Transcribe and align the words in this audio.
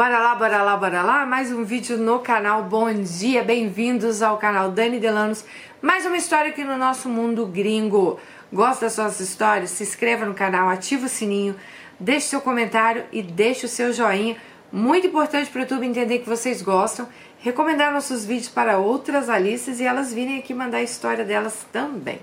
Bora 0.00 0.18
lá, 0.18 0.34
bora 0.34 0.62
lá, 0.62 0.76
bora 0.78 1.02
lá, 1.02 1.26
mais 1.26 1.52
um 1.52 1.62
vídeo 1.62 1.98
no 1.98 2.20
canal, 2.20 2.62
bom 2.62 2.90
dia, 2.90 3.44
bem-vindos 3.44 4.22
ao 4.22 4.38
canal 4.38 4.70
Dani 4.70 4.98
Delanos, 4.98 5.44
mais 5.82 6.06
uma 6.06 6.16
história 6.16 6.48
aqui 6.48 6.64
no 6.64 6.78
nosso 6.78 7.06
mundo 7.06 7.44
gringo. 7.44 8.18
Gosta 8.50 8.86
das 8.86 8.94
suas 8.94 9.20
histórias? 9.20 9.68
Se 9.68 9.82
inscreva 9.82 10.24
no 10.24 10.32
canal, 10.32 10.70
ativa 10.70 11.04
o 11.04 11.08
sininho, 11.08 11.54
deixe 11.98 12.28
seu 12.28 12.40
comentário 12.40 13.04
e 13.12 13.22
deixe 13.22 13.66
o 13.66 13.68
seu 13.68 13.92
joinha, 13.92 14.38
muito 14.72 15.06
importante 15.06 15.50
para 15.50 15.58
o 15.58 15.62
YouTube 15.64 15.86
entender 15.86 16.20
que 16.20 16.28
vocês 16.30 16.62
gostam, 16.62 17.06
recomendar 17.38 17.92
nossos 17.92 18.24
vídeos 18.24 18.48
para 18.48 18.78
outras 18.78 19.28
Alices 19.28 19.80
e 19.80 19.84
elas 19.84 20.14
virem 20.14 20.38
aqui 20.38 20.54
mandar 20.54 20.78
a 20.78 20.82
história 20.82 21.26
delas 21.26 21.66
também. 21.70 22.20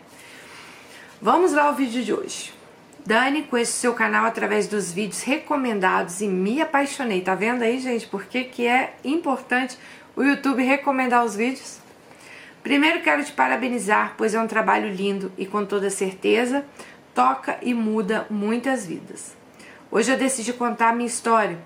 Vamos 1.22 1.54
lá 1.54 1.66
ao 1.66 1.76
vídeo 1.76 2.04
de 2.04 2.12
hoje. 2.12 2.57
Dani, 3.08 3.44
conheço 3.44 3.72
seu 3.72 3.94
canal 3.94 4.26
através 4.26 4.68
dos 4.68 4.92
vídeos 4.92 5.24
recomendados 5.24 6.20
e 6.20 6.28
me 6.28 6.62
apaixonei. 6.62 7.22
Tá 7.22 7.36
vendo 7.36 7.62
aí, 7.62 7.80
gente, 7.80 8.06
por 8.06 8.26
que, 8.26 8.44
que 8.44 8.68
é 8.68 8.96
importante 9.02 9.78
o 10.14 10.22
YouTube 10.22 10.62
recomendar 10.62 11.24
os 11.24 11.34
vídeos? 11.34 11.80
Primeiro 12.62 13.02
quero 13.02 13.24
te 13.24 13.32
parabenizar, 13.32 14.16
pois 14.18 14.34
é 14.34 14.42
um 14.42 14.46
trabalho 14.46 14.94
lindo 14.94 15.32
e 15.38 15.46
com 15.46 15.66
toda 15.66 15.90
certeza 15.90 16.66
toca 17.16 17.58
e 17.62 17.74
muda 17.74 18.28
muitas 18.30 18.86
vidas. 18.86 19.38
Hoje 19.90 20.12
eu 20.12 20.18
decidi 20.18 20.52
contar 20.52 20.94
minha 20.94 21.08
história. 21.08 21.58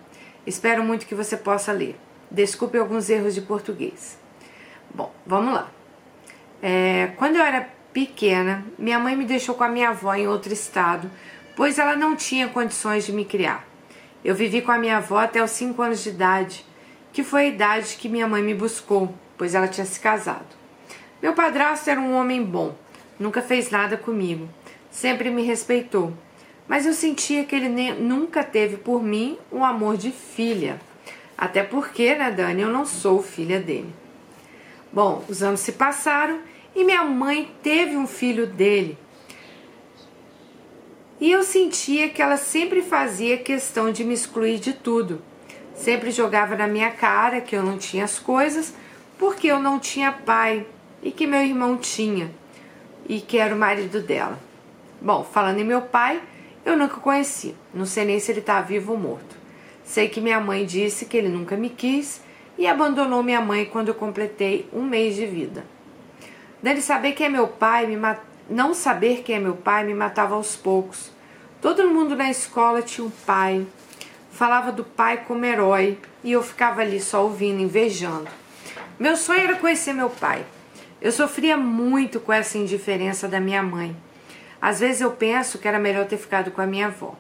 Espero 0.45 0.83
muito 0.83 1.07
que 1.07 1.15
você 1.15 1.35
possa 1.35 1.71
ler. 1.71 1.99
Desculpe 2.29 2.77
alguns 2.77 3.09
erros 3.09 3.33
de 3.33 3.41
português. 3.41 4.15
Bom, 4.93 5.11
vamos 5.25 5.55
lá. 5.55 5.71
É, 6.61 7.13
quando 7.17 7.37
eu 7.37 7.41
era 7.41 7.67
pequena, 7.91 8.65
minha 8.77 8.99
mãe 8.99 9.15
me 9.15 9.25
deixou 9.25 9.55
com 9.55 9.63
a 9.63 9.69
minha 9.69 9.89
avó 9.89 10.13
em 10.13 10.27
outro 10.27 10.53
estado, 10.53 11.09
pois 11.55 11.79
ela 11.79 11.95
não 11.95 12.15
tinha 12.15 12.47
condições 12.47 13.05
de 13.05 13.11
me 13.11 13.25
criar. 13.25 13.67
Eu 14.23 14.35
vivi 14.35 14.61
com 14.61 14.71
a 14.71 14.77
minha 14.77 14.97
avó 14.97 15.17
até 15.17 15.43
os 15.43 15.51
5 15.51 15.81
anos 15.81 16.03
de 16.03 16.09
idade, 16.09 16.65
que 17.11 17.23
foi 17.23 17.41
a 17.43 17.47
idade 17.47 17.97
que 17.97 18.07
minha 18.09 18.27
mãe 18.27 18.41
me 18.41 18.53
buscou, 18.53 19.13
pois 19.37 19.55
ela 19.55 19.67
tinha 19.67 19.85
se 19.85 19.99
casado. 19.99 20.45
Meu 21.21 21.33
padrasto 21.33 21.89
era 21.89 21.99
um 21.99 22.13
homem 22.13 22.43
bom, 22.43 22.75
nunca 23.19 23.41
fez 23.41 23.69
nada 23.69 23.97
comigo, 23.97 24.49
sempre 24.89 25.29
me 25.29 25.43
respeitou, 25.43 26.13
mas 26.67 26.85
eu 26.85 26.93
sentia 26.93 27.43
que 27.43 27.55
ele 27.55 27.69
nunca 27.93 28.43
teve 28.43 28.77
por 28.77 29.03
mim 29.03 29.37
um 29.51 29.63
amor 29.63 29.97
de 29.97 30.11
filha. 30.11 30.79
Até 31.37 31.63
porque, 31.63 32.15
né, 32.15 32.31
Dani, 32.31 32.61
eu 32.61 32.69
não 32.69 32.85
sou 32.85 33.21
filha 33.21 33.59
dele. 33.59 33.93
Bom, 34.93 35.23
os 35.27 35.41
anos 35.41 35.59
se 35.59 35.71
passaram 35.71 36.39
e 36.75 36.83
minha 36.83 37.03
mãe 37.03 37.51
teve 37.63 37.97
um 37.97 38.05
filho 38.05 38.45
dele. 38.45 38.97
E 41.21 41.31
eu 41.31 41.43
sentia 41.43 42.09
que 42.09 42.19
ela 42.19 42.35
sempre 42.35 42.81
fazia 42.81 43.37
questão 43.37 43.91
de 43.91 44.03
me 44.03 44.15
excluir 44.15 44.57
de 44.57 44.73
tudo. 44.73 45.21
Sempre 45.75 46.09
jogava 46.09 46.55
na 46.55 46.67
minha 46.67 46.89
cara 46.89 47.39
que 47.39 47.55
eu 47.55 47.61
não 47.61 47.77
tinha 47.77 48.03
as 48.03 48.17
coisas 48.17 48.73
porque 49.19 49.45
eu 49.45 49.59
não 49.59 49.77
tinha 49.77 50.11
pai 50.11 50.65
e 51.03 51.11
que 51.11 51.27
meu 51.27 51.41
irmão 51.41 51.77
tinha 51.77 52.31
e 53.07 53.21
que 53.21 53.37
era 53.37 53.53
o 53.53 53.57
marido 53.57 54.01
dela. 54.01 54.39
Bom, 54.99 55.23
falando 55.23 55.59
em 55.59 55.63
meu 55.63 55.83
pai, 55.83 56.19
eu 56.65 56.75
nunca 56.75 56.99
conheci, 56.99 57.55
não 57.71 57.85
sei 57.85 58.03
nem 58.05 58.19
se 58.19 58.31
ele 58.31 58.39
está 58.39 58.59
vivo 58.59 58.93
ou 58.93 58.97
morto. 58.97 59.35
Sei 59.83 60.09
que 60.09 60.19
minha 60.19 60.39
mãe 60.39 60.65
disse 60.65 61.05
que 61.05 61.17
ele 61.17 61.29
nunca 61.29 61.55
me 61.55 61.69
quis 61.69 62.21
e 62.57 62.65
abandonou 62.65 63.21
minha 63.21 63.41
mãe 63.41 63.65
quando 63.65 63.89
eu 63.89 63.95
completei 63.95 64.67
um 64.73 64.81
mês 64.81 65.15
de 65.15 65.27
vida. 65.27 65.65
Dele 66.63 66.81
saber 66.81 67.11
quem 67.11 67.27
é 67.27 67.29
meu 67.29 67.47
pai, 67.47 67.85
me 67.85 67.95
mat... 67.95 68.19
não 68.51 68.73
saber 68.73 69.23
quem 69.23 69.37
é 69.37 69.39
meu 69.39 69.55
pai, 69.55 69.85
me 69.85 69.93
matava 69.93 70.35
aos 70.35 70.55
poucos. 70.55 71.09
Todo 71.61 71.87
mundo 71.87 72.15
na 72.15 72.29
escola 72.29 72.81
tinha 72.81 73.05
um 73.05 73.09
pai, 73.09 73.65
falava 74.29 74.71
do 74.71 74.83
pai 74.83 75.23
como 75.25 75.45
herói 75.45 75.97
e 76.23 76.33
eu 76.33 76.43
ficava 76.43 76.81
ali 76.81 76.99
só 76.99 77.23
ouvindo, 77.23 77.61
invejando. 77.61 78.27
Meu 78.99 79.15
sonho 79.15 79.41
era 79.41 79.55
conhecer 79.55 79.93
meu 79.93 80.09
pai. 80.09 80.45
Eu 81.01 81.11
sofria 81.11 81.55
muito 81.55 82.19
com 82.19 82.33
essa 82.33 82.57
indiferença 82.57 83.27
da 83.27 83.39
minha 83.39 83.63
mãe. 83.63 83.95
Às 84.61 84.81
vezes 84.81 85.01
eu 85.01 85.11
penso 85.11 85.57
que 85.57 85.67
era 85.67 85.79
melhor 85.79 86.05
ter 86.05 86.17
ficado 86.17 86.51
com 86.51 86.61
a 86.61 86.67
minha 86.67 86.87
avó. 86.87 87.15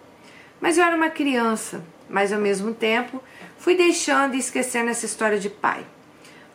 Mas 0.59 0.77
eu 0.77 0.83
era 0.83 0.95
uma 0.95 1.09
criança, 1.09 1.83
mas 2.09 2.31
ao 2.33 2.39
mesmo 2.39 2.73
tempo 2.73 3.23
fui 3.57 3.75
deixando 3.75 4.35
e 4.35 4.39
esquecendo 4.39 4.89
essa 4.89 5.05
história 5.05 5.39
de 5.39 5.49
pai. 5.49 5.85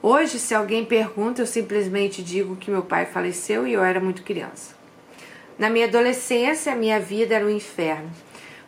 Hoje, 0.02 0.38
se 0.38 0.54
alguém 0.54 0.84
pergunta, 0.84 1.40
eu 1.40 1.46
simplesmente 1.46 2.22
digo 2.22 2.56
que 2.56 2.70
meu 2.70 2.82
pai 2.82 3.06
faleceu 3.06 3.66
e 3.66 3.72
eu 3.72 3.82
era 3.82 3.98
muito 3.98 4.22
criança. 4.22 4.74
Na 5.58 5.70
minha 5.70 5.86
adolescência, 5.86 6.72
a 6.72 6.76
minha 6.76 7.00
vida 7.00 7.34
era 7.34 7.44
um 7.44 7.50
inferno, 7.50 8.10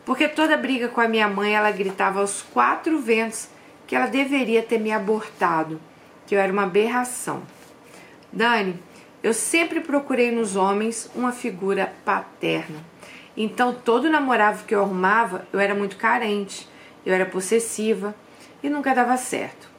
porque 0.03 0.27
toda 0.27 0.57
briga 0.57 0.87
com 0.87 0.99
a 0.99 1.07
minha 1.07 1.27
mãe 1.27 1.53
ela 1.53 1.69
gritava 1.71 2.19
aos 2.19 2.41
quatro 2.41 2.99
ventos 2.99 3.47
que 3.85 3.95
ela 3.95 4.07
deveria 4.07 4.63
ter 4.63 4.79
me 4.79 4.91
abortado, 4.91 5.79
que 6.25 6.35
eu 6.35 6.39
era 6.39 6.51
uma 6.51 6.63
aberração. 6.63 7.43
Dani, 8.33 8.79
eu 9.21 9.33
sempre 9.33 9.81
procurei 9.81 10.31
nos 10.31 10.55
homens 10.55 11.09
uma 11.13 11.31
figura 11.31 11.93
paterna. 12.03 12.83
Então, 13.37 13.73
todo 13.73 14.09
namorado 14.09 14.63
que 14.65 14.73
eu 14.73 14.81
arrumava, 14.81 15.47
eu 15.53 15.59
era 15.59 15.75
muito 15.75 15.95
carente, 15.95 16.67
eu 17.05 17.13
era 17.13 17.25
possessiva 17.25 18.15
e 18.63 18.69
nunca 18.69 18.95
dava 18.95 19.15
certo. 19.15 19.69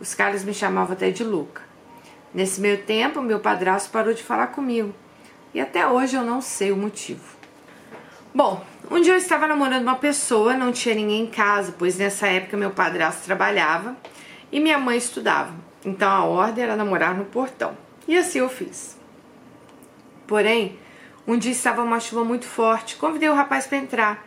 Os 0.00 0.14
caras 0.14 0.44
me 0.44 0.54
chamavam 0.54 0.92
até 0.92 1.10
de 1.10 1.24
Luca. 1.24 1.62
Nesse 2.32 2.60
meio 2.60 2.78
tempo, 2.82 3.20
meu 3.20 3.40
padrasto 3.40 3.90
parou 3.90 4.14
de 4.14 4.22
falar 4.22 4.48
comigo. 4.48 4.94
E 5.52 5.60
até 5.60 5.86
hoje 5.86 6.16
eu 6.16 6.22
não 6.22 6.40
sei 6.40 6.70
o 6.70 6.76
motivo. 6.76 7.36
Bom, 8.32 8.64
um 8.90 9.00
dia 9.00 9.14
eu 9.14 9.18
estava 9.18 9.48
namorando 9.48 9.82
uma 9.82 9.96
pessoa, 9.96 10.54
não 10.54 10.70
tinha 10.70 10.94
ninguém 10.94 11.22
em 11.22 11.26
casa, 11.26 11.74
pois 11.76 11.96
nessa 11.96 12.28
época 12.28 12.56
meu 12.56 12.70
padrasto 12.70 13.24
trabalhava 13.24 13.96
e 14.52 14.60
minha 14.60 14.78
mãe 14.78 14.96
estudava. 14.98 15.52
Então 15.84 16.08
a 16.08 16.24
ordem 16.24 16.62
era 16.62 16.76
namorar 16.76 17.16
no 17.16 17.24
portão. 17.24 17.76
E 18.06 18.16
assim 18.16 18.38
eu 18.38 18.48
fiz. 18.48 18.96
Porém, 20.26 20.78
um 21.26 21.36
dia 21.36 21.52
estava 21.52 21.82
uma 21.82 21.98
chuva 21.98 22.22
muito 22.22 22.46
forte, 22.46 22.96
convidei 22.96 23.28
o 23.28 23.34
rapaz 23.34 23.66
para 23.66 23.78
entrar. 23.78 24.26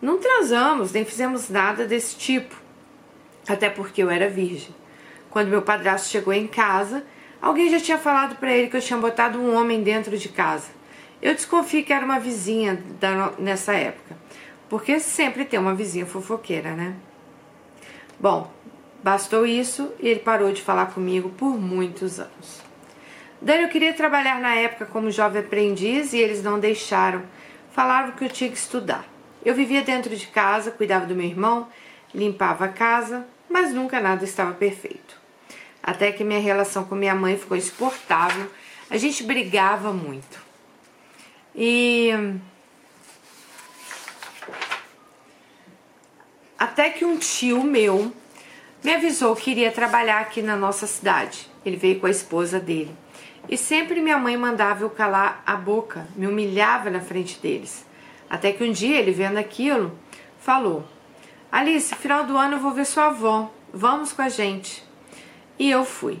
Não 0.00 0.18
transamos, 0.18 0.92
nem 0.92 1.04
fizemos 1.04 1.48
nada 1.50 1.86
desse 1.86 2.16
tipo, 2.16 2.56
até 3.46 3.68
porque 3.68 4.02
eu 4.02 4.08
era 4.08 4.28
virgem. 4.28 4.74
Quando 5.32 5.48
meu 5.48 5.62
padrasto 5.62 6.10
chegou 6.10 6.34
em 6.34 6.46
casa, 6.46 7.02
alguém 7.40 7.70
já 7.70 7.80
tinha 7.80 7.96
falado 7.96 8.36
para 8.36 8.52
ele 8.52 8.68
que 8.68 8.76
eu 8.76 8.82
tinha 8.82 8.98
botado 8.98 9.40
um 9.40 9.56
homem 9.56 9.82
dentro 9.82 10.18
de 10.18 10.28
casa. 10.28 10.68
Eu 11.22 11.34
desconfio 11.34 11.82
que 11.82 11.92
era 11.92 12.04
uma 12.04 12.20
vizinha 12.20 12.78
da, 13.00 13.32
nessa 13.38 13.72
época, 13.72 14.14
porque 14.68 15.00
sempre 15.00 15.46
tem 15.46 15.58
uma 15.58 15.74
vizinha 15.74 16.04
fofoqueira, 16.04 16.72
né? 16.72 16.94
Bom, 18.20 18.52
bastou 19.02 19.46
isso 19.46 19.90
e 20.00 20.06
ele 20.06 20.20
parou 20.20 20.52
de 20.52 20.60
falar 20.60 20.92
comigo 20.92 21.30
por 21.30 21.58
muitos 21.58 22.20
anos. 22.20 22.60
Daí 23.40 23.62
eu 23.62 23.70
queria 23.70 23.94
trabalhar 23.94 24.38
na 24.38 24.54
época 24.54 24.84
como 24.84 25.10
jovem 25.10 25.40
aprendiz 25.40 26.12
e 26.12 26.18
eles 26.18 26.42
não 26.42 26.60
deixaram. 26.60 27.22
Falaram 27.70 28.12
que 28.12 28.22
eu 28.22 28.28
tinha 28.28 28.50
que 28.50 28.58
estudar. 28.58 29.06
Eu 29.42 29.54
vivia 29.54 29.80
dentro 29.80 30.14
de 30.14 30.26
casa, 30.26 30.70
cuidava 30.70 31.06
do 31.06 31.14
meu 31.14 31.26
irmão, 31.26 31.68
limpava 32.14 32.66
a 32.66 32.68
casa, 32.68 33.26
mas 33.48 33.72
nunca 33.72 33.98
nada 33.98 34.24
estava 34.24 34.52
perfeito 34.52 35.21
até 35.82 36.12
que 36.12 36.22
minha 36.22 36.40
relação 36.40 36.84
com 36.84 36.94
minha 36.94 37.14
mãe 37.14 37.36
ficou 37.36 37.56
insuportável. 37.56 38.48
A 38.88 38.96
gente 38.96 39.24
brigava 39.24 39.92
muito. 39.92 40.40
E 41.54 42.10
até 46.58 46.90
que 46.90 47.04
um 47.04 47.16
tio 47.16 47.64
meu 47.64 48.12
me 48.82 48.94
avisou 48.94 49.34
que 49.34 49.50
iria 49.50 49.72
trabalhar 49.72 50.20
aqui 50.20 50.40
na 50.40 50.56
nossa 50.56 50.86
cidade. 50.86 51.50
Ele 51.64 51.76
veio 51.76 52.00
com 52.00 52.06
a 52.06 52.10
esposa 52.10 52.60
dele. 52.60 52.94
E 53.48 53.56
sempre 53.56 54.00
minha 54.00 54.18
mãe 54.18 54.36
mandava 54.36 54.84
eu 54.84 54.90
calar 54.90 55.42
a 55.44 55.56
boca, 55.56 56.06
me 56.14 56.26
humilhava 56.26 56.90
na 56.90 57.00
frente 57.00 57.40
deles. 57.40 57.84
Até 58.30 58.52
que 58.52 58.64
um 58.64 58.72
dia 58.72 58.98
ele 58.98 59.10
vendo 59.10 59.38
aquilo, 59.38 59.98
falou: 60.38 60.84
Alice, 61.50 61.94
final 61.96 62.24
do 62.24 62.36
ano 62.36 62.54
eu 62.54 62.60
vou 62.60 62.72
ver 62.72 62.86
sua 62.86 63.06
avó. 63.06 63.50
Vamos 63.72 64.12
com 64.12 64.22
a 64.22 64.28
gente. 64.28 64.82
E 65.62 65.70
eu 65.70 65.84
fui. 65.84 66.20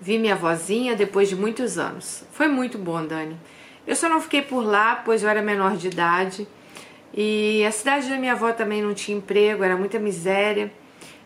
Vi 0.00 0.18
minha 0.18 0.34
vozinha 0.34 0.96
depois 0.96 1.28
de 1.28 1.36
muitos 1.36 1.78
anos. 1.78 2.24
Foi 2.32 2.48
muito 2.48 2.76
bom, 2.76 3.06
Dani. 3.06 3.38
Eu 3.86 3.94
só 3.94 4.08
não 4.08 4.20
fiquei 4.20 4.42
por 4.42 4.64
lá, 4.64 4.96
pois 5.04 5.22
eu 5.22 5.28
era 5.28 5.40
menor 5.40 5.76
de 5.76 5.86
idade. 5.86 6.48
E 7.14 7.64
a 7.64 7.70
cidade 7.70 8.08
da 8.08 8.16
minha 8.16 8.32
avó 8.32 8.52
também 8.52 8.82
não 8.82 8.92
tinha 8.92 9.16
emprego, 9.16 9.62
era 9.62 9.76
muita 9.76 10.00
miséria. 10.00 10.72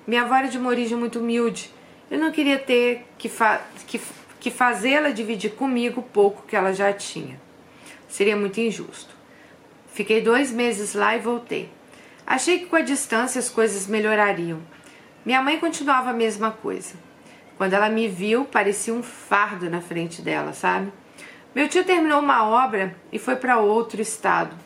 Minha 0.07 0.21
avó 0.21 0.35
era 0.35 0.49
de 0.49 0.59
uma 0.59 0.69
origem 0.69 0.99
muito 0.99 1.19
humilde. 1.19 1.73
Eu 2.11 2.19
não 2.19 2.31
queria 2.31 2.59
ter 2.59 3.07
que, 3.17 3.31
fa 3.31 3.63
que, 3.87 3.99
que 4.39 4.51
fazê-la 4.51 5.09
dividir 5.09 5.53
comigo 5.53 6.01
o 6.01 6.05
pouco 6.05 6.45
que 6.47 6.55
ela 6.55 6.75
já 6.75 6.93
tinha. 6.93 7.41
Seria 8.07 8.37
muito 8.37 8.61
injusto. 8.61 9.15
Fiquei 9.95 10.21
dois 10.21 10.53
meses 10.53 10.93
lá 10.93 11.17
e 11.17 11.21
voltei. 11.21 11.71
Achei 12.27 12.59
que 12.59 12.67
com 12.67 12.77
a 12.77 12.83
distância 12.83 13.39
as 13.39 13.49
coisas 13.49 13.87
melhorariam. 13.87 14.61
Minha 15.25 15.41
mãe 15.41 15.59
continuava 15.59 16.11
a 16.11 16.13
mesma 16.13 16.51
coisa. 16.51 17.09
Quando 17.61 17.75
ela 17.75 17.91
me 17.91 18.09
viu, 18.09 18.47
parecia 18.47 18.95
um 18.95 19.03
fardo 19.03 19.69
na 19.69 19.83
frente 19.83 20.23
dela, 20.23 20.55
sabe? 20.55 20.91
Meu 21.55 21.69
tio 21.69 21.85
terminou 21.85 22.19
uma 22.19 22.49
obra 22.49 22.97
e 23.13 23.19
foi 23.19 23.37
para 23.37 23.59
outro 23.59 24.01
estado. 24.01 24.57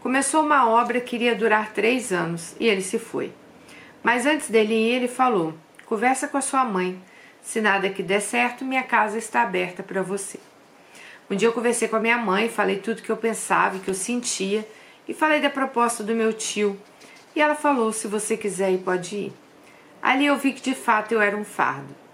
Começou 0.00 0.44
uma 0.44 0.70
obra 0.70 1.00
que 1.00 1.16
iria 1.16 1.34
durar 1.34 1.72
três 1.72 2.12
anos 2.12 2.54
e 2.60 2.68
ele 2.68 2.82
se 2.82 3.00
foi. 3.00 3.32
Mas 4.00 4.26
antes 4.26 4.48
dele 4.48 4.74
ir, 4.74 4.92
ele 4.92 5.08
falou: 5.08 5.54
Conversa 5.86 6.28
com 6.28 6.38
a 6.38 6.40
sua 6.40 6.64
mãe. 6.64 7.02
Se 7.42 7.60
nada 7.60 7.90
que 7.90 8.00
der 8.00 8.20
certo, 8.20 8.64
minha 8.64 8.84
casa 8.84 9.18
está 9.18 9.42
aberta 9.42 9.82
para 9.82 10.00
você. 10.00 10.38
Um 11.28 11.34
dia 11.34 11.48
eu 11.48 11.52
conversei 11.52 11.88
com 11.88 11.96
a 11.96 12.00
minha 12.00 12.16
mãe, 12.16 12.48
falei 12.48 12.76
tudo 12.76 13.02
que 13.02 13.10
eu 13.10 13.16
pensava 13.16 13.76
e 13.76 13.80
que 13.80 13.90
eu 13.90 13.94
sentia 13.94 14.64
e 15.08 15.12
falei 15.12 15.40
da 15.40 15.50
proposta 15.50 16.04
do 16.04 16.14
meu 16.14 16.32
tio. 16.32 16.80
E 17.34 17.40
ela 17.40 17.56
falou: 17.56 17.92
se 17.92 18.06
você 18.06 18.36
quiser 18.36 18.70
ir, 18.70 18.78
pode 18.78 19.16
ir. 19.16 19.32
Ali 20.00 20.26
eu 20.26 20.36
vi 20.36 20.52
que 20.52 20.62
de 20.62 20.76
fato 20.76 21.10
eu 21.10 21.20
era 21.20 21.36
um 21.36 21.42
fardo. 21.42 22.05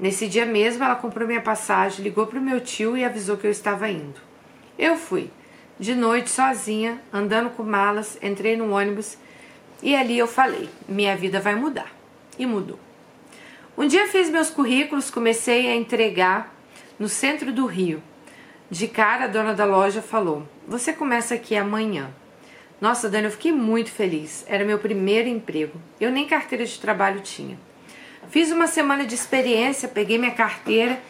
Nesse 0.00 0.26
dia 0.26 0.46
mesmo, 0.46 0.82
ela 0.82 0.96
comprou 0.96 1.28
minha 1.28 1.42
passagem, 1.42 2.02
ligou 2.02 2.26
para 2.26 2.38
o 2.38 2.42
meu 2.42 2.58
tio 2.58 2.96
e 2.96 3.04
avisou 3.04 3.36
que 3.36 3.46
eu 3.46 3.50
estava 3.50 3.86
indo. 3.90 4.18
Eu 4.78 4.96
fui. 4.96 5.30
De 5.78 5.94
noite, 5.94 6.30
sozinha, 6.30 6.98
andando 7.12 7.50
com 7.50 7.62
malas, 7.62 8.18
entrei 8.22 8.56
no 8.56 8.72
ônibus 8.72 9.18
e 9.82 9.94
ali 9.94 10.18
eu 10.18 10.26
falei: 10.26 10.70
minha 10.88 11.14
vida 11.16 11.38
vai 11.38 11.54
mudar. 11.54 11.94
E 12.38 12.46
mudou. 12.46 12.78
Um 13.76 13.86
dia 13.86 14.08
fiz 14.08 14.30
meus 14.30 14.48
currículos, 14.48 15.10
comecei 15.10 15.68
a 15.68 15.76
entregar 15.76 16.54
no 16.98 17.08
centro 17.08 17.52
do 17.52 17.66
Rio. 17.66 18.02
De 18.70 18.88
cara, 18.88 19.24
a 19.24 19.28
dona 19.28 19.52
da 19.52 19.66
loja 19.66 20.00
falou: 20.00 20.46
Você 20.66 20.92
começa 20.94 21.34
aqui 21.34 21.56
amanhã. 21.56 22.10
Nossa, 22.80 23.10
Dani, 23.10 23.26
eu 23.26 23.30
fiquei 23.30 23.52
muito 23.52 23.90
feliz. 23.90 24.46
Era 24.48 24.64
meu 24.64 24.78
primeiro 24.78 25.28
emprego. 25.28 25.78
Eu 26.00 26.10
nem 26.10 26.26
carteira 26.26 26.64
de 26.64 26.78
trabalho 26.78 27.20
tinha. 27.20 27.58
Fiz 28.30 28.52
uma 28.52 28.68
semana 28.68 29.04
de 29.04 29.12
experiência, 29.12 29.88
peguei 29.88 30.16
minha 30.16 30.30
carteira. 30.30 31.00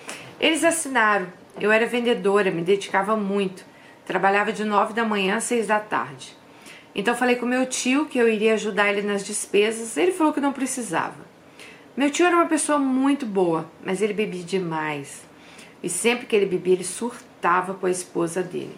Eles 0.41 0.65
assinaram. 0.65 1.27
Eu 1.61 1.71
era 1.71 1.85
vendedora, 1.85 2.51
me 2.51 2.63
dedicava 2.63 3.15
muito. 3.15 3.63
Trabalhava 4.07 4.55
de 4.55 4.65
nove 4.65 4.95
da 4.95 5.05
manhã 5.05 5.37
às 5.37 5.45
seis 5.45 5.67
da 5.67 5.79
tarde. 5.79 6.35
Então 6.95 7.15
falei 7.15 7.37
com 7.37 7.45
meu 7.45 7.67
tio 7.67 8.07
que 8.07 8.19
eu 8.19 8.27
iria 8.27 8.55
ajudar 8.55 8.89
ele 8.89 9.03
nas 9.03 9.23
despesas. 9.23 9.99
Ele 9.99 10.13
falou 10.13 10.33
que 10.33 10.41
não 10.41 10.51
precisava. 10.51 11.29
Meu 11.95 12.11
tio 12.11 12.25
era 12.25 12.37
uma 12.37 12.47
pessoa 12.47 12.79
muito 12.79 13.27
boa, 13.27 13.71
mas 13.85 14.01
ele 14.01 14.15
bebia 14.15 14.43
demais. 14.43 15.21
E 15.83 15.91
sempre 15.91 16.25
que 16.25 16.35
ele 16.35 16.47
bebia, 16.47 16.73
ele 16.73 16.85
surtava 16.85 17.75
com 17.75 17.85
a 17.85 17.91
esposa 17.91 18.43
dele. 18.43 18.75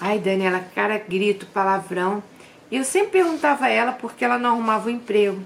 Ai, 0.00 0.18
Daniela, 0.18 0.64
cara, 0.74 0.96
grito, 0.96 1.44
palavrão. 1.44 2.22
E 2.70 2.76
eu 2.76 2.84
sempre 2.84 3.20
perguntava 3.20 3.66
a 3.66 3.70
ela 3.70 3.92
por 3.92 4.14
que 4.14 4.24
ela 4.24 4.38
não 4.38 4.52
arrumava 4.52 4.88
um 4.88 4.92
emprego. 4.92 5.42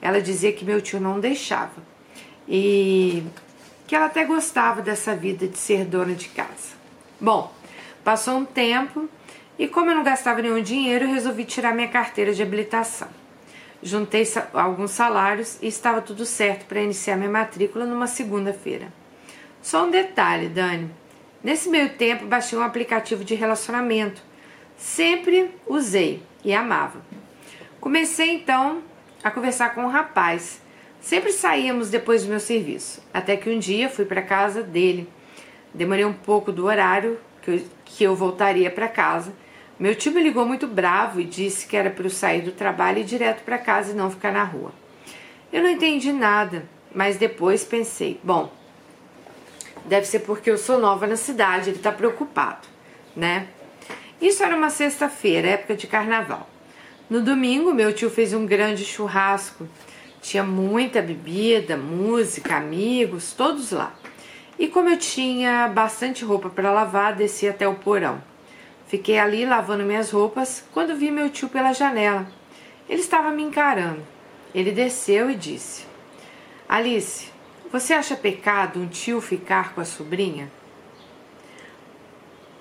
Ela 0.00 0.20
dizia 0.20 0.52
que 0.52 0.64
meu 0.64 0.80
tio 0.80 1.00
não 1.00 1.20
deixava. 1.20 1.82
E 2.48 3.22
que 3.86 3.94
ela 3.94 4.06
até 4.06 4.24
gostava 4.24 4.80
dessa 4.80 5.14
vida 5.14 5.46
de 5.46 5.58
ser 5.58 5.84
dona 5.84 6.14
de 6.14 6.28
casa. 6.28 6.78
Bom, 7.20 7.52
passou 8.04 8.36
um 8.36 8.44
tempo 8.44 9.08
e 9.58 9.68
como 9.68 9.90
eu 9.90 9.94
não 9.94 10.02
gastava 10.02 10.40
nenhum 10.40 10.62
dinheiro, 10.62 11.06
resolvi 11.06 11.44
tirar 11.44 11.74
minha 11.74 11.88
carteira 11.88 12.32
de 12.32 12.42
habilitação. 12.42 13.08
Juntei 13.82 14.24
alguns 14.52 14.90
salários 14.90 15.58
e 15.60 15.66
estava 15.66 16.00
tudo 16.00 16.24
certo 16.24 16.66
para 16.66 16.80
iniciar 16.80 17.16
minha 17.16 17.30
matrícula 17.30 17.84
numa 17.84 18.06
segunda-feira. 18.06 18.92
Só 19.62 19.84
um 19.84 19.90
detalhe, 19.90 20.48
Dani. 20.48 20.90
Nesse 21.42 21.68
meio 21.68 21.90
tempo, 21.90 22.26
baixei 22.26 22.58
um 22.58 22.62
aplicativo 22.62 23.24
de 23.24 23.34
relacionamento. 23.34 24.22
Sempre 24.76 25.50
usei 25.66 26.22
e 26.44 26.54
amava. 26.54 27.00
Comecei 27.80 28.34
então 28.34 28.82
a 29.22 29.30
conversar 29.30 29.74
com 29.74 29.82
um 29.82 29.88
rapaz. 29.88 30.60
Sempre 31.00 31.32
saíamos 31.32 31.90
depois 31.90 32.24
do 32.24 32.30
meu 32.30 32.40
serviço. 32.40 33.02
Até 33.12 33.36
que 33.36 33.50
um 33.50 33.58
dia 33.58 33.88
fui 33.88 34.04
para 34.04 34.22
casa 34.22 34.62
dele. 34.62 35.08
Demorei 35.72 36.04
um 36.04 36.12
pouco 36.12 36.52
do 36.52 36.66
horário 36.66 37.18
que 37.42 37.50
eu, 37.50 37.62
que 37.84 38.04
eu 38.04 38.14
voltaria 38.14 38.70
para 38.70 38.88
casa 38.88 39.32
meu 39.80 39.94
tio 39.94 40.12
me 40.12 40.22
ligou 40.22 40.44
muito 40.44 40.66
bravo 40.66 41.22
e 41.22 41.24
disse 41.24 41.66
que 41.66 41.74
era 41.74 41.88
para 41.88 42.04
eu 42.04 42.10
sair 42.10 42.42
do 42.42 42.52
trabalho 42.52 42.98
e 42.98 43.00
ir 43.00 43.04
direto 43.04 43.42
para 43.42 43.56
casa 43.56 43.92
e 43.92 43.94
não 43.94 44.10
ficar 44.10 44.30
na 44.30 44.44
rua. 44.44 44.72
Eu 45.50 45.62
não 45.62 45.70
entendi 45.70 46.12
nada, 46.12 46.68
mas 46.94 47.16
depois 47.16 47.64
pensei: 47.64 48.20
bom, 48.22 48.52
deve 49.86 50.06
ser 50.06 50.18
porque 50.18 50.50
eu 50.50 50.58
sou 50.58 50.78
nova 50.78 51.06
na 51.06 51.16
cidade, 51.16 51.70
ele 51.70 51.78
está 51.78 51.90
preocupado, 51.90 52.68
né? 53.16 53.46
Isso 54.20 54.42
era 54.42 54.54
uma 54.54 54.68
sexta-feira, 54.68 55.48
época 55.48 55.74
de 55.74 55.86
carnaval. 55.86 56.46
No 57.10 57.20
domingo, 57.20 57.74
meu 57.74 57.92
tio 57.92 58.08
fez 58.08 58.32
um 58.32 58.46
grande 58.46 58.84
churrasco. 58.84 59.68
Tinha 60.22 60.44
muita 60.44 61.02
bebida, 61.02 61.76
música, 61.76 62.54
amigos, 62.54 63.32
todos 63.32 63.72
lá. 63.72 63.92
E 64.56 64.68
como 64.68 64.88
eu 64.88 64.96
tinha 64.96 65.66
bastante 65.66 66.24
roupa 66.24 66.48
para 66.48 66.70
lavar, 66.70 67.16
desci 67.16 67.48
até 67.48 67.66
o 67.66 67.74
porão. 67.74 68.22
Fiquei 68.86 69.18
ali 69.18 69.44
lavando 69.44 69.82
minhas 69.82 70.12
roupas 70.12 70.62
quando 70.72 70.94
vi 70.94 71.10
meu 71.10 71.28
tio 71.28 71.48
pela 71.48 71.72
janela. 71.72 72.28
Ele 72.88 73.00
estava 73.00 73.32
me 73.32 73.42
encarando. 73.42 74.06
Ele 74.54 74.70
desceu 74.70 75.28
e 75.28 75.34
disse: 75.34 75.86
Alice, 76.68 77.28
você 77.72 77.92
acha 77.92 78.14
pecado 78.14 78.78
um 78.78 78.86
tio 78.86 79.20
ficar 79.20 79.74
com 79.74 79.80
a 79.80 79.84
sobrinha? 79.84 80.48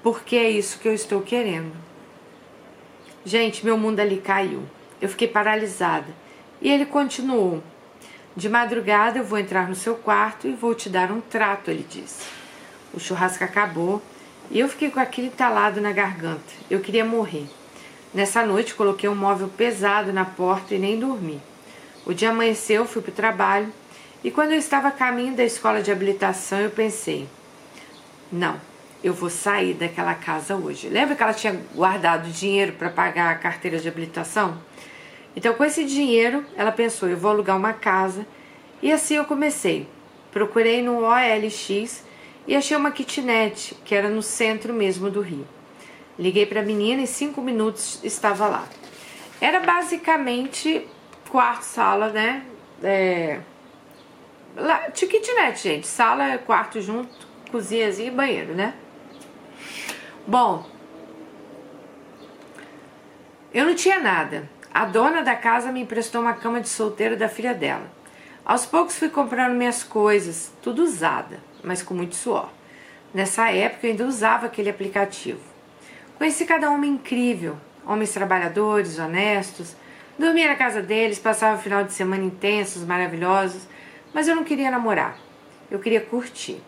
Porque 0.01 0.35
é 0.35 0.49
isso 0.49 0.79
que 0.79 0.87
eu 0.87 0.93
estou 0.95 1.21
querendo. 1.21 1.88
Gente, 3.29 3.63
meu 3.63 3.77
mundo 3.77 3.99
ali 3.99 4.17
caiu. 4.17 4.63
Eu 4.99 5.07
fiquei 5.07 5.27
paralisada. 5.27 6.07
E 6.59 6.67
ele 6.67 6.83
continuou: 6.83 7.61
De 8.35 8.49
madrugada 8.49 9.19
eu 9.19 9.23
vou 9.23 9.37
entrar 9.37 9.69
no 9.69 9.75
seu 9.75 9.93
quarto 9.93 10.47
e 10.47 10.53
vou 10.53 10.73
te 10.73 10.89
dar 10.89 11.11
um 11.11 11.21
trato, 11.21 11.69
ele 11.69 11.85
disse. 11.87 12.25
O 12.91 12.99
churrasco 12.99 13.43
acabou 13.43 14.01
e 14.49 14.59
eu 14.59 14.67
fiquei 14.67 14.89
com 14.89 14.99
aquele 14.99 15.29
talado 15.29 15.79
na 15.79 15.91
garganta. 15.91 16.41
Eu 16.71 16.79
queria 16.79 17.05
morrer. 17.05 17.45
Nessa 18.11 18.43
noite 18.43 18.73
coloquei 18.73 19.07
um 19.07 19.13
móvel 19.13 19.47
pesado 19.47 20.11
na 20.11 20.25
porta 20.25 20.73
e 20.73 20.79
nem 20.79 20.99
dormi. 20.99 21.39
O 22.07 22.15
dia 22.15 22.31
amanheceu, 22.31 22.83
fui 22.87 23.03
para 23.03 23.11
o 23.11 23.13
trabalho 23.13 23.71
e 24.23 24.31
quando 24.31 24.53
eu 24.53 24.57
estava 24.57 24.87
a 24.87 24.91
caminho 24.91 25.35
da 25.35 25.43
escola 25.43 25.83
de 25.83 25.91
habilitação 25.91 26.61
eu 26.61 26.71
pensei: 26.71 27.29
não, 28.31 28.59
eu 29.03 29.13
vou 29.13 29.29
sair 29.29 29.73
daquela 29.73 30.13
casa 30.13 30.55
hoje. 30.55 30.89
Lembra 30.89 31.15
que 31.15 31.23
ela 31.23 31.33
tinha 31.33 31.59
guardado 31.73 32.29
dinheiro 32.29 32.73
para 32.73 32.89
pagar 32.89 33.31
a 33.31 33.35
carteira 33.35 33.79
de 33.79 33.87
habilitação? 33.87 34.57
Então, 35.35 35.53
com 35.53 35.63
esse 35.63 35.85
dinheiro, 35.85 36.45
ela 36.55 36.71
pensou: 36.71 37.07
eu 37.07 37.17
vou 37.17 37.31
alugar 37.31 37.55
uma 37.55 37.73
casa 37.73 38.25
e 38.81 38.91
assim 38.91 39.15
eu 39.15 39.25
comecei. 39.25 39.87
Procurei 40.31 40.81
no 40.81 41.03
OLX 41.03 42.03
e 42.45 42.55
achei 42.55 42.75
uma 42.75 42.91
kitnet 42.91 43.75
que 43.85 43.95
era 43.95 44.09
no 44.09 44.21
centro 44.21 44.73
mesmo 44.73 45.09
do 45.09 45.21
Rio. 45.21 45.47
Liguei 46.17 46.45
para 46.45 46.59
a 46.59 46.63
menina 46.63 46.99
e 46.99 47.03
em 47.05 47.07
cinco 47.07 47.41
minutos 47.41 48.03
estava 48.03 48.47
lá. 48.47 48.67
Era 49.39 49.61
basicamente 49.61 50.85
quarto, 51.29 51.63
sala, 51.63 52.09
né? 52.09 52.44
É... 52.83 53.39
Lá, 54.56 54.91
kitnet, 54.91 55.61
gente. 55.61 55.87
Sala, 55.87 56.37
quarto 56.39 56.81
junto, 56.81 57.27
cozinhazinha 57.49 58.09
e 58.09 58.11
banheiro, 58.11 58.53
né? 58.53 58.73
Bom, 60.28 60.66
eu 63.54 63.66
não 63.66 63.76
tinha 63.76 63.99
nada. 63.99 64.49
A 64.73 64.85
dona 64.85 65.21
da 65.21 65.35
casa 65.35 65.71
me 65.71 65.81
emprestou 65.81 66.21
uma 66.21 66.33
cama 66.33 66.61
de 66.61 66.69
solteiro 66.69 67.18
da 67.18 67.28
filha 67.28 67.54
dela. 67.54 67.90
Aos 68.45 68.66
poucos 68.66 68.97
fui 68.97 69.09
comprando 69.09 69.56
minhas 69.56 69.83
coisas, 69.83 70.52
tudo 70.61 70.83
usada 70.83 71.49
mas 71.64 71.81
com 71.81 71.94
muito 71.94 72.16
suor. 72.16 72.49
Nessa 73.14 73.49
época 73.52 73.88
eu 73.88 73.92
ainda 73.92 74.06
usava 74.06 74.45
aquele 74.45 74.69
aplicativo. 74.69 75.40
Conheci 76.18 76.45
cada 76.45 76.69
homem 76.69 76.92
incrível, 76.92 77.57
homens 77.85 78.11
trabalhadores, 78.11 78.99
honestos. 78.99 79.76
Dormia 80.18 80.49
na 80.49 80.56
casa 80.56 80.81
deles, 80.81 81.18
passava 81.18 81.57
o 81.57 81.61
final 81.61 81.83
de 81.83 81.94
semana 81.94 82.23
intensos, 82.23 82.83
maravilhosos, 82.83 83.68
mas 84.14 84.28
eu 84.28 84.35
não 84.35 84.44
queria 84.44 84.69
namorar. 84.69 85.18
Eu 85.71 85.80
queria 85.80 86.02
curtir. 86.02 86.61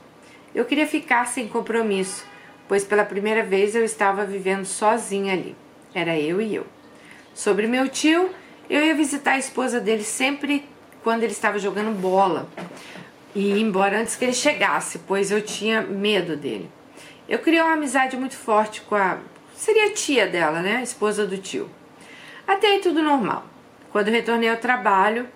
Eu 0.55 0.65
queria 0.65 0.88
ficar 0.88 1.27
sem 1.27 1.48
compromisso, 1.48 2.25
pois 2.71 2.85
pela 2.85 3.03
primeira 3.03 3.43
vez 3.43 3.75
eu 3.75 3.83
estava 3.83 4.25
vivendo 4.25 4.63
sozinha 4.63 5.33
ali. 5.33 5.57
Era 5.93 6.17
eu 6.17 6.39
e 6.39 6.55
eu. 6.55 6.65
Sobre 7.33 7.67
meu 7.67 7.89
tio, 7.89 8.29
eu 8.69 8.81
ia 8.81 8.95
visitar 8.95 9.31
a 9.31 9.37
esposa 9.37 9.81
dele 9.81 10.05
sempre 10.05 10.63
quando 11.03 11.23
ele 11.23 11.33
estava 11.33 11.59
jogando 11.59 11.93
bola 11.99 12.47
e 13.35 13.41
ir 13.51 13.59
embora 13.59 13.99
antes 13.99 14.15
que 14.15 14.23
ele 14.23 14.31
chegasse, 14.31 14.99
pois 14.99 15.31
eu 15.31 15.41
tinha 15.41 15.81
medo 15.81 16.37
dele. 16.37 16.71
Eu 17.27 17.39
criei 17.39 17.61
uma 17.61 17.73
amizade 17.73 18.15
muito 18.15 18.37
forte 18.37 18.79
com 18.79 18.95
a. 18.95 19.17
seria 19.53 19.87
a 19.87 19.93
tia 19.93 20.25
dela, 20.25 20.61
né? 20.61 20.77
A 20.77 20.81
esposa 20.81 21.27
do 21.27 21.37
tio. 21.37 21.69
Até 22.47 22.67
aí 22.67 22.79
tudo 22.79 23.03
normal. 23.03 23.43
Quando 23.91 24.07
retornei 24.07 24.47
ao 24.47 24.55
trabalho, 24.55 25.27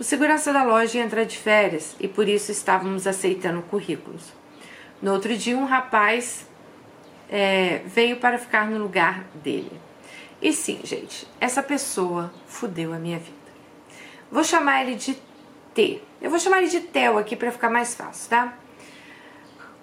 o 0.00 0.02
segurança 0.02 0.54
da 0.54 0.64
loja 0.64 0.96
ia 0.96 1.04
entrar 1.04 1.24
de 1.24 1.36
férias 1.36 1.94
e 2.00 2.08
por 2.08 2.26
isso 2.26 2.50
estávamos 2.50 3.06
aceitando 3.06 3.60
currículos. 3.60 4.32
No 5.02 5.12
outro 5.12 5.36
dia, 5.36 5.54
um 5.54 5.66
rapaz 5.66 6.47
é, 7.28 7.82
veio 7.86 8.16
para 8.16 8.38
ficar 8.38 8.68
no 8.68 8.78
lugar 8.78 9.24
dele. 9.34 9.72
E 10.40 10.52
sim, 10.52 10.80
gente, 10.84 11.26
essa 11.40 11.62
pessoa 11.62 12.32
fudeu 12.46 12.92
a 12.92 12.98
minha 12.98 13.18
vida. 13.18 13.36
Vou 14.30 14.44
chamar 14.44 14.82
ele 14.82 14.94
de 14.94 15.16
T. 15.74 16.00
Eu 16.20 16.30
vou 16.30 16.38
chamar 16.38 16.58
ele 16.58 16.68
de 16.68 16.80
Theo 16.80 17.18
aqui 17.18 17.36
para 17.36 17.50
ficar 17.50 17.70
mais 17.70 17.94
fácil, 17.94 18.30
tá? 18.30 18.54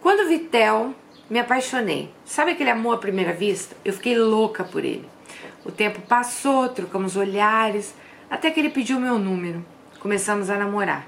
Quando 0.02 0.28
vi 0.28 0.40
Theo, 0.40 0.96
me 1.30 1.40
apaixonei. 1.40 2.12
Sabe 2.24 2.52
aquele 2.52 2.70
amor 2.70 2.96
à 2.96 2.98
primeira 2.98 3.34
vista? 3.34 3.76
Eu 3.84 3.94
fiquei 3.94 4.18
louca 4.18 4.64
por 4.64 4.86
ele. 4.86 5.10
O 5.66 5.72
tempo 5.72 6.00
passou, 6.02 6.70
trocamos 6.70 7.16
olhares, 7.16 7.96
até 8.30 8.52
que 8.52 8.60
ele 8.60 8.70
pediu 8.70 9.00
meu 9.00 9.18
número. 9.18 9.66
começamos 10.00 10.52
a 10.52 10.58
namorar. 10.58 11.08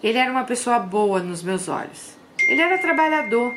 Ele 0.00 0.18
era 0.18 0.30
uma 0.30 0.44
pessoa 0.44 0.78
boa 0.78 1.20
nos 1.20 1.42
meus 1.42 1.68
olhos. 1.68 2.16
Ele 2.48 2.60
era 2.60 2.78
trabalhador. 2.78 3.52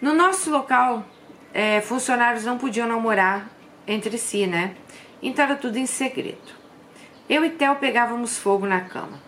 No 0.00 0.14
nosso 0.14 0.50
local, 0.50 1.04
é, 1.52 1.82
funcionários 1.82 2.46
não 2.46 2.56
podiam 2.56 2.88
namorar 2.88 3.50
entre 3.86 4.16
si, 4.16 4.46
né? 4.46 4.74
Então 5.22 5.44
era 5.44 5.56
tudo 5.56 5.76
em 5.76 5.84
segredo. 5.84 6.58
Eu 7.28 7.44
e 7.44 7.50
Theo 7.50 7.76
pegávamos 7.76 8.38
fogo 8.38 8.66
na 8.66 8.80
cama. 8.80 9.20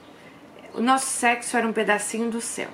O 0.72 0.80
nosso 0.80 1.06
sexo 1.06 1.58
era 1.58 1.68
um 1.68 1.74
pedacinho 1.74 2.30
do 2.30 2.40
céu. 2.40 2.68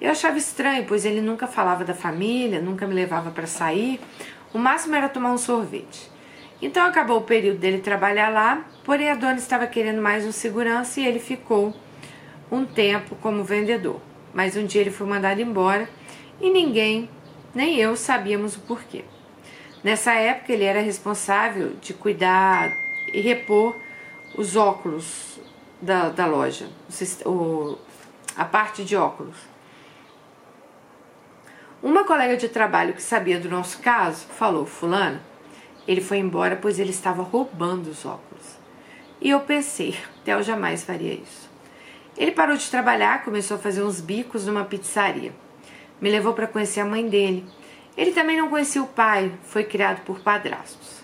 Eu 0.00 0.10
achava 0.10 0.36
estranho, 0.36 0.84
pois 0.88 1.04
ele 1.04 1.20
nunca 1.20 1.46
falava 1.46 1.84
da 1.84 1.94
família, 1.94 2.60
nunca 2.60 2.88
me 2.88 2.94
levava 2.94 3.30
para 3.30 3.46
sair. 3.46 4.00
O 4.52 4.58
máximo 4.58 4.96
era 4.96 5.08
tomar 5.08 5.30
um 5.30 5.38
sorvete. 5.38 6.10
Então 6.60 6.84
acabou 6.84 7.18
o 7.18 7.22
período 7.22 7.58
dele 7.58 7.78
trabalhar 7.78 8.30
lá, 8.30 8.64
porém 8.84 9.10
a 9.10 9.14
dona 9.14 9.36
estava 9.36 9.68
querendo 9.68 10.02
mais 10.02 10.26
um 10.26 10.32
segurança 10.32 11.00
e 11.00 11.06
ele 11.06 11.20
ficou 11.20 11.72
um 12.50 12.64
tempo 12.64 13.14
como 13.22 13.44
vendedor. 13.44 14.00
Mas 14.34 14.56
um 14.56 14.66
dia 14.66 14.80
ele 14.80 14.90
foi 14.90 15.06
mandado 15.06 15.40
embora 15.40 15.88
e 16.40 16.50
ninguém, 16.50 17.08
nem 17.54 17.76
eu, 17.76 17.96
sabíamos 17.96 18.56
o 18.56 18.60
porquê. 18.60 19.04
Nessa 19.82 20.12
época 20.12 20.52
ele 20.52 20.64
era 20.64 20.80
responsável 20.80 21.74
de 21.80 21.94
cuidar 21.94 22.70
e 23.12 23.20
repor 23.20 23.76
os 24.36 24.56
óculos 24.56 25.38
da, 25.80 26.08
da 26.08 26.26
loja, 26.26 26.68
o, 27.24 27.78
a 28.36 28.44
parte 28.44 28.84
de 28.84 28.96
óculos. 28.96 29.36
Uma 31.80 32.04
colega 32.04 32.36
de 32.36 32.48
trabalho 32.48 32.92
que 32.92 33.02
sabia 33.02 33.38
do 33.38 33.48
nosso 33.48 33.78
caso 33.78 34.26
falou: 34.26 34.66
Fulano, 34.66 35.20
ele 35.86 36.00
foi 36.00 36.18
embora 36.18 36.56
pois 36.56 36.78
ele 36.78 36.90
estava 36.90 37.22
roubando 37.22 37.88
os 37.88 38.04
óculos. 38.04 38.58
E 39.20 39.30
eu 39.30 39.40
pensei: 39.40 39.96
Theo 40.24 40.42
jamais 40.42 40.82
faria 40.82 41.14
isso. 41.14 41.48
Ele 42.16 42.32
parou 42.32 42.56
de 42.56 42.68
trabalhar, 42.68 43.24
começou 43.24 43.56
a 43.56 43.60
fazer 43.60 43.82
uns 43.82 44.00
bicos 44.00 44.44
numa 44.44 44.64
pizzaria. 44.64 45.32
Me 46.00 46.10
levou 46.10 46.32
para 46.32 46.46
conhecer 46.46 46.80
a 46.80 46.84
mãe 46.84 47.08
dele. 47.08 47.44
Ele 47.96 48.12
também 48.12 48.36
não 48.36 48.48
conhecia 48.48 48.82
o 48.82 48.86
pai, 48.86 49.32
foi 49.42 49.64
criado 49.64 50.02
por 50.04 50.20
padrastos. 50.20 51.02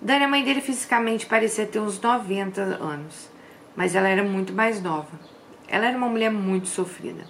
Dani, 0.00 0.24
a 0.24 0.28
mãe 0.28 0.44
dele, 0.44 0.60
fisicamente 0.60 1.24
parecia 1.24 1.66
ter 1.66 1.78
uns 1.78 1.98
90 1.98 2.60
anos, 2.60 3.30
mas 3.74 3.94
ela 3.94 4.08
era 4.08 4.22
muito 4.22 4.52
mais 4.52 4.82
nova. 4.82 5.18
Ela 5.66 5.86
era 5.86 5.96
uma 5.96 6.08
mulher 6.08 6.30
muito 6.30 6.68
sofrida. 6.68 7.24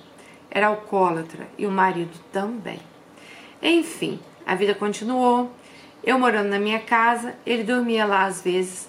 Era 0.51 0.67
alcoólatra 0.67 1.47
e 1.57 1.67
o 1.67 1.71
marido 1.71 2.19
também. 2.33 2.81
Enfim, 3.63 4.19
a 4.45 4.55
vida 4.55 4.75
continuou. 4.75 5.53
Eu 6.03 6.19
morando 6.19 6.49
na 6.49 6.59
minha 6.59 6.81
casa, 6.81 7.35
ele 7.47 7.63
dormia 7.63 8.05
lá 8.05 8.25
às 8.25 8.43
vezes. 8.43 8.89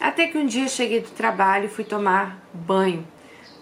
Até 0.00 0.26
que 0.26 0.36
um 0.36 0.46
dia 0.46 0.68
cheguei 0.68 1.00
do 1.00 1.10
trabalho 1.10 1.66
e 1.66 1.68
fui 1.68 1.84
tomar 1.84 2.44
banho. 2.52 3.06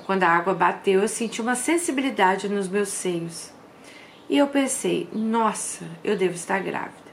Quando 0.07 0.23
a 0.23 0.29
água 0.29 0.55
bateu, 0.55 1.01
eu 1.01 1.09
senti 1.09 1.43
uma 1.43 1.55
sensibilidade 1.55 2.49
nos 2.49 2.67
meus 2.67 2.89
seios. 2.89 3.53
E 4.31 4.39
eu 4.39 4.47
pensei, 4.47 5.09
nossa, 5.13 5.85
eu 6.05 6.17
devo 6.17 6.37
estar 6.37 6.63
grávida. 6.63 7.11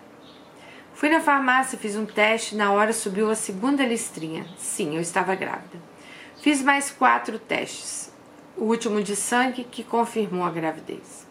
Fui 0.94 1.10
na 1.10 1.20
farmácia, 1.20 1.76
fiz 1.76 1.96
um 1.96 2.06
teste, 2.06 2.56
na 2.56 2.72
hora 2.72 2.94
subiu 2.94 3.32
a 3.32 3.36
segunda 3.36 3.84
listrinha. 3.84 4.46
Sim, 4.56 4.96
eu 4.96 5.02
estava 5.02 5.34
grávida. 5.34 5.82
Fiz 6.44 6.62
mais 6.62 6.92
quatro 6.92 7.40
testes 7.40 8.16
o 8.56 8.66
último 8.66 9.02
de 9.02 9.16
sangue 9.16 9.64
que 9.64 9.84
confirmou 9.84 10.44
a 10.44 10.52
gravidez. 10.52 11.28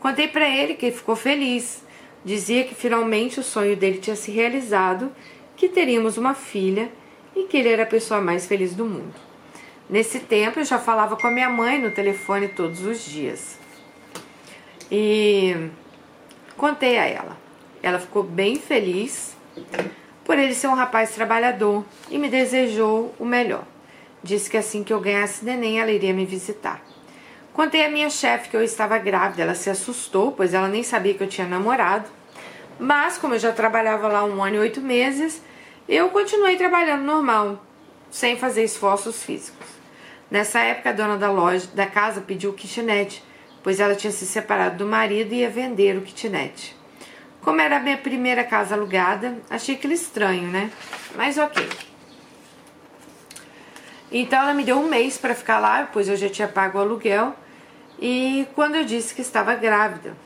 Contei 0.00 0.26
para 0.26 0.48
ele 0.48 0.72
que 0.72 0.86
ele 0.86 0.96
ficou 0.96 1.14
feliz. 1.14 1.84
Dizia 2.24 2.64
que 2.64 2.74
finalmente 2.74 3.38
o 3.38 3.42
sonho 3.42 3.76
dele 3.76 3.98
tinha 3.98 4.16
se 4.16 4.30
realizado, 4.30 5.12
que 5.54 5.68
teríamos 5.68 6.16
uma 6.16 6.32
filha 6.32 6.90
e 7.36 7.44
que 7.44 7.58
ele 7.58 7.68
era 7.68 7.82
a 7.82 7.86
pessoa 7.86 8.22
mais 8.22 8.46
feliz 8.46 8.74
do 8.74 8.86
mundo. 8.86 9.14
Nesse 9.88 10.20
tempo 10.20 10.60
eu 10.60 10.64
já 10.64 10.78
falava 10.78 11.14
com 11.14 11.26
a 11.26 11.30
minha 11.30 11.50
mãe 11.50 11.78
no 11.78 11.90
telefone 11.90 12.48
todos 12.48 12.80
os 12.86 13.04
dias. 13.04 13.67
E 14.90 15.70
contei 16.56 16.98
a 16.98 17.06
ela. 17.06 17.36
Ela 17.82 17.98
ficou 17.98 18.22
bem 18.22 18.56
feliz 18.56 19.36
por 20.24 20.38
ele 20.38 20.54
ser 20.54 20.68
um 20.68 20.74
rapaz 20.74 21.10
trabalhador 21.14 21.84
e 22.10 22.18
me 22.18 22.28
desejou 22.28 23.14
o 23.18 23.24
melhor. 23.24 23.64
Disse 24.22 24.50
que 24.50 24.56
assim 24.56 24.82
que 24.82 24.92
eu 24.92 25.00
ganhasse 25.00 25.44
neném, 25.44 25.80
ela 25.80 25.90
iria 25.90 26.12
me 26.12 26.26
visitar. 26.26 26.82
Contei 27.52 27.84
à 27.84 27.88
minha 27.88 28.10
chefe 28.10 28.48
que 28.48 28.56
eu 28.56 28.62
estava 28.62 28.98
grávida. 28.98 29.42
Ela 29.42 29.54
se 29.54 29.70
assustou, 29.70 30.32
pois 30.32 30.54
ela 30.54 30.68
nem 30.68 30.82
sabia 30.82 31.14
que 31.14 31.22
eu 31.22 31.28
tinha 31.28 31.46
namorado. 31.46 32.08
Mas, 32.78 33.18
como 33.18 33.34
eu 33.34 33.38
já 33.38 33.52
trabalhava 33.52 34.06
lá 34.06 34.24
um 34.24 34.42
ano 34.42 34.56
e 34.56 34.58
oito 34.60 34.80
meses, 34.80 35.42
eu 35.88 36.08
continuei 36.10 36.56
trabalhando 36.56 37.02
normal, 37.02 37.64
sem 38.10 38.36
fazer 38.36 38.62
esforços 38.62 39.22
físicos. 39.22 39.66
Nessa 40.30 40.60
época, 40.60 40.90
a 40.90 40.92
dona 40.92 41.16
da 41.16 41.30
loja, 41.30 41.68
da 41.74 41.86
casa, 41.86 42.20
pediu 42.20 42.52
kitnet, 42.52 43.24
pois 43.68 43.80
ela 43.80 43.94
tinha 43.94 44.10
se 44.10 44.24
separado 44.24 44.78
do 44.78 44.86
marido 44.86 45.34
e 45.34 45.40
ia 45.40 45.50
vender 45.50 45.94
o 45.94 46.00
kitnet. 46.00 46.74
Como 47.42 47.60
era 47.60 47.76
a 47.76 47.80
minha 47.80 47.98
primeira 47.98 48.42
casa 48.42 48.74
alugada, 48.74 49.36
achei 49.50 49.74
aquilo 49.74 49.92
estranho, 49.92 50.48
né? 50.48 50.70
Mas 51.14 51.36
ok. 51.36 51.68
Então 54.10 54.40
ela 54.40 54.54
me 54.54 54.64
deu 54.64 54.78
um 54.78 54.88
mês 54.88 55.18
para 55.18 55.34
ficar 55.34 55.58
lá, 55.58 55.86
pois 55.92 56.08
eu 56.08 56.16
já 56.16 56.30
tinha 56.30 56.48
pago 56.48 56.78
o 56.78 56.80
aluguel. 56.80 57.36
E 58.00 58.48
quando 58.54 58.76
eu 58.76 58.86
disse 58.86 59.14
que 59.14 59.20
estava 59.20 59.54
grávida, 59.54 60.16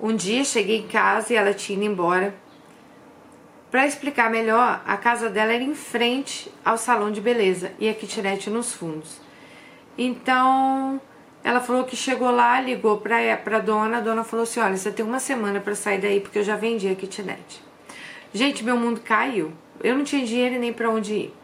um 0.00 0.16
dia 0.16 0.42
cheguei 0.42 0.78
em 0.80 0.88
casa 0.88 1.32
e 1.32 1.36
ela 1.36 1.54
tinha 1.54 1.78
ido 1.78 1.86
embora. 1.86 2.34
Para 3.70 3.86
explicar 3.86 4.28
melhor, 4.28 4.82
a 4.84 4.96
casa 4.96 5.30
dela 5.30 5.52
era 5.52 5.62
em 5.62 5.76
frente 5.76 6.52
ao 6.64 6.76
salão 6.76 7.12
de 7.12 7.20
beleza 7.20 7.70
e 7.78 7.88
a 7.88 7.94
kitnet 7.94 8.50
nos 8.50 8.74
fundos. 8.74 9.20
Então 9.96 11.00
ela 11.46 11.60
falou 11.60 11.84
que 11.84 11.94
chegou 11.94 12.28
lá, 12.32 12.60
ligou 12.60 12.98
para 12.98 13.38
a 13.56 13.60
dona, 13.60 13.98
a 13.98 14.00
dona 14.00 14.24
falou 14.24 14.42
assim: 14.42 14.58
Olha, 14.58 14.76
você 14.76 14.90
tem 14.90 15.06
uma 15.06 15.20
semana 15.20 15.60
para 15.60 15.76
sair 15.76 16.00
daí 16.00 16.18
porque 16.18 16.40
eu 16.40 16.42
já 16.42 16.56
vendi 16.56 16.88
a 16.88 16.94
kitnet. 16.96 17.62
Gente, 18.34 18.64
meu 18.64 18.76
mundo 18.76 19.00
caiu. 19.00 19.52
Eu 19.80 19.96
não 19.96 20.02
tinha 20.02 20.26
dinheiro 20.26 20.58
nem 20.58 20.72
para 20.72 20.90
onde 20.90 21.14
ir. 21.14 21.34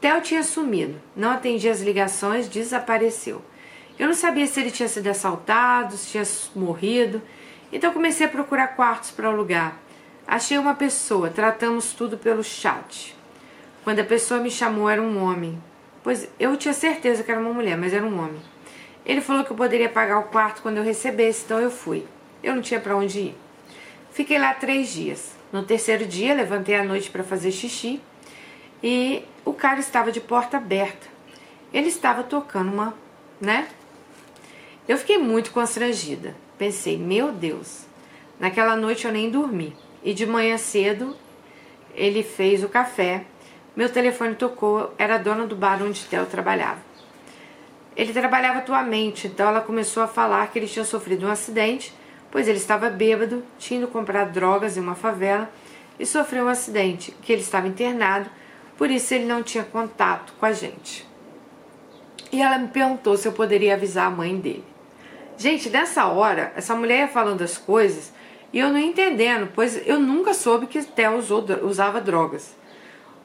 Theo 0.00 0.20
tinha 0.20 0.44
sumido, 0.44 1.00
não 1.16 1.32
atendia 1.32 1.72
as 1.72 1.80
ligações, 1.80 2.48
desapareceu. 2.48 3.42
Eu 3.98 4.06
não 4.06 4.14
sabia 4.14 4.46
se 4.46 4.60
ele 4.60 4.70
tinha 4.70 4.88
sido 4.88 5.08
assaltado, 5.08 5.96
se 5.96 6.12
tinha 6.12 6.24
morrido, 6.54 7.20
então 7.72 7.92
comecei 7.92 8.26
a 8.26 8.30
procurar 8.30 8.68
quartos 8.76 9.10
para 9.10 9.26
alugar. 9.26 9.76
Achei 10.28 10.58
uma 10.58 10.76
pessoa, 10.76 11.28
tratamos 11.28 11.92
tudo 11.92 12.16
pelo 12.16 12.44
chat. 12.44 13.16
Quando 13.82 13.98
a 13.98 14.04
pessoa 14.04 14.38
me 14.38 14.48
chamou, 14.48 14.88
era 14.88 15.02
um 15.02 15.20
homem. 15.20 15.60
Pois 16.04 16.28
eu 16.38 16.56
tinha 16.56 16.72
certeza 16.72 17.24
que 17.24 17.32
era 17.32 17.40
uma 17.40 17.52
mulher, 17.52 17.76
mas 17.76 17.92
era 17.92 18.06
um 18.06 18.16
homem. 18.16 18.40
Ele 19.10 19.20
falou 19.20 19.42
que 19.42 19.50
eu 19.50 19.56
poderia 19.56 19.88
pagar 19.88 20.20
o 20.20 20.28
quarto 20.28 20.62
quando 20.62 20.76
eu 20.76 20.84
recebesse, 20.84 21.42
então 21.44 21.58
eu 21.58 21.68
fui. 21.68 22.06
Eu 22.44 22.54
não 22.54 22.62
tinha 22.62 22.78
para 22.78 22.96
onde 22.96 23.18
ir. 23.18 23.36
Fiquei 24.12 24.38
lá 24.38 24.54
três 24.54 24.92
dias. 24.92 25.32
No 25.52 25.64
terceiro 25.64 26.06
dia, 26.06 26.32
levantei 26.32 26.76
à 26.76 26.84
noite 26.84 27.10
para 27.10 27.24
fazer 27.24 27.50
xixi 27.50 28.00
e 28.80 29.24
o 29.44 29.52
cara 29.52 29.80
estava 29.80 30.12
de 30.12 30.20
porta 30.20 30.58
aberta. 30.58 31.08
Ele 31.74 31.88
estava 31.88 32.22
tocando 32.22 32.72
uma, 32.72 32.94
né? 33.40 33.66
Eu 34.86 34.96
fiquei 34.96 35.18
muito 35.18 35.50
constrangida. 35.50 36.36
Pensei, 36.56 36.96
meu 36.96 37.32
Deus. 37.32 37.86
Naquela 38.38 38.76
noite 38.76 39.06
eu 39.06 39.12
nem 39.12 39.28
dormi. 39.28 39.76
E 40.04 40.14
de 40.14 40.24
manhã 40.24 40.56
cedo 40.56 41.16
ele 41.96 42.22
fez 42.22 42.62
o 42.62 42.68
café. 42.68 43.24
Meu 43.74 43.88
telefone 43.88 44.36
tocou, 44.36 44.94
era 44.96 45.16
a 45.16 45.18
dona 45.18 45.48
do 45.48 45.56
bar 45.56 45.82
onde 45.82 46.04
Theo 46.04 46.26
trabalhava. 46.26 46.89
Ele 47.96 48.12
trabalhava 48.12 48.58
atualmente, 48.58 49.26
então 49.26 49.48
ela 49.48 49.60
começou 49.60 50.02
a 50.02 50.08
falar 50.08 50.46
que 50.48 50.58
ele 50.58 50.68
tinha 50.68 50.84
sofrido 50.84 51.26
um 51.26 51.30
acidente, 51.30 51.92
pois 52.30 52.48
ele 52.48 52.58
estava 52.58 52.88
bêbado, 52.88 53.42
tinha 53.58 53.80
ido 53.80 53.88
comprar 53.88 54.26
drogas 54.26 54.76
em 54.76 54.80
uma 54.80 54.94
favela 54.94 55.50
e 55.98 56.06
sofreu 56.06 56.44
um 56.44 56.48
acidente, 56.48 57.14
que 57.22 57.32
ele 57.32 57.42
estava 57.42 57.66
internado 57.66 58.30
por 58.80 58.90
isso 58.90 59.12
ele 59.12 59.26
não 59.26 59.42
tinha 59.42 59.62
contato 59.62 60.32
com 60.40 60.46
a 60.46 60.54
gente. 60.54 61.06
E 62.32 62.40
ela 62.40 62.56
me 62.56 62.68
perguntou 62.68 63.14
se 63.14 63.28
eu 63.28 63.32
poderia 63.32 63.74
avisar 63.74 64.06
a 64.06 64.10
mãe 64.10 64.34
dele. 64.40 64.64
Gente, 65.36 65.68
nessa 65.68 66.06
hora, 66.06 66.50
essa 66.56 66.74
mulher 66.74 67.00
ia 67.00 67.08
falando 67.08 67.42
as 67.42 67.58
coisas 67.58 68.10
e 68.50 68.58
eu 68.58 68.70
não 68.70 68.78
entendendo, 68.78 69.50
pois 69.54 69.86
eu 69.86 70.00
nunca 70.00 70.32
soube 70.32 70.66
que 70.66 70.82
Theo 70.82 71.18
usava 71.62 72.00
drogas. 72.00 72.56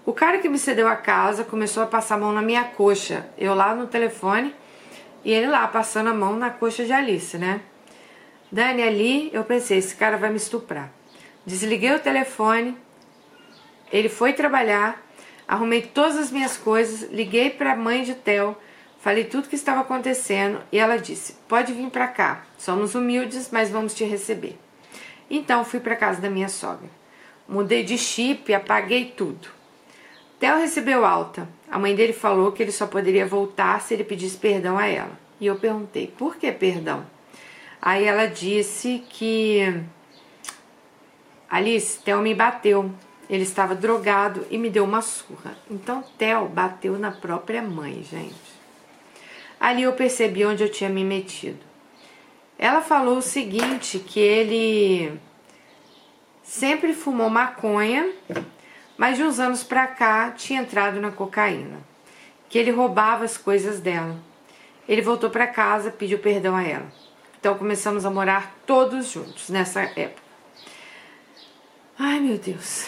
O 0.05 0.13
cara 0.13 0.38
que 0.38 0.47
me 0.47 0.59
cedeu 0.59 0.88
a 0.88 0.95
casa 0.95 1.43
começou 1.43 1.81
a 1.81 1.88
passar 1.88 2.15
a 2.15 2.19
mão 2.19 2.31
na 2.31 2.41
minha 2.41 2.63
coxa. 2.63 3.27
Eu 3.38 3.55
lá 3.55 3.74
no 3.74 3.88
telefone 3.88 4.53
e 5.24 5.33
ele 5.33 5.47
lá 5.47 5.67
passando 5.67 6.09
a 6.09 6.13
mão 6.13 6.35
na 6.35 6.50
coxa 6.50 6.85
de 6.85 6.93
Alice, 6.93 7.38
né? 7.38 7.62
Dani, 8.51 8.83
ali 8.83 9.29
eu 9.33 9.43
pensei, 9.43 9.79
esse 9.79 9.95
cara 9.95 10.17
vai 10.17 10.29
me 10.29 10.38
estuprar. 10.38 10.91
Desliguei 11.45 11.93
o 11.93 12.00
telefone, 12.00 12.77
ele 13.91 14.09
foi 14.09 14.33
trabalhar 14.33 15.05
Arrumei 15.47 15.83
todas 15.83 16.17
as 16.17 16.31
minhas 16.31 16.57
coisas, 16.57 17.09
liguei 17.12 17.51
para 17.51 17.74
a 17.74 17.75
mãe 17.75 18.03
de 18.03 18.15
Theo, 18.15 18.57
falei 19.00 19.25
tudo 19.25 19.45
o 19.45 19.47
que 19.50 19.55
estava 19.55 19.81
acontecendo 19.81 20.59
e 20.71 20.79
ela 20.79 20.97
disse: 20.97 21.33
Pode 21.47 21.71
vir 21.71 21.89
para 21.91 22.07
cá, 22.07 22.45
somos 22.57 22.95
humildes, 22.95 23.50
mas 23.51 23.69
vamos 23.69 23.93
te 23.93 24.03
receber. 24.03 24.57
Então 25.29 25.63
fui 25.63 25.79
para 25.79 25.95
casa 25.95 26.19
da 26.19 26.29
minha 26.29 26.50
sogra. 26.50 26.89
Mudei 27.47 27.83
de 27.83 27.95
chip, 27.95 28.51
apaguei 28.53 29.13
tudo. 29.15 29.47
Theo 30.39 30.58
recebeu 30.58 31.06
alta. 31.06 31.48
A 31.70 31.80
mãe 31.80 31.96
dele 31.96 32.13
falou 32.13 32.51
que 32.51 32.62
ele 32.62 32.72
só 32.72 32.86
poderia 32.88 33.25
voltar 33.25 33.82
se 33.82 33.94
ele 33.94 34.04
pedisse 34.04 34.38
perdão 34.38 34.77
a 34.77 34.86
ela. 34.86 35.20
E 35.39 35.46
eu 35.46 35.56
perguntei: 35.56 36.08
por 36.08 36.36
que 36.36 36.51
perdão? 36.51 37.06
Aí 37.82 38.06
ela 38.06 38.25
disse 38.25 39.04
que 39.10 39.82
Alice, 41.50 42.00
Theo 42.00 42.20
me 42.20 42.34
bateu. 42.34 42.92
Ele 43.30 43.44
estava 43.44 43.74
drogado 43.74 44.46
e 44.51 44.58
me 44.58 44.70
deu 44.70 44.84
uma 44.84 45.01
surra. 45.01 45.58
Então 45.70 46.04
Theo 46.18 46.48
bateu 46.48 47.00
na 47.00 47.12
própria 47.12 47.62
mãe, 47.62 48.04
gente. 48.04 48.36
Ali 49.60 49.84
eu 49.84 49.94
percebi 49.94 50.46
onde 50.46 50.63
eu 50.63 50.70
tinha 50.70 50.89
me 50.89 51.04
metido. 51.04 51.60
Ela 52.58 52.82
falou 52.82 53.18
o 53.18 53.22
seguinte, 53.22 54.00
que 54.00 54.20
ele 54.20 55.20
sempre 56.44 56.94
fumou 56.94 57.30
maconha, 57.30 58.12
mas 58.97 59.17
de 59.17 59.23
uns 59.23 59.39
anos 59.39 59.63
pra 59.63 59.87
cá 59.87 60.31
tinha 60.31 60.61
entrado 60.61 60.99
na 60.99 61.11
cocaína. 61.11 61.79
Que 62.49 62.57
ele 62.57 62.71
roubava 62.71 63.25
as 63.25 63.37
coisas 63.37 63.79
dela. 63.79 64.17
Ele 64.87 65.01
voltou 65.01 65.29
para 65.29 65.47
casa, 65.47 65.91
pediu 65.91 66.19
perdão 66.19 66.55
a 66.55 66.63
ela. 66.63 66.85
Então 67.39 67.57
começamos 67.57 68.05
a 68.05 68.09
morar 68.09 68.55
todos 68.65 69.11
juntos 69.11 69.49
nessa 69.49 69.81
época. 69.81 70.23
Ai, 71.97 72.19
meu 72.19 72.37
Deus. 72.37 72.87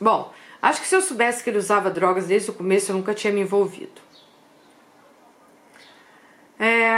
Bom, 0.00 0.32
acho 0.62 0.80
que 0.80 0.86
se 0.86 0.96
eu 0.96 1.02
soubesse 1.02 1.44
que 1.44 1.50
ele 1.50 1.58
usava 1.58 1.90
drogas 1.90 2.26
desde 2.26 2.50
o 2.50 2.54
começo, 2.54 2.90
eu 2.90 2.96
nunca 2.96 3.14
tinha 3.14 3.32
me 3.32 3.40
envolvido. 3.40 4.00
É, 6.58 6.90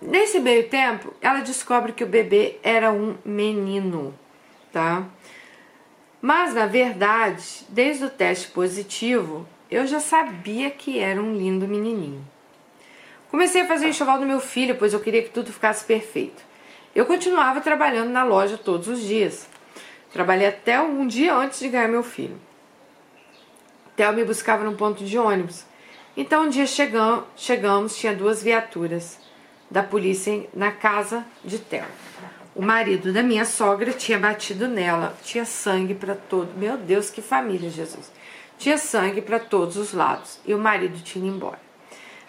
nesse 0.00 0.40
meio 0.40 0.68
tempo, 0.68 1.14
ela 1.20 1.40
descobre 1.40 1.92
que 1.92 2.04
o 2.04 2.06
bebê 2.06 2.58
era 2.62 2.92
um 2.92 3.16
menino, 3.24 4.14
tá? 4.72 5.04
Mas 6.26 6.52
na 6.54 6.66
verdade, 6.66 7.64
desde 7.68 8.06
o 8.06 8.10
teste 8.10 8.48
positivo, 8.48 9.46
eu 9.70 9.86
já 9.86 10.00
sabia 10.00 10.68
que 10.72 10.98
era 10.98 11.22
um 11.22 11.36
lindo 11.36 11.68
menininho. 11.68 12.26
Comecei 13.30 13.62
a 13.62 13.68
fazer 13.68 13.86
o 13.86 13.88
enxoval 13.90 14.18
do 14.18 14.26
meu 14.26 14.40
filho, 14.40 14.74
pois 14.74 14.92
eu 14.92 14.98
queria 14.98 15.22
que 15.22 15.30
tudo 15.30 15.52
ficasse 15.52 15.84
perfeito. 15.84 16.42
Eu 16.92 17.06
continuava 17.06 17.60
trabalhando 17.60 18.10
na 18.10 18.24
loja 18.24 18.58
todos 18.58 18.88
os 18.88 19.02
dias. 19.02 19.48
Trabalhei 20.12 20.48
até 20.48 20.80
um 20.80 21.06
dia 21.06 21.32
antes 21.32 21.60
de 21.60 21.68
ganhar 21.68 21.86
meu 21.86 22.02
filho. 22.02 22.40
Theo 23.94 24.12
me 24.12 24.24
buscava 24.24 24.64
no 24.64 24.74
ponto 24.74 25.04
de 25.04 25.16
ônibus 25.16 25.64
então 26.16 26.46
um 26.46 26.48
dia 26.48 26.66
chegamos, 26.66 27.24
chegamos 27.36 27.96
tinha 27.96 28.12
duas 28.12 28.42
viaturas 28.42 29.20
da 29.70 29.84
polícia 29.84 30.48
na 30.52 30.72
casa 30.72 31.24
de 31.44 31.60
Theo. 31.60 32.05
O 32.56 32.62
marido 32.62 33.12
da 33.12 33.22
minha 33.22 33.44
sogra 33.44 33.92
tinha 33.92 34.18
batido 34.18 34.66
nela, 34.66 35.14
tinha 35.22 35.44
sangue 35.44 35.94
para 35.94 36.14
todo. 36.14 36.56
Meu 36.56 36.78
Deus, 36.78 37.10
que 37.10 37.20
família, 37.20 37.68
Jesus! 37.68 38.10
Tinha 38.56 38.78
sangue 38.78 39.20
para 39.20 39.38
todos 39.38 39.76
os 39.76 39.92
lados 39.92 40.40
e 40.46 40.54
o 40.54 40.58
marido 40.58 40.98
tinha 41.02 41.22
ido 41.22 41.36
embora. 41.36 41.60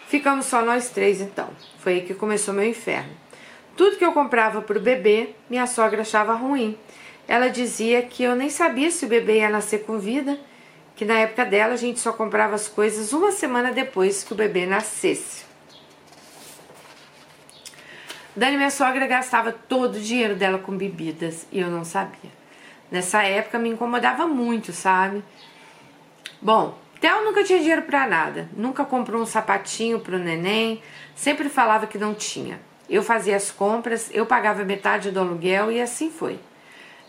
Ficamos 0.06 0.44
só 0.44 0.60
nós 0.60 0.90
três 0.90 1.22
então. 1.22 1.48
Foi 1.78 1.94
aí 1.94 2.00
que 2.02 2.12
começou 2.12 2.52
meu 2.52 2.68
inferno. 2.68 3.10
Tudo 3.74 3.96
que 3.96 4.04
eu 4.04 4.12
comprava 4.12 4.60
para 4.60 4.76
o 4.76 4.82
bebê, 4.82 5.30
minha 5.48 5.66
sogra 5.66 6.02
achava 6.02 6.34
ruim. 6.34 6.76
Ela 7.26 7.48
dizia 7.48 8.02
que 8.02 8.22
eu 8.22 8.36
nem 8.36 8.50
sabia 8.50 8.90
se 8.90 9.06
o 9.06 9.08
bebê 9.08 9.38
ia 9.38 9.48
nascer 9.48 9.84
com 9.84 9.98
vida 9.98 10.38
que 10.94 11.04
na 11.04 11.20
época 11.20 11.44
dela 11.44 11.74
a 11.74 11.76
gente 11.76 12.00
só 12.00 12.12
comprava 12.12 12.56
as 12.56 12.66
coisas 12.66 13.12
uma 13.12 13.30
semana 13.30 13.70
depois 13.70 14.24
que 14.24 14.32
o 14.32 14.36
bebê 14.36 14.66
nascesse. 14.66 15.47
Dani, 18.38 18.56
minha 18.56 18.70
sogra, 18.70 19.04
gastava 19.04 19.50
todo 19.50 19.96
o 19.96 20.00
dinheiro 20.00 20.36
dela 20.36 20.58
com 20.58 20.76
bebidas 20.76 21.44
e 21.50 21.58
eu 21.58 21.68
não 21.68 21.84
sabia. 21.84 22.30
Nessa 22.88 23.24
época 23.24 23.58
me 23.58 23.68
incomodava 23.68 24.28
muito, 24.28 24.72
sabe? 24.72 25.24
Bom, 26.40 26.78
Theo 27.00 27.24
nunca 27.24 27.42
tinha 27.42 27.58
dinheiro 27.58 27.82
para 27.82 28.06
nada, 28.06 28.48
nunca 28.56 28.84
comprou 28.84 29.20
um 29.20 29.26
sapatinho 29.26 29.98
pro 29.98 30.20
neném, 30.20 30.80
sempre 31.16 31.48
falava 31.48 31.88
que 31.88 31.98
não 31.98 32.14
tinha. 32.14 32.60
Eu 32.88 33.02
fazia 33.02 33.34
as 33.34 33.50
compras, 33.50 34.08
eu 34.14 34.24
pagava 34.24 34.64
metade 34.64 35.10
do 35.10 35.18
aluguel 35.18 35.72
e 35.72 35.80
assim 35.80 36.08
foi. 36.08 36.38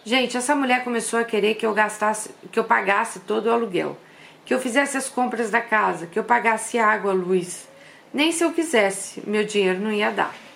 Gente, 0.03 0.35
essa 0.35 0.55
mulher 0.55 0.83
começou 0.83 1.19
a 1.19 1.23
querer 1.23 1.53
que 1.53 1.65
eu 1.65 1.75
gastasse, 1.75 2.31
que 2.51 2.57
eu 2.57 2.63
pagasse 2.63 3.19
todo 3.19 3.45
o 3.45 3.53
aluguel, 3.53 3.95
que 4.43 4.51
eu 4.51 4.59
fizesse 4.59 4.97
as 4.97 5.07
compras 5.07 5.51
da 5.51 5.61
casa, 5.61 6.07
que 6.07 6.17
eu 6.17 6.23
pagasse 6.23 6.79
água, 6.79 7.13
luz. 7.13 7.67
Nem 8.11 8.31
se 8.31 8.43
eu 8.43 8.51
quisesse, 8.51 9.21
meu 9.27 9.43
dinheiro 9.43 9.79
não 9.79 9.91
ia 9.91 10.09
dar. 10.09 10.48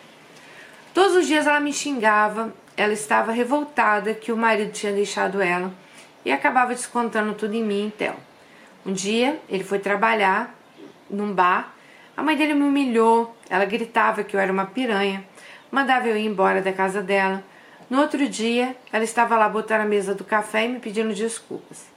Todos 0.94 1.16
os 1.16 1.26
dias 1.26 1.48
ela 1.48 1.60
me 1.60 1.74
xingava, 1.74 2.54
ela 2.78 2.94
estava 2.94 3.32
revoltada 3.32 4.14
que 4.14 4.32
o 4.32 4.38
marido 4.38 4.72
tinha 4.72 4.94
deixado 4.94 5.42
ela 5.42 5.74
e 6.24 6.32
acabava 6.32 6.76
descontando 6.76 7.34
tudo 7.34 7.56
em 7.56 7.64
mim 7.64 7.88
e 7.88 7.92
Theo. 7.92 8.16
Um 8.86 8.94
dia 8.94 9.40
ele 9.50 9.64
foi 9.64 9.80
trabalhar 9.80 10.54
num 11.10 11.34
bar, 11.34 11.74
a 12.16 12.22
mãe 12.22 12.38
dele 12.38 12.54
me 12.54 12.62
humilhou, 12.62 13.36
ela 13.50 13.66
gritava 13.66 14.24
que 14.24 14.36
eu 14.36 14.40
era 14.40 14.52
uma 14.52 14.68
piranha, 14.68 15.26
mandava 15.72 16.08
eu 16.08 16.16
ir 16.16 16.28
embora 16.28 16.62
da 16.62 16.72
casa 16.72 17.02
dela 17.02 17.44
no 17.90 18.00
outro 18.00 18.30
dia, 18.30 18.76
ela 18.92 19.04
estava 19.04 19.36
lá 19.36 19.50
botando 19.50 19.82
a 19.82 19.86
mesa 19.86 20.14
do 20.14 20.24
café 20.24 20.66
e 20.66 20.68
me 20.68 20.80
pedindo 20.80 21.14
desculpas. 21.14 21.88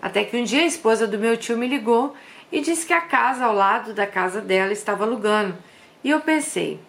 Até 0.00 0.24
que 0.24 0.36
um 0.38 0.44
dia 0.44 0.62
a 0.62 0.66
esposa 0.66 1.06
do 1.06 1.18
meu 1.18 1.36
tio 1.36 1.58
me 1.58 1.68
ligou 1.68 2.16
e 2.50 2.60
disse 2.62 2.86
que 2.86 2.92
a 2.94 3.00
casa 3.02 3.44
ao 3.44 3.54
lado 3.54 3.92
da 3.92 4.06
casa 4.06 4.40
dela 4.40 4.72
estava 4.72 5.04
alugando. 5.04 5.54
E 6.02 6.10
eu 6.10 6.20
pensei, 6.20 6.80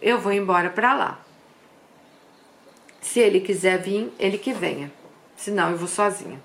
eu 0.00 0.18
vou 0.18 0.32
embora 0.32 0.70
para 0.70 0.94
lá. 0.94 1.18
Se 3.00 3.20
ele 3.20 3.40
quiser 3.40 3.78
vir, 3.78 4.12
ele 4.18 4.38
que 4.38 4.52
venha. 4.52 4.90
Senão 5.36 5.70
eu 5.70 5.76
vou 5.76 5.88
sozinha. 5.88 6.40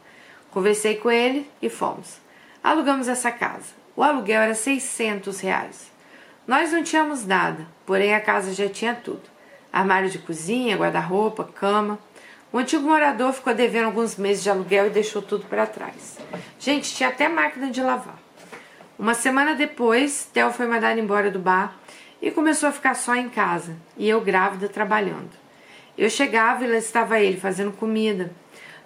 Conversei 0.51 0.95
com 0.95 1.11
ele 1.11 1.49
e 1.61 1.69
fomos. 1.69 2.17
Alugamos 2.63 3.07
essa 3.07 3.31
casa. 3.31 3.73
O 3.95 4.03
aluguel 4.03 4.41
era 4.41 4.55
600 4.55 5.39
reais. 5.39 5.91
Nós 6.47 6.71
não 6.71 6.83
tínhamos 6.83 7.25
nada, 7.25 7.67
porém 7.85 8.13
a 8.13 8.21
casa 8.21 8.53
já 8.53 8.69
tinha 8.69 8.93
tudo 8.93 9.35
armário 9.75 10.09
de 10.09 10.19
cozinha, 10.19 10.77
guarda-roupa, 10.77 11.43
cama. 11.43 11.99
O 12.49 12.57
antigo 12.57 12.87
morador 12.87 13.33
ficou 13.33 13.53
devendo 13.53 13.87
alguns 13.87 14.15
meses 14.15 14.41
de 14.41 14.49
aluguel 14.49 14.87
e 14.87 14.89
deixou 14.89 15.21
tudo 15.21 15.45
para 15.47 15.67
trás. 15.67 16.17
Gente, 16.57 16.95
tinha 16.95 17.09
até 17.09 17.27
máquina 17.27 17.69
de 17.69 17.81
lavar. 17.81 18.17
Uma 18.97 19.13
semana 19.13 19.53
depois, 19.53 20.29
Theo 20.31 20.53
foi 20.53 20.65
mandado 20.65 20.97
embora 20.97 21.29
do 21.29 21.39
bar 21.39 21.77
e 22.25 22.31
começou 22.31 22.67
a 22.67 22.71
ficar 22.71 22.95
só 22.95 23.13
em 23.15 23.29
casa, 23.29 23.77
e 23.95 24.09
eu 24.09 24.19
grávida 24.19 24.67
trabalhando. 24.67 25.29
Eu 25.95 26.09
chegava 26.09 26.63
e 26.63 26.67
lá 26.67 26.75
estava 26.75 27.19
ele 27.19 27.39
fazendo 27.39 27.71
comida. 27.71 28.31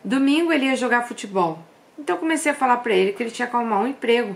Domingo 0.04 0.52
ele 0.52 0.66
ia 0.66 0.76
jogar 0.76 1.08
futebol. 1.08 1.64
Então 1.98 2.18
comecei 2.18 2.52
a 2.52 2.56
falar 2.56 2.76
para 2.78 2.94
ele 2.94 3.14
que 3.14 3.24
ele 3.24 3.32
tinha 3.32 3.48
que 3.48 3.56
arrumar 3.56 3.80
um 3.80 3.88
emprego, 3.88 4.36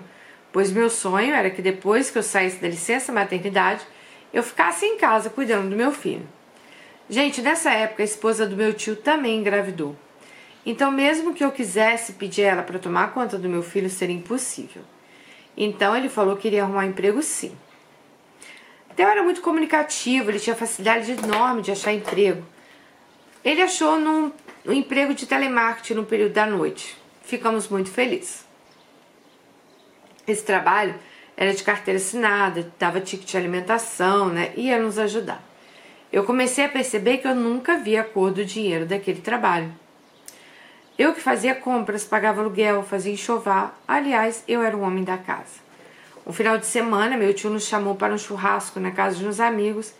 pois 0.53 0.71
meu 0.71 0.89
sonho 0.89 1.33
era 1.33 1.49
que 1.49 1.61
depois 1.61 2.09
que 2.09 2.17
eu 2.17 2.23
saísse 2.23 2.61
da 2.61 2.69
licença 2.69 3.11
maternidade, 3.11 3.85
eu 4.33 4.41
ficasse 4.41 4.85
em 4.85 4.97
casa 4.97 5.29
cuidando 5.29 5.69
do 5.69 5.75
meu 5.75 5.91
filho. 5.91 6.25
Gente, 7.09 7.41
nessa 7.41 7.71
época 7.71 8.03
a 8.03 8.05
esposa 8.05 8.47
do 8.47 8.55
meu 8.55 8.73
tio 8.73 8.95
também 8.95 9.37
engravidou. 9.37 9.97
Então, 10.65 10.89
mesmo 10.89 11.33
que 11.33 11.43
eu 11.43 11.51
quisesse 11.51 12.13
pedir 12.13 12.43
ela 12.43 12.63
para 12.63 12.79
tomar 12.79 13.13
conta 13.13 13.37
do 13.37 13.49
meu 13.49 13.63
filho, 13.63 13.89
seria 13.89 14.15
impossível. 14.15 14.81
Então, 15.57 15.93
ele 15.93 16.07
falou 16.07 16.37
que 16.37 16.47
iria 16.47 16.63
arrumar 16.63 16.85
um 16.85 16.89
emprego 16.89 17.21
sim. 17.21 17.53
Theo 18.95 19.07
era 19.07 19.23
muito 19.23 19.41
comunicativo, 19.41 20.29
ele 20.29 20.39
tinha 20.39 20.55
facilidade 20.55 21.11
enorme 21.11 21.61
de 21.61 21.71
achar 21.71 21.93
emprego. 21.93 22.45
Ele 23.43 23.61
achou 23.61 23.99
num, 23.99 24.31
um 24.65 24.73
emprego 24.73 25.13
de 25.13 25.25
telemarketing 25.25 25.95
no 25.95 26.05
período 26.05 26.33
da 26.33 26.45
noite. 26.45 26.97
Ficamos 27.23 27.67
muito 27.67 27.89
felizes. 27.89 28.45
Esse 30.27 30.43
trabalho 30.43 30.95
era 31.35 31.53
de 31.53 31.63
carteira 31.63 31.97
assinada, 31.97 32.71
dava 32.79 33.01
ticket 33.01 33.29
de 33.29 33.37
alimentação, 33.37 34.29
né? 34.29 34.53
Ia 34.55 34.79
nos 34.79 34.97
ajudar 34.97 35.43
eu 36.13 36.23
comecei 36.23 36.63
a 36.63 36.69
perceber 36.69 37.17
que 37.17 37.27
eu 37.27 37.33
nunca 37.33 37.79
via 37.79 38.01
a 38.01 38.03
cor 38.03 38.29
do 38.29 38.45
dinheiro 38.45 38.85
daquele 38.85 39.19
trabalho. 39.19 39.73
Eu 40.95 41.11
que 41.11 41.19
fazia 41.19 41.55
compras, 41.55 42.05
pagava 42.05 42.39
aluguel, 42.39 42.83
fazia 42.83 43.11
enxovar, 43.11 43.75
aliás, 43.87 44.43
eu 44.47 44.61
era 44.61 44.77
o 44.77 44.81
homem 44.81 45.03
da 45.03 45.17
casa. 45.17 45.62
Um 46.25 46.31
final 46.31 46.57
de 46.57 46.65
semana, 46.65 47.17
meu 47.17 47.33
tio 47.33 47.49
nos 47.49 47.65
chamou 47.65 47.95
para 47.95 48.13
um 48.13 48.17
churrasco 48.17 48.79
na 48.79 48.91
casa 48.91 49.17
de 49.17 49.27
uns 49.27 49.39
amigos 49.39 49.93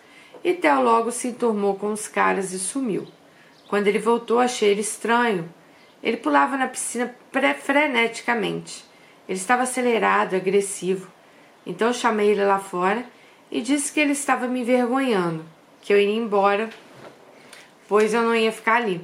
e 0.43 0.53
Theo 0.53 0.81
logo 0.81 1.11
se 1.11 1.29
enturmou 1.29 1.75
com 1.75 1.91
os 1.91 2.07
caras 2.07 2.51
e 2.53 2.59
sumiu. 2.59 3.07
Quando 3.67 3.87
ele 3.87 3.99
voltou, 3.99 4.39
achei 4.39 4.69
ele 4.69 4.81
estranho. 4.81 5.51
Ele 6.01 6.17
pulava 6.17 6.57
na 6.57 6.67
piscina 6.67 7.13
freneticamente. 7.61 8.85
Ele 9.27 9.37
estava 9.37 9.63
acelerado, 9.63 10.35
agressivo. 10.35 11.11
Então 11.65 11.87
eu 11.87 11.93
chamei 11.93 12.29
ele 12.29 12.43
lá 12.43 12.59
fora 12.59 13.05
e 13.49 13.61
disse 13.61 13.91
que 13.91 13.99
ele 13.99 14.11
estava 14.11 14.47
me 14.47 14.61
envergonhando 14.61 15.45
que 15.83 15.91
eu 15.91 15.99
iria 15.99 16.15
embora, 16.15 16.69
pois 17.87 18.13
eu 18.13 18.23
não 18.23 18.33
ia 18.33 18.51
ficar 18.51 18.77
ali. 18.77 19.01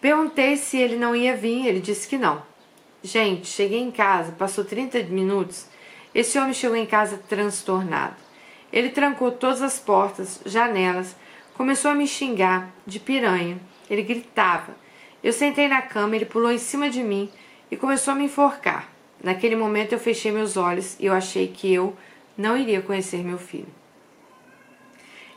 Perguntei 0.00 0.56
se 0.56 0.76
ele 0.76 0.96
não 0.96 1.14
ia 1.14 1.36
vir, 1.36 1.66
ele 1.66 1.80
disse 1.80 2.08
que 2.08 2.18
não. 2.18 2.42
Gente, 3.02 3.46
cheguei 3.46 3.80
em 3.80 3.92
casa, 3.92 4.32
passou 4.32 4.64
30 4.64 5.04
minutos. 5.04 5.66
Esse 6.14 6.38
homem 6.38 6.54
chegou 6.54 6.76
em 6.76 6.86
casa 6.86 7.18
transtornado. 7.28 8.14
Ele 8.72 8.90
trancou 8.90 9.32
todas 9.32 9.62
as 9.62 9.78
portas, 9.78 10.40
janelas, 10.46 11.16
começou 11.54 11.90
a 11.90 11.94
me 11.94 12.06
xingar 12.06 12.70
de 12.86 13.00
piranha. 13.00 13.58
Ele 13.90 14.02
gritava. 14.02 14.76
Eu 15.22 15.32
sentei 15.32 15.66
na 15.68 15.82
cama, 15.82 16.14
ele 16.14 16.24
pulou 16.24 16.52
em 16.52 16.58
cima 16.58 16.88
de 16.88 17.02
mim 17.02 17.30
e 17.70 17.76
começou 17.76 18.12
a 18.12 18.14
me 18.14 18.24
enforcar. 18.24 18.88
Naquele 19.22 19.56
momento 19.56 19.92
eu 19.92 19.98
fechei 19.98 20.30
meus 20.30 20.56
olhos 20.56 20.96
e 21.00 21.06
eu 21.06 21.14
achei 21.14 21.48
que 21.48 21.72
eu 21.72 21.96
não 22.36 22.56
iria 22.56 22.82
conhecer 22.82 23.24
meu 23.24 23.38
filho. 23.38 23.68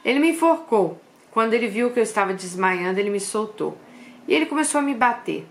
Ele 0.03 0.19
me 0.19 0.31
enforcou. 0.31 1.01
Quando 1.31 1.53
ele 1.53 1.67
viu 1.67 1.91
que 1.91 1.99
eu 1.99 2.03
estava 2.03 2.33
desmaiando, 2.33 2.99
ele 2.99 3.09
me 3.09 3.19
soltou. 3.19 3.77
E 4.27 4.33
ele 4.33 4.45
começou 4.45 4.79
a 4.79 4.81
me 4.81 4.93
bater. 4.93 5.45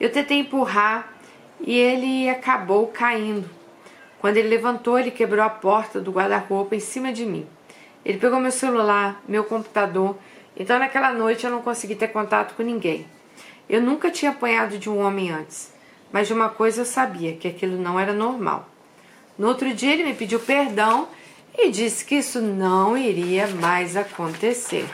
Eu 0.00 0.10
tentei 0.10 0.38
empurrar 0.38 1.12
e 1.60 1.76
ele 1.76 2.28
acabou 2.28 2.86
caindo. 2.88 3.57
Quando 4.20 4.36
ele 4.36 4.48
levantou, 4.48 4.98
ele 4.98 5.10
quebrou 5.10 5.44
a 5.44 5.50
porta 5.50 6.00
do 6.00 6.10
guarda-roupa 6.10 6.74
em 6.74 6.80
cima 6.80 7.12
de 7.12 7.24
mim. 7.24 7.46
Ele 8.04 8.18
pegou 8.18 8.40
meu 8.40 8.50
celular, 8.50 9.22
meu 9.28 9.44
computador. 9.44 10.16
Então, 10.56 10.78
naquela 10.78 11.12
noite, 11.12 11.44
eu 11.44 11.50
não 11.50 11.62
consegui 11.62 11.94
ter 11.94 12.08
contato 12.08 12.54
com 12.54 12.62
ninguém. 12.62 13.06
Eu 13.68 13.80
nunca 13.80 14.10
tinha 14.10 14.30
apanhado 14.30 14.78
de 14.78 14.88
um 14.88 14.98
homem 14.98 15.30
antes, 15.30 15.72
mas 16.10 16.26
de 16.26 16.32
uma 16.32 16.48
coisa 16.48 16.80
eu 16.80 16.86
sabia: 16.86 17.36
que 17.36 17.46
aquilo 17.46 17.76
não 17.80 18.00
era 18.00 18.12
normal. 18.12 18.68
No 19.38 19.46
outro 19.46 19.72
dia, 19.72 19.92
ele 19.92 20.04
me 20.04 20.14
pediu 20.14 20.40
perdão 20.40 21.08
e 21.56 21.70
disse 21.70 22.04
que 22.04 22.16
isso 22.16 22.40
não 22.40 22.96
iria 22.96 23.46
mais 23.46 23.96
acontecer. 23.96 24.88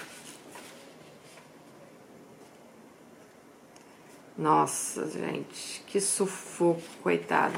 Nossa, 4.36 5.08
gente, 5.08 5.82
que 5.86 6.00
sufoco, 6.00 6.82
coitado. 7.02 7.54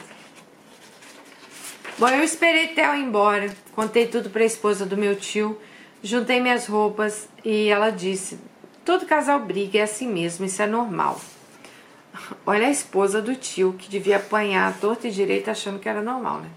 Bom, 1.98 2.11
eu 2.11 2.22
esperei 2.22 2.68
Theo 2.68 2.94
ir 2.94 3.04
embora, 3.04 3.50
contei 3.74 4.06
tudo 4.06 4.28
para 4.28 4.42
a 4.42 4.46
esposa 4.46 4.85
do 4.85 4.98
meu 4.98 5.16
tio, 5.16 5.59
juntei 6.02 6.38
minhas 6.40 6.66
roupas 6.66 7.26
e 7.42 7.70
ela 7.70 7.88
disse: 7.88 8.38
todo 8.85 9.06
casal 9.06 9.40
briga, 9.40 9.78
é 9.78 9.82
assim 9.82 10.06
mesmo, 10.06 10.44
isso 10.44 10.61
é 10.61 10.66
normal. 10.66 11.18
Olha 12.44 12.66
a 12.66 12.70
esposa 12.70 13.22
do 13.22 13.35
tio 13.35 13.74
que 13.78 13.88
devia 13.88 14.18
apanhar 14.18 14.68
a 14.68 14.72
torta 14.74 15.09
e 15.09 15.11
direita 15.11 15.52
achando 15.52 15.78
que 15.78 15.88
era 15.88 16.02
normal, 16.02 16.40
né? 16.40 16.50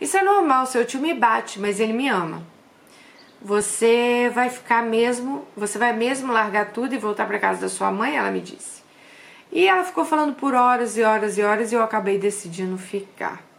Isso 0.00 0.16
é 0.16 0.22
normal, 0.22 0.66
seu 0.66 0.84
tio 0.84 1.00
me 1.00 1.14
bate, 1.14 1.58
mas 1.58 1.80
ele 1.80 1.92
me 1.92 2.06
ama. 2.06 2.40
Você 3.42 4.30
vai 4.32 4.50
ficar 4.50 4.84
mesmo, 4.84 5.44
você 5.56 5.80
vai 5.80 5.92
mesmo 5.92 6.32
largar 6.32 6.70
tudo 6.70 6.94
e 6.94 6.98
voltar 6.98 7.26
para 7.26 7.40
casa 7.40 7.60
da 7.60 7.68
sua 7.68 7.90
mãe? 7.90 8.16
Ela 8.16 8.30
me 8.30 8.40
disse. 8.40 8.84
E 9.50 9.66
ela 9.66 9.82
ficou 9.82 10.04
falando 10.04 10.36
por 10.36 10.54
horas 10.54 10.96
e 10.96 11.02
horas 11.02 11.36
e 11.36 11.42
horas 11.42 11.72
e 11.72 11.74
eu 11.74 11.82
acabei 11.82 12.18
decidindo 12.18 12.78
ficar. 12.78 13.49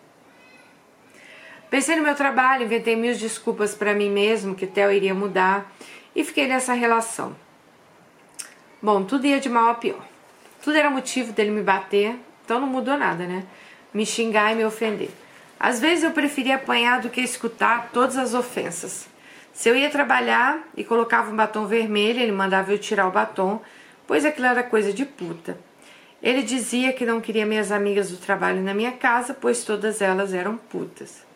Pensei 1.71 1.95
no 1.95 2.03
meu 2.03 2.15
trabalho, 2.15 2.65
inventei 2.65 2.97
mil 2.97 3.15
desculpas 3.15 3.73
para 3.73 3.93
mim 3.93 4.09
mesmo 4.09 4.53
que 4.53 4.67
Theo 4.67 4.91
iria 4.91 5.13
mudar 5.13 5.71
e 6.13 6.21
fiquei 6.21 6.45
nessa 6.45 6.73
relação. 6.73 7.33
Bom, 8.81 9.05
tudo 9.05 9.25
ia 9.25 9.39
de 9.39 9.47
mal 9.47 9.69
a 9.69 9.75
pior. 9.75 10.05
Tudo 10.61 10.75
era 10.75 10.89
motivo 10.89 11.31
dele 11.31 11.49
me 11.49 11.63
bater, 11.63 12.19
então 12.43 12.59
não 12.59 12.67
mudou 12.67 12.97
nada, 12.97 13.25
né? 13.25 13.45
Me 13.93 14.05
xingar 14.05 14.51
e 14.51 14.55
me 14.55 14.65
ofender. 14.65 15.11
Às 15.57 15.79
vezes 15.79 16.03
eu 16.03 16.11
preferia 16.11 16.55
apanhar 16.55 16.99
do 16.99 17.09
que 17.09 17.21
escutar 17.21 17.89
todas 17.93 18.17
as 18.17 18.33
ofensas. 18.33 19.07
Se 19.53 19.69
eu 19.69 19.75
ia 19.75 19.89
trabalhar 19.89 20.67
e 20.75 20.83
colocava 20.83 21.31
um 21.31 21.37
batom 21.37 21.67
vermelho, 21.67 22.19
ele 22.19 22.33
mandava 22.33 22.73
eu 22.73 22.79
tirar 22.79 23.07
o 23.07 23.11
batom, 23.11 23.61
pois 24.05 24.25
aquilo 24.25 24.47
era 24.47 24.61
coisa 24.61 24.91
de 24.91 25.05
puta. 25.05 25.57
Ele 26.21 26.43
dizia 26.43 26.91
que 26.91 27.05
não 27.05 27.21
queria 27.21 27.45
minhas 27.45 27.71
amigas 27.71 28.11
do 28.11 28.17
trabalho 28.17 28.61
na 28.61 28.73
minha 28.73 28.91
casa, 28.91 29.33
pois 29.33 29.63
todas 29.63 30.01
elas 30.01 30.33
eram 30.33 30.57
putas. 30.57 31.30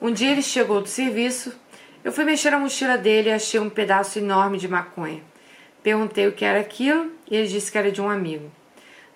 Um 0.00 0.12
dia 0.12 0.32
ele 0.32 0.42
chegou 0.42 0.80
do 0.80 0.88
serviço, 0.88 1.54
eu 2.02 2.12
fui 2.12 2.24
mexer 2.24 2.50
na 2.50 2.58
mochila 2.58 2.98
dele 2.98 3.30
e 3.30 3.32
achei 3.32 3.58
um 3.58 3.70
pedaço 3.70 4.18
enorme 4.18 4.58
de 4.58 4.68
maconha. 4.68 5.22
Perguntei 5.82 6.26
o 6.26 6.32
que 6.32 6.44
era 6.44 6.60
aquilo 6.60 7.12
e 7.30 7.36
ele 7.36 7.48
disse 7.48 7.70
que 7.70 7.78
era 7.78 7.90
de 7.90 8.02
um 8.02 8.10
amigo. 8.10 8.50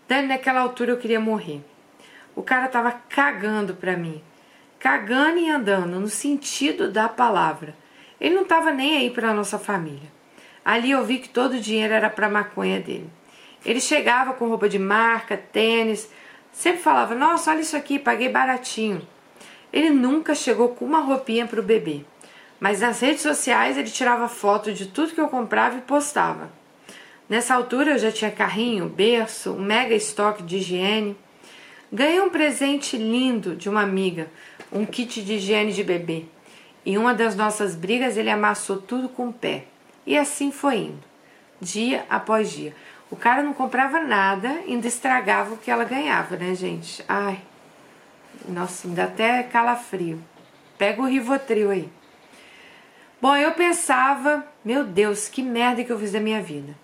Dani, 0.09 0.29
naquela 0.29 0.61
altura 0.61 0.93
eu 0.93 0.97
queria 0.97 1.21
morrer. 1.21 1.61
O 2.35 2.43
cara 2.43 2.67
estava 2.67 2.93
cagando 2.93 3.75
para 3.75 3.97
mim. 3.97 4.23
Cagando 4.79 5.39
e 5.39 5.51
andando, 5.51 5.99
no 6.01 6.09
sentido 6.09 6.91
da 6.91 7.09
palavra. 7.09 7.75
Ele 8.21 8.35
não 8.35 8.43
estava 8.43 8.71
nem 8.71 8.97
aí 8.97 9.11
para 9.11 9.35
nossa 9.35 9.59
família. 9.59 10.11
Ali 10.65 10.91
eu 10.91 11.05
vi 11.05 11.19
que 11.19 11.29
todo 11.29 11.55
o 11.55 11.61
dinheiro 11.61 11.93
era 11.93 12.09
para 12.09 12.29
maconha 12.29 12.81
dele. 12.81 13.11
Ele 13.65 13.81
chegava 13.81 14.33
com 14.33 14.49
roupa 14.49 14.69
de 14.69 14.79
marca, 14.79 15.37
tênis, 15.37 16.11
sempre 16.53 16.81
falava: 16.81 17.15
Nossa, 17.15 17.51
olha 17.51 17.61
isso 17.61 17.77
aqui, 17.77 17.99
paguei 17.99 18.29
baratinho. 18.29 19.07
Ele 19.73 19.91
nunca 19.91 20.35
chegou 20.35 20.71
com 20.71 20.85
uma 20.85 21.01
roupinha 21.01 21.47
para 21.47 21.61
o 21.61 21.63
bebê, 21.63 22.05
mas 22.59 22.81
nas 22.81 23.01
redes 23.01 23.23
sociais 23.23 23.77
ele 23.77 23.91
tirava 23.91 24.29
foto 24.29 24.73
de 24.73 24.87
tudo 24.87 25.13
que 25.13 25.21
eu 25.21 25.29
comprava 25.29 25.77
e 25.77 25.83
postava. 25.83 26.51
Nessa 27.29 27.55
altura 27.55 27.93
eu 27.93 27.99
já 27.99 28.11
tinha 28.11 28.31
carrinho, 28.31 28.89
berço, 28.89 29.53
um 29.53 29.61
mega 29.61 29.95
estoque 29.95 30.43
de 30.43 30.57
higiene. 30.57 31.17
Ganhei 31.93 32.21
um 32.21 32.31
presente 32.31 32.97
lindo 32.97 33.55
de 33.55 33.69
uma 33.69 33.83
amiga, 33.83 34.31
um 34.73 34.87
kit 34.87 35.23
de 35.23 35.35
higiene 35.35 35.73
de 35.73 35.85
bebê. 35.85 36.25
Em 36.87 36.97
uma 36.97 37.13
das 37.13 37.37
nossas 37.37 37.75
brigas 37.75 38.17
ele 38.17 38.31
amassou 38.31 38.79
tudo 38.79 39.11
com 39.11 39.29
o 39.29 39.33
pé. 39.33 39.65
E 40.07 40.17
assim 40.17 40.51
foi 40.51 40.77
indo, 40.77 41.05
dia 41.61 42.07
após 42.09 42.51
dia. 42.51 42.75
O 43.11 43.17
cara 43.17 43.43
não 43.43 43.53
comprava 43.53 44.01
nada, 44.01 44.49
ainda 44.67 44.87
estragava 44.87 45.55
o 45.55 45.59
que 45.59 45.71
ela 45.71 45.85
ganhava, 45.85 46.37
né, 46.37 46.55
gente? 46.55 47.05
Ai, 47.07 47.39
nossa, 48.47 48.87
ainda 48.87 49.05
até 49.05 49.43
calafrio. 49.43 50.23
Pega 50.77 51.03
o 51.03 51.07
Rivotril 51.07 51.71
aí. 51.71 51.89
Bom, 53.21 53.35
eu 53.35 53.53
pensava, 53.53 54.47
meu 54.65 54.85
Deus, 54.85 55.29
que 55.29 55.43
merda 55.43 55.83
que 55.83 55.91
eu 55.91 55.99
fiz 55.99 56.13
da 56.13 56.21
minha 56.21 56.41
vida. 56.41 56.75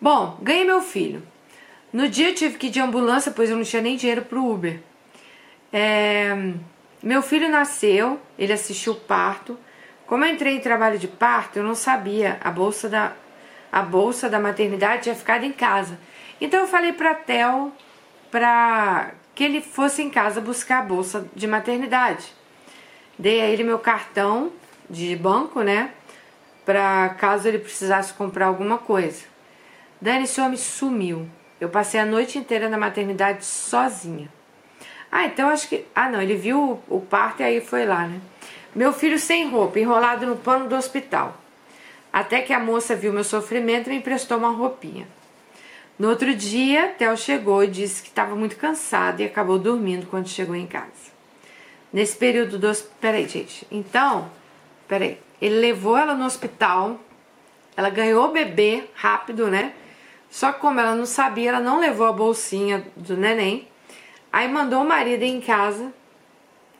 Bom, 0.00 0.36
ganhei 0.42 0.64
meu 0.64 0.80
filho. 0.80 1.22
No 1.92 2.08
dia 2.08 2.30
eu 2.30 2.34
tive 2.34 2.58
que 2.58 2.66
ir 2.66 2.70
de 2.70 2.80
ambulância, 2.80 3.30
pois 3.30 3.48
eu 3.48 3.56
não 3.56 3.64
tinha 3.64 3.80
nem 3.80 3.96
dinheiro 3.96 4.22
pro 4.22 4.44
Uber. 4.44 4.80
É, 5.72 6.34
meu 7.02 7.22
filho 7.22 7.48
nasceu, 7.48 8.20
ele 8.38 8.52
assistiu 8.52 8.94
o 8.94 9.00
parto. 9.00 9.58
Como 10.06 10.24
eu 10.24 10.32
entrei 10.32 10.56
em 10.56 10.60
trabalho 10.60 10.98
de 10.98 11.06
parto, 11.06 11.58
eu 11.58 11.62
não 11.62 11.74
sabia. 11.74 12.38
A 12.40 12.50
bolsa 12.50 12.88
da, 12.88 13.12
a 13.70 13.82
bolsa 13.82 14.28
da 14.28 14.40
maternidade 14.40 15.04
tinha 15.04 15.14
ficado 15.14 15.44
em 15.44 15.52
casa. 15.52 15.98
Então 16.40 16.60
eu 16.60 16.66
falei 16.66 16.92
pra 16.92 17.14
Tel 17.14 17.72
pra 18.30 19.12
que 19.38 19.44
ele 19.44 19.60
fosse 19.60 20.02
em 20.02 20.10
casa 20.10 20.40
buscar 20.40 20.80
a 20.80 20.82
bolsa 20.82 21.28
de 21.32 21.46
maternidade. 21.46 22.26
Dei 23.16 23.40
a 23.40 23.46
ele 23.46 23.62
meu 23.62 23.78
cartão 23.78 24.50
de 24.90 25.14
banco, 25.14 25.62
né? 25.62 25.92
Para 26.66 27.10
caso 27.10 27.46
ele 27.46 27.60
precisasse 27.60 28.12
comprar 28.14 28.46
alguma 28.46 28.78
coisa. 28.78 29.22
Dani, 30.00 30.24
esse 30.24 30.40
homem 30.40 30.56
sumiu. 30.56 31.28
Eu 31.60 31.68
passei 31.68 32.00
a 32.00 32.04
noite 32.04 32.36
inteira 32.36 32.68
na 32.68 32.76
maternidade 32.76 33.44
sozinha. 33.44 34.28
Ah, 35.08 35.26
então 35.26 35.48
acho 35.50 35.68
que. 35.68 35.86
Ah, 35.94 36.10
não, 36.10 36.20
ele 36.20 36.34
viu 36.34 36.82
o 36.88 37.00
parto 37.00 37.40
e 37.40 37.44
aí 37.44 37.60
foi 37.60 37.86
lá, 37.86 38.08
né? 38.08 38.20
Meu 38.74 38.92
filho 38.92 39.20
sem 39.20 39.48
roupa, 39.48 39.78
enrolado 39.78 40.26
no 40.26 40.34
pano 40.34 40.68
do 40.68 40.74
hospital. 40.74 41.36
Até 42.12 42.40
que 42.42 42.52
a 42.52 42.58
moça 42.58 42.96
viu 42.96 43.12
meu 43.12 43.22
sofrimento 43.22 43.86
e 43.86 43.90
me 43.90 43.98
emprestou 43.98 44.36
uma 44.36 44.50
roupinha. 44.50 45.06
No 45.98 46.08
outro 46.08 46.32
dia, 46.32 46.94
Theo 46.96 47.16
chegou 47.16 47.64
e 47.64 47.66
disse 47.66 48.02
que 48.02 48.08
estava 48.08 48.36
muito 48.36 48.56
cansado 48.56 49.20
e 49.20 49.24
acabou 49.24 49.58
dormindo 49.58 50.06
quando 50.06 50.28
chegou 50.28 50.54
em 50.54 50.66
casa. 50.66 51.08
Nesse 51.92 52.16
período 52.16 52.56
do 52.56 52.72
peraí, 53.00 53.26
gente. 53.26 53.66
Então, 53.68 54.30
peraí, 54.86 55.18
ele 55.42 55.56
levou 55.56 55.96
ela 55.96 56.14
no 56.14 56.24
hospital. 56.24 57.00
Ela 57.76 57.90
ganhou 57.90 58.26
o 58.26 58.32
bebê 58.32 58.84
rápido, 58.94 59.48
né? 59.48 59.72
Só 60.30 60.52
que 60.52 60.60
como 60.60 60.78
ela 60.78 60.94
não 60.94 61.06
sabia, 61.06 61.48
ela 61.48 61.60
não 61.60 61.80
levou 61.80 62.06
a 62.06 62.12
bolsinha 62.12 62.86
do 62.94 63.16
neném. 63.16 63.66
Aí 64.32 64.46
mandou 64.46 64.82
o 64.82 64.88
marido 64.88 65.22
em 65.22 65.40
casa 65.40 65.92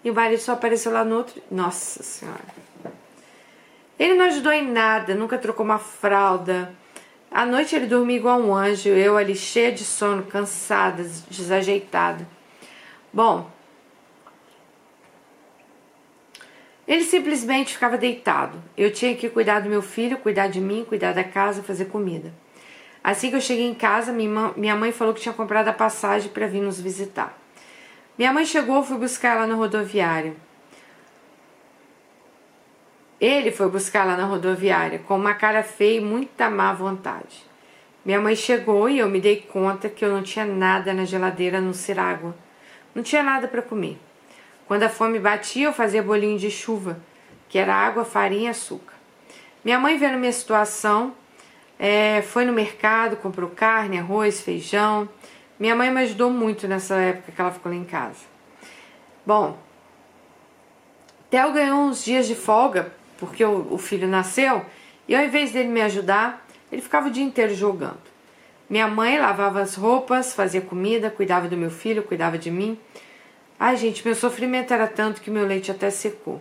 e 0.04 0.10
o 0.10 0.14
marido 0.14 0.40
só 0.40 0.52
apareceu 0.52 0.92
lá 0.92 1.04
no 1.04 1.16
outro. 1.16 1.42
Nossa 1.50 2.02
Senhora. 2.04 2.58
Ele 3.98 4.14
não 4.14 4.26
ajudou 4.26 4.52
em 4.52 4.70
nada, 4.70 5.14
nunca 5.14 5.38
trocou 5.38 5.64
uma 5.64 5.78
fralda 5.78 6.72
à 7.30 7.44
noite 7.44 7.76
ele 7.76 7.86
dormia 7.86 8.16
igual 8.16 8.40
um 8.40 8.54
anjo, 8.54 8.88
eu 8.88 9.16
ali 9.16 9.34
cheia 9.36 9.70
de 9.70 9.84
sono, 9.84 10.22
cansada, 10.24 11.02
desajeitada. 11.30 12.26
Bom, 13.12 13.50
ele 16.86 17.04
simplesmente 17.04 17.74
ficava 17.74 17.98
deitado. 17.98 18.62
Eu 18.76 18.90
tinha 18.90 19.14
que 19.14 19.28
cuidar 19.28 19.60
do 19.60 19.68
meu 19.68 19.82
filho, 19.82 20.16
cuidar 20.18 20.48
de 20.48 20.60
mim, 20.60 20.86
cuidar 20.88 21.12
da 21.12 21.22
casa, 21.22 21.62
fazer 21.62 21.84
comida. 21.86 22.32
Assim 23.04 23.30
que 23.30 23.36
eu 23.36 23.40
cheguei 23.40 23.66
em 23.66 23.74
casa, 23.74 24.12
minha 24.12 24.74
mãe 24.74 24.90
falou 24.90 25.12
que 25.14 25.20
tinha 25.20 25.34
comprado 25.34 25.68
a 25.68 25.72
passagem 25.72 26.30
para 26.30 26.46
vir 26.46 26.60
nos 26.60 26.80
visitar. 26.80 27.38
Minha 28.16 28.32
mãe 28.32 28.44
chegou, 28.44 28.82
fui 28.82 28.96
buscar 28.96 29.36
ela 29.36 29.46
na 29.46 29.54
rodoviária. 29.54 30.34
Ele 33.20 33.50
foi 33.50 33.68
buscar 33.68 34.04
lá 34.04 34.16
na 34.16 34.24
rodoviária 34.24 35.00
com 35.00 35.16
uma 35.16 35.34
cara 35.34 35.62
feia 35.62 35.98
e 35.98 36.00
muita 36.00 36.48
má 36.48 36.72
vontade. 36.72 37.44
Minha 38.04 38.20
mãe 38.20 38.36
chegou 38.36 38.88
e 38.88 39.00
eu 39.00 39.08
me 39.08 39.20
dei 39.20 39.40
conta 39.40 39.88
que 39.88 40.04
eu 40.04 40.10
não 40.10 40.22
tinha 40.22 40.44
nada 40.44 40.94
na 40.94 41.04
geladeira 41.04 41.58
a 41.58 41.60
não 41.60 41.72
ser 41.72 41.98
água. 41.98 42.34
Não 42.94 43.02
tinha 43.02 43.22
nada 43.22 43.48
para 43.48 43.60
comer. 43.60 43.98
Quando 44.66 44.84
a 44.84 44.88
fome 44.88 45.18
batia, 45.18 45.66
eu 45.66 45.72
fazia 45.72 46.02
bolinho 46.02 46.38
de 46.38 46.50
chuva, 46.50 47.00
que 47.48 47.58
era 47.58 47.74
água, 47.74 48.04
farinha 48.04 48.44
e 48.44 48.48
açúcar. 48.48 48.94
Minha 49.64 49.80
mãe, 49.80 49.98
vendo 49.98 50.16
minha 50.16 50.32
situação, 50.32 51.12
é, 51.78 52.22
foi 52.22 52.44
no 52.44 52.52
mercado, 52.52 53.16
comprou 53.16 53.50
carne, 53.50 53.98
arroz, 53.98 54.40
feijão. 54.40 55.08
Minha 55.58 55.74
mãe 55.74 55.90
me 55.90 56.02
ajudou 56.02 56.30
muito 56.30 56.68
nessa 56.68 56.94
época 56.96 57.32
que 57.32 57.40
ela 57.40 57.50
ficou 57.50 57.72
lá 57.72 57.76
em 57.76 57.84
casa. 57.84 58.26
Bom, 59.26 59.58
Theo 61.28 61.52
ganhou 61.52 61.80
uns 61.80 62.04
dias 62.04 62.26
de 62.26 62.34
folga 62.34 62.92
porque 63.18 63.44
o, 63.44 63.66
o 63.70 63.78
filho 63.78 64.08
nasceu 64.08 64.64
e 65.06 65.14
ao 65.14 65.24
invés 65.24 65.52
dele 65.52 65.68
me 65.68 65.82
ajudar, 65.82 66.46
ele 66.72 66.80
ficava 66.80 67.08
o 67.08 67.10
dia 67.10 67.24
inteiro 67.24 67.54
jogando. 67.54 67.98
Minha 68.68 68.86
mãe 68.86 69.18
lavava 69.18 69.60
as 69.60 69.74
roupas, 69.74 70.34
fazia 70.34 70.60
comida, 70.60 71.10
cuidava 71.10 71.48
do 71.48 71.56
meu 71.56 71.70
filho, 71.70 72.02
cuidava 72.02 72.36
de 72.36 72.50
mim. 72.50 72.78
Ai, 73.58 73.76
gente, 73.76 74.04
meu 74.04 74.14
sofrimento 74.14 74.72
era 74.72 74.86
tanto 74.86 75.20
que 75.20 75.30
meu 75.30 75.46
leite 75.46 75.70
até 75.70 75.90
secou. 75.90 76.40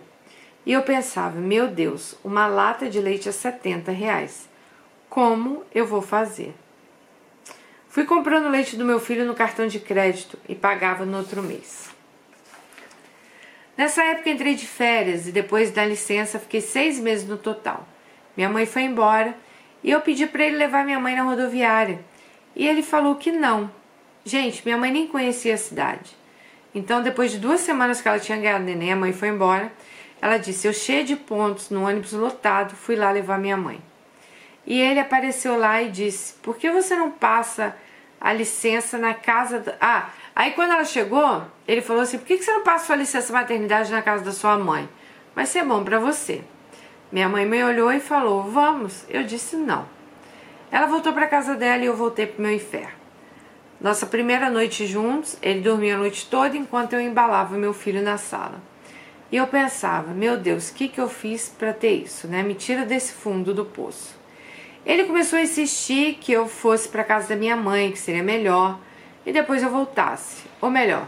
E 0.65 0.73
eu 0.73 0.83
pensava, 0.83 1.39
meu 1.39 1.69
Deus, 1.69 2.15
uma 2.23 2.45
lata 2.45 2.89
de 2.89 2.99
leite 2.99 3.29
a 3.29 3.31
70 3.31 3.91
reais. 3.91 4.49
Como 5.09 5.63
eu 5.73 5.85
vou 5.85 6.01
fazer? 6.01 6.53
Fui 7.87 8.03
comprando 8.03 8.49
leite 8.49 8.75
do 8.75 8.83
meu 8.83 8.99
filho 8.99 9.25
no 9.25 9.33
cartão 9.33 9.65
de 9.65 9.79
crédito 9.79 10.37
e 10.47 10.53
pagava 10.53 11.05
no 11.05 11.17
outro 11.17 11.41
mês. 11.41 11.89
Nessa 13.77 14.03
época 14.03 14.29
entrei 14.29 14.55
de 14.55 14.65
férias 14.65 15.27
e 15.27 15.31
depois 15.31 15.71
da 15.71 15.85
licença 15.85 16.39
fiquei 16.39 16.61
seis 16.61 16.99
meses 16.99 17.27
no 17.27 17.37
total. 17.37 17.87
Minha 18.35 18.49
mãe 18.49 18.65
foi 18.65 18.81
embora 18.83 19.37
e 19.83 19.91
eu 19.91 20.01
pedi 20.01 20.25
para 20.25 20.43
ele 20.43 20.57
levar 20.57 20.83
minha 20.83 20.99
mãe 20.99 21.15
na 21.15 21.23
rodoviária. 21.23 21.99
E 22.55 22.67
ele 22.67 22.81
falou 22.81 23.15
que 23.15 23.31
não. 23.31 23.69
Gente, 24.25 24.63
minha 24.65 24.77
mãe 24.77 24.91
nem 24.91 25.07
conhecia 25.07 25.53
a 25.53 25.57
cidade. 25.57 26.17
Então, 26.73 27.01
depois 27.01 27.31
de 27.31 27.37
duas 27.37 27.61
semanas 27.61 28.01
que 28.01 28.07
ela 28.07 28.19
tinha 28.19 28.37
ganhado 28.37 28.63
neném, 28.63 28.91
a 28.91 28.95
mãe 28.95 29.13
foi 29.13 29.29
embora. 29.29 29.71
Ela 30.21 30.37
disse: 30.37 30.67
Eu 30.67 30.73
cheia 30.73 31.03
de 31.03 31.15
pontos, 31.15 31.69
no 31.69 31.87
ônibus 31.87 32.13
lotado, 32.13 32.75
fui 32.75 32.95
lá 32.95 33.11
levar 33.11 33.37
minha 33.37 33.55
mãe. 33.55 33.79
E 34.65 34.81
ele 34.81 34.99
apareceu 34.99 35.57
lá 35.57 35.81
e 35.81 35.89
disse: 35.89 36.33
Por 36.41 36.57
que 36.57 36.69
você 36.69 36.95
não 36.95 37.11
passa 37.11 37.75
a 38.19 38.33
licença 38.33 38.97
na 38.97 39.13
casa. 39.13 39.59
Da... 39.59 39.75
Ah, 39.79 40.09
aí 40.37 40.51
quando 40.51 40.73
ela 40.73 40.85
chegou, 40.85 41.41
ele 41.67 41.81
falou 41.81 42.03
assim: 42.03 42.19
Por 42.19 42.27
que 42.27 42.37
você 42.37 42.53
não 42.53 42.63
passa 42.63 42.85
sua 42.85 42.95
licença 42.95 43.33
maternidade 43.33 43.91
na 43.91 44.01
casa 44.01 44.23
da 44.23 44.31
sua 44.31 44.57
mãe? 44.57 44.87
Vai 45.35 45.45
ser 45.45 45.63
bom 45.63 45.83
para 45.83 45.99
você. 45.99 46.43
Minha 47.11 47.27
mãe 47.27 47.45
me 47.45 47.63
olhou 47.63 47.91
e 47.91 47.99
falou: 47.99 48.43
Vamos. 48.43 49.05
Eu 49.09 49.23
disse: 49.23 49.55
Não. 49.55 49.87
Ela 50.71 50.85
voltou 50.85 51.13
para 51.13 51.27
casa 51.27 51.55
dela 51.55 51.83
e 51.83 51.87
eu 51.87 51.95
voltei 51.95 52.27
para 52.27 52.43
meu 52.43 52.53
inferno. 52.53 52.97
Nossa 53.79 54.05
primeira 54.05 54.49
noite 54.49 54.85
juntos, 54.85 55.37
ele 55.41 55.61
dormia 55.61 55.95
a 55.95 55.97
noite 55.97 56.27
toda 56.29 56.57
enquanto 56.57 56.93
eu 56.93 56.99
embalava 56.99 57.57
meu 57.57 57.73
filho 57.73 58.01
na 58.01 58.17
sala. 58.17 58.61
E 59.31 59.35
eu 59.37 59.45
pensava, 59.45 60.13
meu 60.13 60.37
Deus, 60.37 60.69
o 60.69 60.73
que, 60.73 60.87
que 60.87 60.99
eu 60.99 61.09
fiz 61.09 61.49
para 61.49 61.73
ter 61.73 61.91
isso, 61.91 62.27
né? 62.27 62.41
Me 62.41 62.55
tira 62.55 62.85
desse 62.85 63.13
fundo 63.13 63.53
do 63.53 63.65
poço. 63.65 64.17
Ele 64.85 65.03
começou 65.03 65.37
a 65.37 65.41
insistir 65.41 66.15
que 66.15 66.31
eu 66.31 66.47
fosse 66.47 66.87
para 66.87 67.03
casa 67.03 67.29
da 67.29 67.35
minha 67.35 67.55
mãe, 67.55 67.91
que 67.91 67.99
seria 67.99 68.23
melhor, 68.23 68.79
e 69.27 69.33
depois 69.33 69.61
eu 69.61 69.69
voltasse. 69.69 70.45
Ou 70.61 70.71
melhor, 70.71 71.05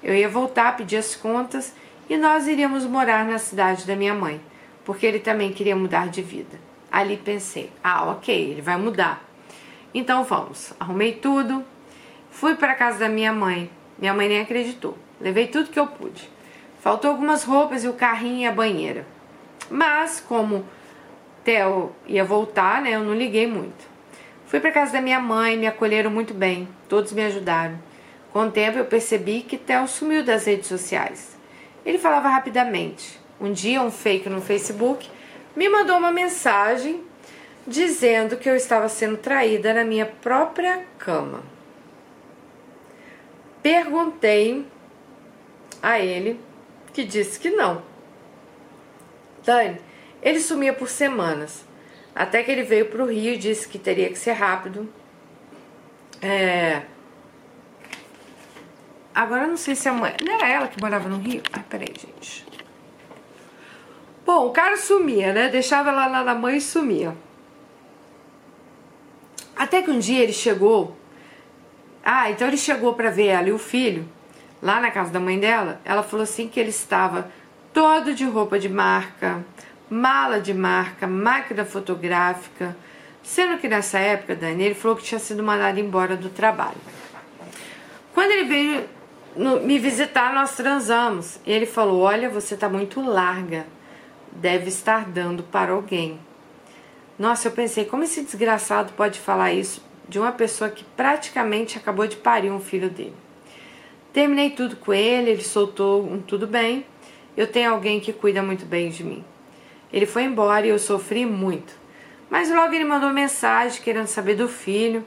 eu 0.00 0.14
ia 0.14 0.28
voltar, 0.28 0.76
pedir 0.76 0.96
as 0.96 1.16
contas 1.16 1.74
e 2.08 2.16
nós 2.16 2.46
iríamos 2.46 2.86
morar 2.86 3.24
na 3.24 3.36
cidade 3.36 3.84
da 3.84 3.96
minha 3.96 4.14
mãe, 4.14 4.40
porque 4.84 5.04
ele 5.04 5.18
também 5.18 5.52
queria 5.52 5.74
mudar 5.74 6.06
de 6.06 6.22
vida. 6.22 6.56
Ali 6.90 7.16
pensei, 7.16 7.72
ah, 7.82 8.12
ok, 8.12 8.52
ele 8.52 8.62
vai 8.62 8.76
mudar. 8.76 9.24
Então 9.92 10.22
vamos. 10.22 10.72
Arrumei 10.78 11.14
tudo, 11.14 11.64
fui 12.30 12.54
para 12.54 12.76
casa 12.76 13.00
da 13.00 13.08
minha 13.08 13.32
mãe. 13.32 13.68
Minha 13.98 14.14
mãe 14.14 14.28
nem 14.28 14.40
acreditou. 14.40 14.96
Levei 15.20 15.48
tudo 15.48 15.70
que 15.70 15.80
eu 15.80 15.88
pude. 15.88 16.30
Faltou 16.80 17.10
algumas 17.10 17.42
roupas 17.42 17.82
e 17.82 17.88
o 17.88 17.92
carrinho 17.92 18.42
e 18.42 18.46
a 18.46 18.52
banheira. 18.52 19.04
Mas, 19.68 20.20
como 20.20 20.64
Theo 21.42 21.92
ia 22.06 22.24
voltar, 22.24 22.80
né? 22.80 22.94
Eu 22.94 23.00
não 23.00 23.14
liguei 23.14 23.48
muito. 23.48 23.87
Fui 24.48 24.60
para 24.60 24.72
casa 24.72 24.94
da 24.94 25.02
minha 25.02 25.20
mãe, 25.20 25.58
me 25.58 25.66
acolheram 25.66 26.10
muito 26.10 26.32
bem, 26.32 26.66
todos 26.88 27.12
me 27.12 27.22
ajudaram. 27.22 27.78
Com 28.32 28.46
o 28.46 28.50
tempo 28.50 28.78
eu 28.78 28.86
percebi 28.86 29.42
que 29.42 29.58
Theo 29.58 29.86
sumiu 29.86 30.24
das 30.24 30.46
redes 30.46 30.68
sociais. 30.68 31.36
Ele 31.84 31.98
falava 31.98 32.30
rapidamente. 32.30 33.20
Um 33.38 33.52
dia, 33.52 33.82
um 33.82 33.90
fake 33.90 34.26
no 34.30 34.40
Facebook 34.40 35.06
me 35.54 35.68
mandou 35.68 35.98
uma 35.98 36.10
mensagem 36.10 37.02
dizendo 37.66 38.38
que 38.38 38.48
eu 38.48 38.56
estava 38.56 38.88
sendo 38.88 39.18
traída 39.18 39.74
na 39.74 39.84
minha 39.84 40.06
própria 40.06 40.82
cama. 40.98 41.42
Perguntei 43.62 44.64
a 45.82 46.00
ele, 46.00 46.40
que 46.94 47.04
disse 47.04 47.38
que 47.38 47.50
não. 47.50 47.82
Dani, 49.44 49.78
ele 50.22 50.40
sumia 50.40 50.72
por 50.72 50.88
semanas, 50.88 51.67
até 52.18 52.42
que 52.42 52.50
ele 52.50 52.64
veio 52.64 52.86
para 52.86 53.00
o 53.00 53.06
Rio 53.06 53.34
e 53.34 53.38
disse 53.38 53.68
que 53.68 53.78
teria 53.78 54.08
que 54.08 54.18
ser 54.18 54.32
rápido. 54.32 54.92
É... 56.20 56.82
Agora 59.14 59.44
eu 59.44 59.48
não 59.48 59.56
sei 59.56 59.76
se 59.76 59.88
a 59.88 59.92
mãe. 59.92 60.16
Não 60.26 60.34
era 60.34 60.48
ela 60.48 60.66
que 60.66 60.80
morava 60.80 61.08
no 61.08 61.18
Rio? 61.18 61.40
Ah, 61.52 61.60
peraí, 61.60 61.94
gente. 61.96 62.44
Bom, 64.26 64.48
o 64.48 64.50
cara 64.50 64.76
sumia, 64.76 65.32
né? 65.32 65.48
Deixava 65.48 65.90
ela 65.90 66.08
lá 66.08 66.24
na 66.24 66.34
mãe 66.34 66.56
e 66.56 66.60
sumia. 66.60 67.16
Até 69.56 69.80
que 69.80 69.90
um 69.90 70.00
dia 70.00 70.20
ele 70.20 70.32
chegou. 70.32 70.96
Ah, 72.04 72.32
então 72.32 72.48
ele 72.48 72.56
chegou 72.56 72.94
para 72.94 73.10
ver 73.10 73.26
ela 73.26 73.48
e 73.48 73.52
o 73.52 73.58
filho 73.58 74.08
lá 74.60 74.80
na 74.80 74.90
casa 74.90 75.12
da 75.12 75.20
mãe 75.20 75.38
dela. 75.38 75.80
Ela 75.84 76.02
falou 76.02 76.24
assim 76.24 76.48
que 76.48 76.58
ele 76.58 76.70
estava 76.70 77.30
todo 77.72 78.12
de 78.12 78.24
roupa 78.24 78.58
de 78.58 78.68
marca, 78.68 79.44
mala 79.90 80.40
de 80.40 80.52
marca, 80.52 81.06
máquina 81.06 81.64
fotográfica. 81.64 82.76
Sendo 83.22 83.58
que 83.58 83.68
nessa 83.68 83.98
época, 83.98 84.34
Dani, 84.34 84.64
ele 84.64 84.74
falou 84.74 84.96
que 84.96 85.02
tinha 85.02 85.18
sido 85.18 85.42
mandado 85.42 85.78
embora 85.78 86.16
do 86.16 86.28
trabalho. 86.28 86.78
Quando 88.14 88.30
ele 88.30 88.44
veio 88.44 88.84
no, 89.36 89.60
me 89.60 89.78
visitar, 89.78 90.34
nós 90.34 90.56
transamos. 90.56 91.38
E 91.46 91.52
ele 91.52 91.66
falou: 91.66 92.00
Olha, 92.00 92.28
você 92.28 92.54
está 92.54 92.68
muito 92.68 93.00
larga. 93.00 93.66
Deve 94.32 94.68
estar 94.68 95.04
dando 95.04 95.42
para 95.42 95.72
alguém. 95.72 96.18
Nossa, 97.18 97.48
eu 97.48 97.52
pensei, 97.52 97.84
como 97.84 98.04
esse 98.04 98.22
desgraçado 98.22 98.92
pode 98.92 99.18
falar 99.18 99.52
isso 99.52 99.82
de 100.08 100.18
uma 100.18 100.30
pessoa 100.32 100.70
que 100.70 100.84
praticamente 100.96 101.76
acabou 101.76 102.06
de 102.06 102.16
parir 102.16 102.50
um 102.50 102.60
filho 102.60 102.88
dele? 102.88 103.14
Terminei 104.12 104.50
tudo 104.50 104.76
com 104.76 104.94
ele, 104.94 105.30
ele 105.30 105.42
soltou 105.42 106.04
um 106.04 106.20
tudo 106.20 106.46
bem. 106.46 106.86
Eu 107.36 107.46
tenho 107.46 107.72
alguém 107.72 108.00
que 108.00 108.12
cuida 108.12 108.42
muito 108.42 108.64
bem 108.64 108.90
de 108.90 109.04
mim. 109.04 109.24
Ele 109.92 110.06
foi 110.06 110.24
embora 110.24 110.66
e 110.66 110.70
eu 110.70 110.78
sofri 110.78 111.24
muito. 111.24 111.74
Mas 112.30 112.50
logo 112.50 112.74
ele 112.74 112.84
mandou 112.84 113.10
mensagem 113.10 113.80
querendo 113.82 114.06
saber 114.06 114.34
do 114.34 114.48
filho, 114.48 115.04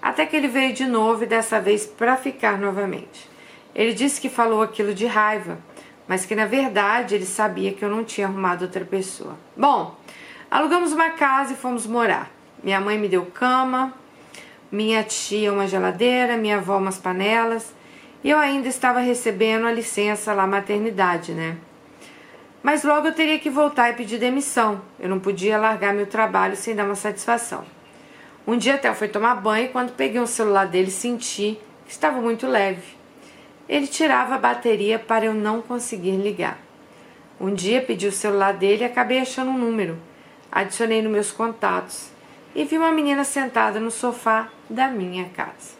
até 0.00 0.24
que 0.24 0.36
ele 0.36 0.48
veio 0.48 0.72
de 0.72 0.86
novo 0.86 1.24
e 1.24 1.26
dessa 1.26 1.60
vez 1.60 1.84
para 1.84 2.16
ficar 2.16 2.58
novamente. 2.58 3.28
Ele 3.74 3.92
disse 3.92 4.20
que 4.20 4.28
falou 4.28 4.62
aquilo 4.62 4.94
de 4.94 5.06
raiva, 5.06 5.58
mas 6.06 6.24
que 6.24 6.34
na 6.34 6.46
verdade 6.46 7.14
ele 7.14 7.26
sabia 7.26 7.72
que 7.72 7.84
eu 7.84 7.88
não 7.88 8.04
tinha 8.04 8.26
arrumado 8.26 8.62
outra 8.62 8.84
pessoa. 8.84 9.36
Bom, 9.56 9.96
alugamos 10.50 10.92
uma 10.92 11.10
casa 11.10 11.52
e 11.52 11.56
fomos 11.56 11.86
morar. 11.86 12.30
Minha 12.62 12.80
mãe 12.80 12.98
me 12.98 13.08
deu 13.08 13.26
cama, 13.26 13.94
minha 14.70 15.02
tia 15.02 15.52
uma 15.52 15.66
geladeira, 15.66 16.36
minha 16.36 16.58
avó 16.58 16.78
umas 16.78 16.98
panelas, 16.98 17.74
e 18.22 18.30
eu 18.30 18.38
ainda 18.38 18.68
estava 18.68 19.00
recebendo 19.00 19.66
a 19.66 19.72
licença 19.72 20.32
lá 20.32 20.46
maternidade, 20.46 21.32
né? 21.32 21.56
Mas 22.62 22.84
logo 22.84 23.06
eu 23.06 23.14
teria 23.14 23.38
que 23.38 23.48
voltar 23.48 23.90
e 23.90 23.94
pedir 23.94 24.18
demissão. 24.18 24.82
Eu 24.98 25.08
não 25.08 25.18
podia 25.18 25.56
largar 25.56 25.94
meu 25.94 26.06
trabalho 26.06 26.56
sem 26.56 26.74
dar 26.74 26.84
uma 26.84 26.94
satisfação. 26.94 27.64
Um 28.46 28.56
dia 28.56 28.74
até 28.74 28.88
eu 28.88 28.94
fui 28.94 29.08
tomar 29.08 29.36
banho 29.36 29.66
e 29.66 29.68
quando 29.68 29.92
peguei 29.92 30.20
o 30.20 30.26
celular 30.26 30.66
dele 30.66 30.90
senti 30.90 31.58
que 31.86 31.92
estava 31.92 32.20
muito 32.20 32.46
leve. 32.46 32.96
Ele 33.68 33.86
tirava 33.86 34.34
a 34.34 34.38
bateria 34.38 34.98
para 34.98 35.26
eu 35.26 35.34
não 35.34 35.62
conseguir 35.62 36.12
ligar. 36.12 36.58
Um 37.40 37.54
dia 37.54 37.80
pedi 37.80 38.06
o 38.06 38.12
celular 38.12 38.52
dele 38.52 38.82
e 38.82 38.86
acabei 38.86 39.20
achando 39.20 39.50
um 39.50 39.58
número. 39.58 39.98
Adicionei 40.52 41.00
nos 41.00 41.12
meus 41.12 41.32
contatos 41.32 42.10
e 42.54 42.64
vi 42.64 42.76
uma 42.76 42.90
menina 42.90 43.24
sentada 43.24 43.80
no 43.80 43.90
sofá 43.90 44.48
da 44.68 44.88
minha 44.88 45.26
casa. 45.30 45.78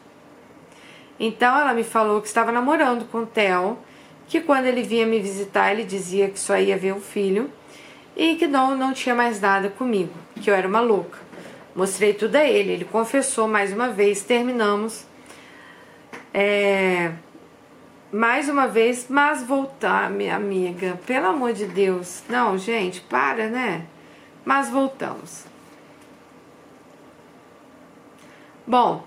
Então 1.19 1.59
ela 1.59 1.75
me 1.75 1.85
falou 1.85 2.21
que 2.21 2.29
estava 2.29 2.51
namorando 2.51 3.05
com 3.11 3.19
o 3.19 3.27
Theo 3.27 3.79
que 4.31 4.41
quando 4.41 4.67
ele 4.67 4.85
vinha 4.85 5.05
me 5.05 5.19
visitar, 5.19 5.73
ele 5.73 5.83
dizia 5.83 6.31
que 6.31 6.39
só 6.39 6.57
ia 6.57 6.79
ver 6.79 6.93
o 6.93 7.01
filho 7.01 7.51
e 8.17 8.37
que 8.37 8.47
não, 8.47 8.77
não 8.77 8.93
tinha 8.93 9.13
mais 9.13 9.41
nada 9.41 9.69
comigo, 9.69 10.13
que 10.41 10.49
eu 10.49 10.55
era 10.55 10.69
uma 10.69 10.81
louca. 10.81 11.19
Mostrei 11.75 12.15
tudo 12.15 12.37
a 12.37 12.45
ele, 12.45 12.71
ele 12.71 12.85
confessou 12.85 13.49
mais 13.49 13.73
uma 13.73 13.89
vez, 13.89 14.23
terminamos. 14.23 15.05
É, 16.33 17.11
mais 18.13 18.49
uma 18.49 18.69
vez, 18.69 19.07
mas 19.09 19.43
voltar, 19.43 20.09
minha 20.09 20.37
amiga, 20.37 20.97
pelo 21.05 21.27
amor 21.27 21.53
de 21.53 21.67
Deus. 21.67 22.23
Não, 22.29 22.57
gente, 22.57 23.01
para, 23.01 23.49
né? 23.49 23.85
Mas 24.45 24.71
voltamos. 24.71 25.45
Bom, 28.65 29.05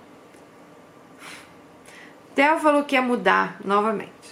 Theo 2.35 2.59
falou 2.59 2.83
que 2.83 2.95
ia 2.95 3.01
mudar 3.01 3.55
novamente. 3.63 4.22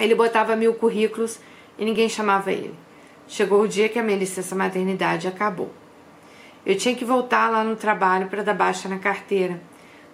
Ele 0.00 0.14
botava 0.14 0.56
mil 0.56 0.74
currículos 0.74 1.38
e 1.78 1.84
ninguém 1.84 2.08
chamava 2.08 2.50
ele. 2.50 2.74
Chegou 3.28 3.62
o 3.62 3.68
dia 3.68 3.88
que 3.88 3.98
a 3.98 4.02
minha 4.02 4.18
licença 4.18 4.56
maternidade 4.56 5.28
acabou. 5.28 5.70
Eu 6.64 6.76
tinha 6.76 6.94
que 6.94 7.04
voltar 7.04 7.50
lá 7.50 7.62
no 7.62 7.76
trabalho 7.76 8.26
para 8.28 8.42
dar 8.42 8.54
baixa 8.54 8.88
na 8.88 8.98
carteira. 8.98 9.60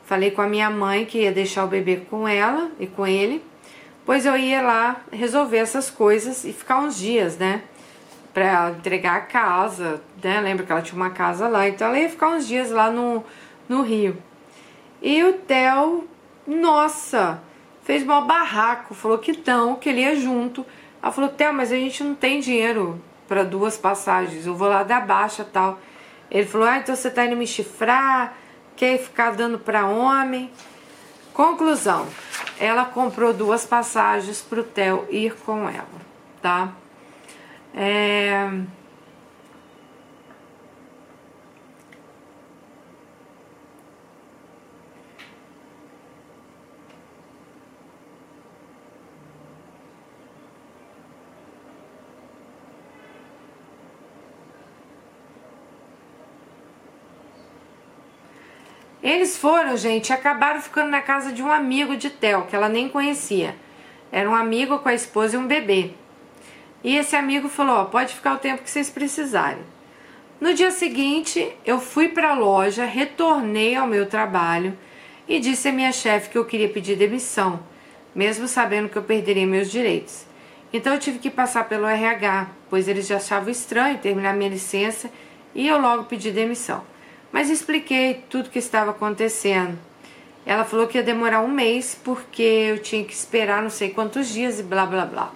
Falei 0.05 0.31
com 0.31 0.43
a 0.43 0.47
minha 0.47 0.69
mãe 0.71 1.05
que 1.05 1.19
ia 1.19 1.33
deixar 1.33 1.65
o 1.65 1.69
bebê 1.69 2.03
com 2.11 2.29
ela 2.29 2.71
e 2.79 2.87
com 2.87 3.07
ele. 3.07 3.43
pois 4.05 4.25
eu 4.25 4.37
ia 4.37 4.63
lá 4.63 5.01
resolver 5.11 5.57
essas 5.57 5.91
coisas 5.91 6.45
e 6.45 6.53
ficar 6.53 6.79
uns 6.79 6.97
dias, 6.97 7.37
né? 7.37 7.63
Pra 8.33 8.71
entregar 8.71 9.17
a 9.17 9.21
casa, 9.21 10.01
né? 10.23 10.41
Lembra 10.41 10.65
que 10.65 10.71
ela 10.71 10.83
tinha 10.83 10.97
uma 10.97 11.11
casa 11.11 11.49
lá, 11.49 11.67
então 11.69 11.89
ela 11.89 11.99
ia 11.99 12.09
ficar 12.09 12.29
uns 12.29 12.47
dias 12.47 12.71
lá 12.71 12.91
no, 12.91 13.25
no 13.69 13.83
Rio. 13.83 14.17
E 15.03 15.25
o 15.25 15.33
Theo, 15.33 16.09
nossa, 16.47 17.43
fez 17.87 18.03
mal 18.03 18.27
barraco, 18.27 18.95
falou 18.95 19.17
que 19.17 19.41
não, 19.47 19.77
que 19.77 19.89
ele 19.89 20.01
ia 20.01 20.17
junto. 20.17 20.67
Ela 21.01 21.13
falou, 21.13 21.31
Theo, 21.31 21.55
mas 21.55 21.71
a 21.71 21.77
gente 21.77 22.03
não 22.03 22.17
tem 22.17 22.41
dinheiro 22.41 23.01
para 23.29 23.45
duas 23.45 23.79
passagens, 23.79 24.45
eu 24.45 24.57
vou 24.57 24.69
lá 24.69 24.83
dar 24.83 25.07
baixa 25.07 25.45
tal. 25.45 25.79
Ele 26.29 26.45
falou, 26.45 26.67
ah, 26.67 26.79
então 26.79 26.97
você 26.97 27.09
tá 27.09 27.25
indo 27.25 27.37
me 27.37 27.47
chifrar, 27.47 28.37
quer 28.75 28.99
ficar 28.99 29.31
dando 29.37 29.57
para 29.57 29.87
homem. 29.87 30.51
Conclusão, 31.33 32.09
ela 32.59 32.85
comprou 32.85 33.33
duas 33.33 33.65
passagens 33.65 34.43
para 34.43 34.61
o 34.61 34.65
Theo 34.65 35.07
ir 35.09 35.37
com 35.45 35.69
ela, 35.69 35.87
tá? 36.43 36.73
É... 37.73 38.51
Eles 59.07 59.39
foram, 59.39 59.77
gente, 59.77 60.09
e 60.09 60.13
acabaram 60.13 60.61
ficando 60.61 60.91
na 60.91 61.01
casa 61.01 61.31
de 61.31 61.41
um 61.41 61.49
amigo 61.49 61.97
de 61.97 62.11
Tel, 62.11 62.43
que 62.43 62.57
ela 62.57 62.69
nem 62.69 62.89
conhecia. 62.89 63.55
Era 64.11 64.29
um 64.29 64.35
amigo 64.35 64.81
com 64.81 64.89
a 64.89 64.95
esposa 64.95 65.37
e 65.37 65.39
um 65.39 65.47
bebê. 65.47 65.93
E 66.83 66.97
esse 66.97 67.15
amigo 67.15 67.49
falou: 67.49 67.85
pode 67.85 68.13
ficar 68.13 68.35
o 68.35 68.39
tempo 68.39 68.65
que 68.65 68.69
vocês 68.69 68.91
precisarem. 68.91 69.63
No 70.41 70.53
dia 70.53 70.73
seguinte, 70.73 71.57
eu 71.65 71.79
fui 71.79 72.09
para 72.09 72.31
a 72.31 72.35
loja, 72.35 72.85
retornei 72.85 73.77
ao 73.77 73.87
meu 73.87 74.07
trabalho 74.07 74.77
e 75.29 75.39
disse 75.39 75.69
à 75.69 75.73
minha 75.73 75.93
chefe 75.93 76.31
que 76.31 76.37
eu 76.37 76.45
queria 76.45 76.69
pedir 76.69 76.97
demissão, 76.97 77.61
mesmo 78.13 78.49
sabendo 78.49 78.89
que 78.89 78.97
eu 78.97 79.05
perderia 79.05 79.47
meus 79.47 79.71
direitos. 79.71 80.27
Então 80.73 80.93
eu 80.93 80.99
tive 80.99 81.21
que 81.21 81.31
passar 81.31 81.69
pelo 81.69 81.87
RH, 81.87 82.49
pois 82.69 82.89
eles 82.89 83.07
já 83.07 83.19
achavam 83.19 83.51
estranho 83.51 83.99
terminar 83.99 84.35
minha 84.35 84.51
licença 84.51 85.09
e 85.55 85.69
eu 85.69 85.81
logo 85.81 86.07
pedi 86.07 86.33
demissão 86.33 86.83
mas 87.33 87.51
expliquei 87.51 88.25
tudo 88.29 88.51
que 88.51 88.59
estava 88.59 88.91
acontecendo. 88.91 89.79
Ela 90.45 90.65
falou 90.65 90.87
que 90.87 90.97
ia 90.97 91.03
demorar 91.03 91.41
um 91.41 91.49
mês 91.49 92.01
porque 92.05 92.43
eu 92.43 92.79
tinha 92.79 93.05
que 93.05 93.13
esperar 93.13 93.63
não 93.63 93.71
sei 93.71 93.91
quantos 93.91 94.29
dias 94.29 94.61
e 94.61 94.63
blá 94.63 94.87
blá 94.87 95.05
blá. 95.05 95.33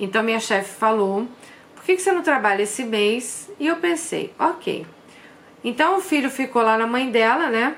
Então 0.00 0.22
minha 0.22 0.40
chefe 0.40 0.74
falou: 0.74 1.28
por 1.74 1.84
que, 1.84 1.96
que 1.96 2.02
você 2.02 2.12
não 2.12 2.22
trabalha 2.22 2.62
esse 2.62 2.82
mês? 2.82 3.50
E 3.60 3.66
eu 3.66 3.76
pensei: 3.76 4.32
ok. 4.38 4.86
Então 5.62 5.98
o 5.98 6.00
filho 6.00 6.30
ficou 6.30 6.62
lá 6.62 6.78
na 6.78 6.86
mãe 6.86 7.10
dela, 7.10 7.50
né? 7.50 7.76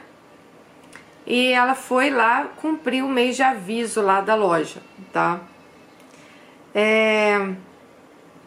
E 1.27 1.49
ela 1.53 1.75
foi 1.75 2.11
lá 2.11 2.45
cumprir 2.61 3.05
o 3.05 3.09
mês 3.09 3.37
de 3.37 3.43
aviso 3.43 4.01
lá 4.01 4.21
da 4.21 4.35
loja, 4.35 4.81
tá? 5.13 5.41
É... 6.75 7.53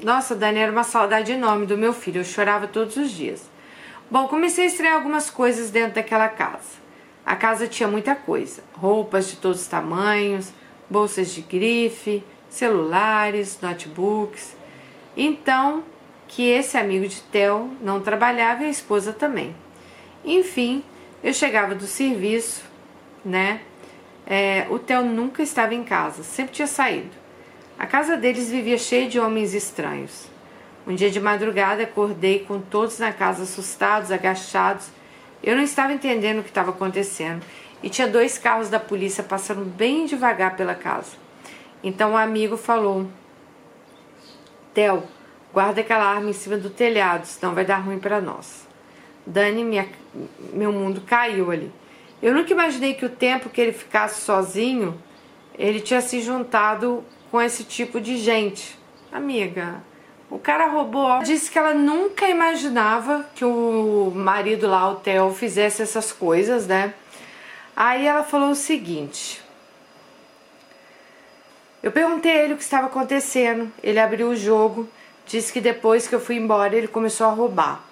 Nossa, 0.02 0.36
Dani, 0.36 0.60
era 0.60 0.72
uma 0.72 0.84
saudade 0.84 1.32
enorme 1.32 1.66
do 1.66 1.78
meu 1.78 1.94
filho. 1.94 2.22
Eu 2.22 2.26
chorava 2.26 2.68
todos 2.68 2.98
os 2.98 3.12
dias. 3.12 3.50
Bom, 4.13 4.28
comecei 4.28 4.65
a 4.65 4.67
estrear 4.67 4.93
algumas 4.93 5.32
coisas 5.32 5.71
dentro 5.71 5.95
daquela 5.95 6.30
casa. 6.30 6.78
A 7.26 7.36
casa 7.36 7.67
tinha 7.67 7.89
muita 7.89 8.13
coisa: 8.13 8.63
roupas 8.73 9.28
de 9.28 9.38
todos 9.38 9.62
os 9.62 9.67
tamanhos, 9.67 10.54
bolsas 10.88 11.34
de 11.34 11.41
grife, 11.41 12.23
celulares, 12.47 13.58
notebooks. 13.60 14.56
Então, 15.17 15.84
que 16.28 16.47
esse 16.47 16.78
amigo 16.78 17.08
de 17.08 17.21
Theo 17.21 17.76
não 17.82 18.02
trabalhava 18.02 18.62
e 18.62 18.67
a 18.67 18.69
esposa 18.69 19.12
também. 19.12 19.56
Enfim, 20.23 20.84
eu 21.23 21.34
chegava 21.34 21.73
do 21.73 21.88
serviço, 21.88 22.63
né? 23.26 23.62
É, 24.28 24.67
o 24.69 24.78
Theo 24.78 25.04
nunca 25.04 25.41
estava 25.41 25.73
em 25.73 25.84
casa, 25.84 26.21
sempre 26.21 26.54
tinha 26.54 26.67
saído. 26.67 27.17
A 27.80 27.88
casa 27.88 28.15
deles 28.15 28.52
vivia 28.52 28.78
cheia 28.78 29.10
de 29.10 29.19
homens 29.19 29.56
estranhos. 29.56 30.32
Um 30.86 30.96
dia 30.96 31.10
de 31.10 31.19
madrugada 31.19 31.84
acordei 31.84 32.39
com 32.39 32.60
todos 32.60 33.00
na 33.00 33.13
casa 33.13 33.43
assustados, 33.43 34.12
agachados. 34.12 34.88
Eu 35.41 35.56
não 35.56 35.63
estava 35.63 35.93
entendendo 35.93 36.39
o 36.39 36.43
que 36.43 36.50
estava 36.50 36.72
acontecendo 36.72 37.43
e 37.82 37.89
tinha 37.89 38.08
dois 38.08 38.38
carros 38.38 38.69
da 38.69 38.80
polícia 38.80 39.24
passando 39.24 39.63
bem 39.63 40.06
devagar 40.06 40.58
pela 40.58 40.76
casa. 40.76 41.12
Então 41.82 42.12
o 42.12 42.13
um 42.13 42.17
amigo 42.17 42.58
falou: 42.58 43.08
Theo, 44.74 45.04
guarda 45.54 45.82
aquela 45.82 46.06
arma 46.06 46.30
em 46.30 46.34
cima 46.34 46.58
do 46.58 46.69
telhado, 46.69 47.26
senão 47.26 47.54
vai 47.54 47.63
dar 47.63 47.78
ruim 47.78 48.00
para 48.00 48.19
nós. 48.19 48.67
Dani, 49.26 49.63
minha, 49.63 49.88
meu 50.52 50.72
mundo 50.72 51.02
caiu 51.02 51.50
ali. 51.50 51.72
Eu 52.22 52.34
nunca 52.34 52.52
imaginei 52.52 52.93
que 52.93 53.06
o 53.06 53.10
tempo 53.10 53.50
que 53.50 53.60
ele 53.60 53.74
ficasse 53.74 54.22
sozinho, 54.22 55.02
ele 55.58 55.80
tinha 55.80 56.02
se 56.02 56.22
juntado 56.22 57.04
com 57.30 57.41
esse 57.41 57.63
tipo 57.63 58.02
de 58.02 58.17
gente. 58.17 58.80
Amiga, 59.12 59.82
o 60.34 60.39
cara 60.39 60.65
roubou. 60.65 61.19
Disse 61.19 61.52
que 61.52 61.60
ela 61.60 61.76
nunca 61.76 62.28
imaginava 62.28 63.24
que 63.36 63.46
o 63.46 64.12
marido 64.15 64.67
lá, 64.67 64.89
o 64.89 64.96
Theo, 64.96 65.32
fizesse 65.32 65.84
essas 65.84 66.12
coisas, 66.12 66.65
né? 66.65 66.96
Aí 67.76 68.08
ela 68.08 68.24
falou 68.24 68.50
o 68.50 68.56
seguinte. 68.56 69.43
Eu 71.84 71.91
perguntei 71.91 72.32
a 72.32 72.43
ele 72.43 72.54
o 72.54 72.58
que 72.58 72.63
estava 72.63 72.88
acontecendo. 72.88 73.72
Ele 73.84 74.00
abriu 74.00 74.30
o 74.30 74.36
jogo, 74.36 74.89
disse 75.28 75.54
que 75.54 75.62
depois 75.62 76.08
que 76.08 76.15
eu 76.15 76.19
fui 76.19 76.36
embora 76.36 76.76
ele 76.76 76.88
começou 76.88 77.28
a 77.28 77.32
roubar. 77.32 77.84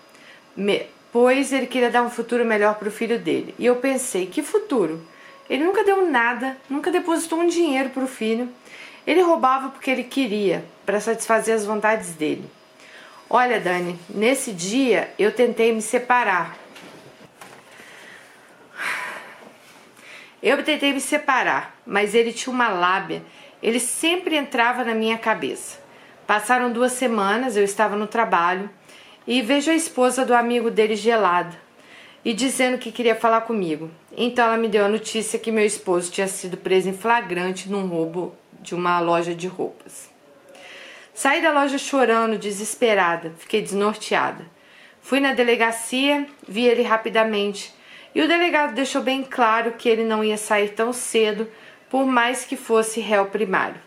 Me, 0.58 0.88
pois 1.12 1.54
ele 1.54 1.68
queria 1.68 1.92
dar 1.92 2.02
um 2.02 2.10
futuro 2.10 2.44
melhor 2.44 2.74
para 2.74 2.88
o 2.88 2.92
filho 2.92 3.20
dele. 3.20 3.54
E 3.60 3.68
eu 3.68 3.76
pensei, 3.76 4.26
que 4.26 4.42
futuro? 4.42 5.00
Ele 5.48 5.64
nunca 5.64 5.84
deu 5.84 6.10
nada, 6.10 6.58
nunca 6.68 6.90
depositou 6.90 7.40
um 7.40 7.48
dinheiro 7.48 7.92
para 7.92 8.04
o 8.04 8.08
filho. 8.08 8.50
Ele 9.06 9.22
roubava 9.22 9.70
porque 9.70 9.90
ele 9.90 10.04
queria, 10.04 10.64
para 10.86 11.00
satisfazer 11.00 11.56
as 11.56 11.66
vontades 11.66 12.12
dele. 12.12 12.50
Olha, 13.30 13.60
Dani, 13.60 13.98
nesse 14.10 14.52
dia 14.52 15.14
eu 15.18 15.32
tentei 15.32 15.72
me 15.72 15.82
separar. 15.82 16.58
Eu 20.44 20.62
tentei 20.64 20.92
me 20.92 21.00
separar, 21.00 21.76
mas 21.86 22.14
ele 22.14 22.34
tinha 22.34 22.54
uma 22.54 22.68
lábia. 22.68 23.24
Ele 23.62 23.80
sempre 23.80 24.36
entrava 24.36 24.84
na 24.84 24.94
minha 24.94 25.18
cabeça. 25.18 25.80
Passaram 26.26 26.72
duas 26.72 26.94
semanas, 26.94 27.56
eu 27.56 27.64
estava 27.64 27.96
no 27.96 28.08
trabalho 28.08 28.70
e 29.28 29.42
vejo 29.42 29.70
a 29.70 29.76
esposa 29.76 30.26
do 30.26 30.34
amigo 30.34 30.72
dele 30.72 30.96
gelada 30.96 31.56
e 32.24 32.34
dizendo 32.34 32.78
que 32.78 32.92
queria 32.92 33.16
falar 33.16 33.42
comigo. 33.42 33.90
Então 34.16 34.46
ela 34.46 34.58
me 34.58 34.68
deu 34.68 34.86
a 34.86 34.90
notícia 34.90 35.40
que 35.40 35.52
meu 35.52 35.66
esposo 35.66 36.12
tinha 36.12 36.28
sido 36.28 36.58
preso 36.58 36.90
em 36.90 36.94
flagrante 36.94 37.70
num 37.70 37.88
roubo 37.88 38.36
de 38.62 38.76
uma 38.76 39.00
loja 39.00 39.36
de 39.36 39.48
roupas. 39.48 40.10
Saí 41.14 41.42
da 41.42 41.52
loja 41.52 41.78
chorando, 41.78 42.38
desesperada, 42.38 43.34
fiquei 43.38 43.62
desnorteada. 43.62 44.46
Fui 45.02 45.20
na 45.20 45.34
delegacia, 45.34 46.28
vi 46.48 46.66
ele 46.66 46.84
rapidamente 46.84 47.74
e 48.14 48.22
o 48.22 48.28
delegado 48.28 48.74
deixou 48.74 49.02
bem 49.02 49.24
claro 49.24 49.74
que 49.74 49.88
ele 49.88 50.04
não 50.04 50.24
ia 50.24 50.38
sair 50.38 50.70
tão 50.70 50.92
cedo, 50.92 51.50
por 51.90 52.06
mais 52.06 52.44
que 52.46 52.58
fosse 52.58 53.00
réu 53.00 53.26
primário. 53.26 53.80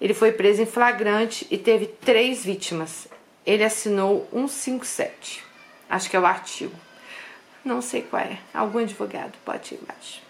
Ele 0.00 0.12
foi 0.12 0.32
preso 0.32 0.62
em 0.62 0.66
flagrante 0.66 1.46
e 1.50 1.56
teve 1.56 1.86
três 1.86 2.44
vítimas. 2.44 3.08
Ele 3.46 3.64
assinou 3.64 4.28
157. 4.32 5.44
Acho 5.88 6.10
que 6.10 6.16
é 6.16 6.20
o 6.20 6.26
artigo. 6.26 6.74
Não 7.64 7.80
sei 7.80 8.02
qual 8.02 8.22
é. 8.22 8.38
Algum 8.52 8.80
advogado 8.80 9.32
pode 9.44 9.74
ir 9.74 9.80
embaixo. 9.82 10.23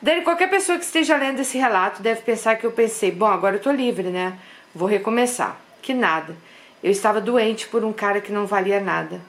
Daí 0.00 0.22
qualquer 0.22 0.50
pessoa 0.50 0.78
que 0.78 0.84
esteja 0.84 1.16
lendo 1.16 1.40
esse 1.40 1.56
relato 1.56 2.02
deve 2.02 2.20
pensar 2.22 2.56
que 2.56 2.64
eu 2.64 2.72
pensei, 2.72 3.10
bom, 3.10 3.26
agora 3.26 3.56
eu 3.56 3.60
tô 3.60 3.70
livre, 3.70 4.08
né? 4.08 4.38
Vou 4.74 4.88
recomeçar. 4.88 5.58
Que 5.80 5.94
nada. 5.94 6.36
Eu 6.82 6.90
estava 6.90 7.20
doente 7.20 7.66
por 7.68 7.84
um 7.84 7.92
cara 7.92 8.20
que 8.20 8.30
não 8.30 8.46
valia 8.46 8.80
nada. 8.80 9.20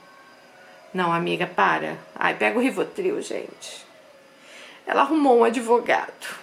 Não, 0.93 1.11
amiga, 1.11 1.45
para. 1.47 1.97
Ai, 2.15 2.33
pega 2.33 2.57
o 2.57 2.61
Rivotril, 2.61 3.21
gente. 3.21 3.85
Ela 4.85 5.01
arrumou 5.01 5.39
um 5.39 5.43
advogado. 5.43 6.35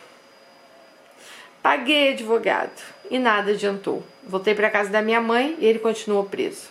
Paguei 1.63 2.13
advogado 2.13 2.83
e 3.11 3.19
nada 3.19 3.53
adiantou. 3.53 4.03
Voltei 4.23 4.55
para 4.55 4.71
casa 4.71 4.91
da 4.91 5.03
minha 5.03 5.21
mãe 5.21 5.57
e 5.59 5.67
ele 5.67 5.79
continuou 5.79 6.25
preso. 6.25 6.69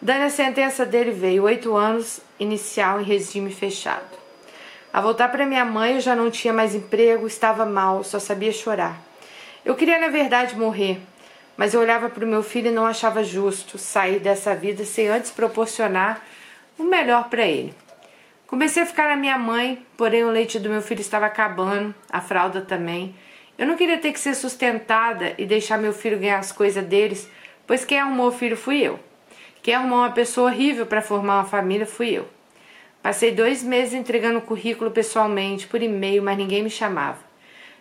Dando 0.00 0.24
a 0.24 0.30
sentença 0.30 0.84
dele 0.84 1.10
veio 1.10 1.44
oito 1.44 1.76
anos 1.76 2.20
inicial 2.38 3.00
em 3.00 3.04
regime 3.04 3.52
fechado. 3.52 4.15
A 4.92 5.00
voltar 5.00 5.28
para 5.28 5.44
minha 5.44 5.64
mãe, 5.64 5.94
eu 5.94 6.00
já 6.00 6.16
não 6.16 6.30
tinha 6.30 6.52
mais 6.52 6.74
emprego, 6.74 7.26
estava 7.26 7.66
mal, 7.66 8.02
só 8.02 8.18
sabia 8.18 8.52
chorar. 8.52 9.00
Eu 9.64 9.74
queria, 9.74 9.98
na 9.98 10.08
verdade, 10.08 10.56
morrer, 10.56 10.98
mas 11.56 11.74
eu 11.74 11.80
olhava 11.80 12.08
para 12.08 12.24
o 12.24 12.28
meu 12.28 12.42
filho 12.42 12.68
e 12.68 12.74
não 12.74 12.86
achava 12.86 13.24
justo 13.24 13.78
sair 13.78 14.20
dessa 14.20 14.54
vida 14.54 14.84
sem 14.84 15.08
antes 15.08 15.30
proporcionar 15.30 16.22
o 16.78 16.84
melhor 16.84 17.28
para 17.28 17.44
ele. 17.44 17.74
Comecei 18.46 18.84
a 18.84 18.86
ficar 18.86 19.08
na 19.08 19.16
minha 19.16 19.36
mãe, 19.36 19.84
porém 19.96 20.24
o 20.24 20.30
leite 20.30 20.58
do 20.58 20.68
meu 20.70 20.80
filho 20.80 21.00
estava 21.00 21.26
acabando, 21.26 21.94
a 22.10 22.20
fralda 22.20 22.60
também, 22.60 23.14
Eu 23.58 23.66
não 23.66 23.76
queria 23.76 23.96
ter 23.96 24.12
que 24.12 24.20
ser 24.20 24.34
sustentada 24.34 25.34
e 25.38 25.46
deixar 25.46 25.78
meu 25.78 25.92
filho 25.92 26.18
ganhar 26.18 26.38
as 26.38 26.52
coisas 26.52 26.84
deles, 26.84 27.28
pois 27.66 27.86
quem 27.86 27.98
arrumou 27.98 28.28
o 28.28 28.32
filho 28.32 28.56
fui 28.56 28.82
eu. 28.82 29.00
Quem 29.62 29.74
arrumou 29.74 29.98
uma 29.98 30.12
pessoa 30.12 30.50
horrível 30.50 30.84
para 30.84 31.00
formar 31.00 31.36
uma 31.36 31.44
família 31.44 31.86
fui 31.86 32.10
eu. 32.10 32.35
Passei 33.06 33.30
dois 33.30 33.62
meses 33.62 33.94
entregando 33.94 34.40
currículo 34.40 34.90
pessoalmente, 34.90 35.68
por 35.68 35.80
e-mail, 35.80 36.24
mas 36.24 36.36
ninguém 36.36 36.64
me 36.64 36.68
chamava. 36.68 37.20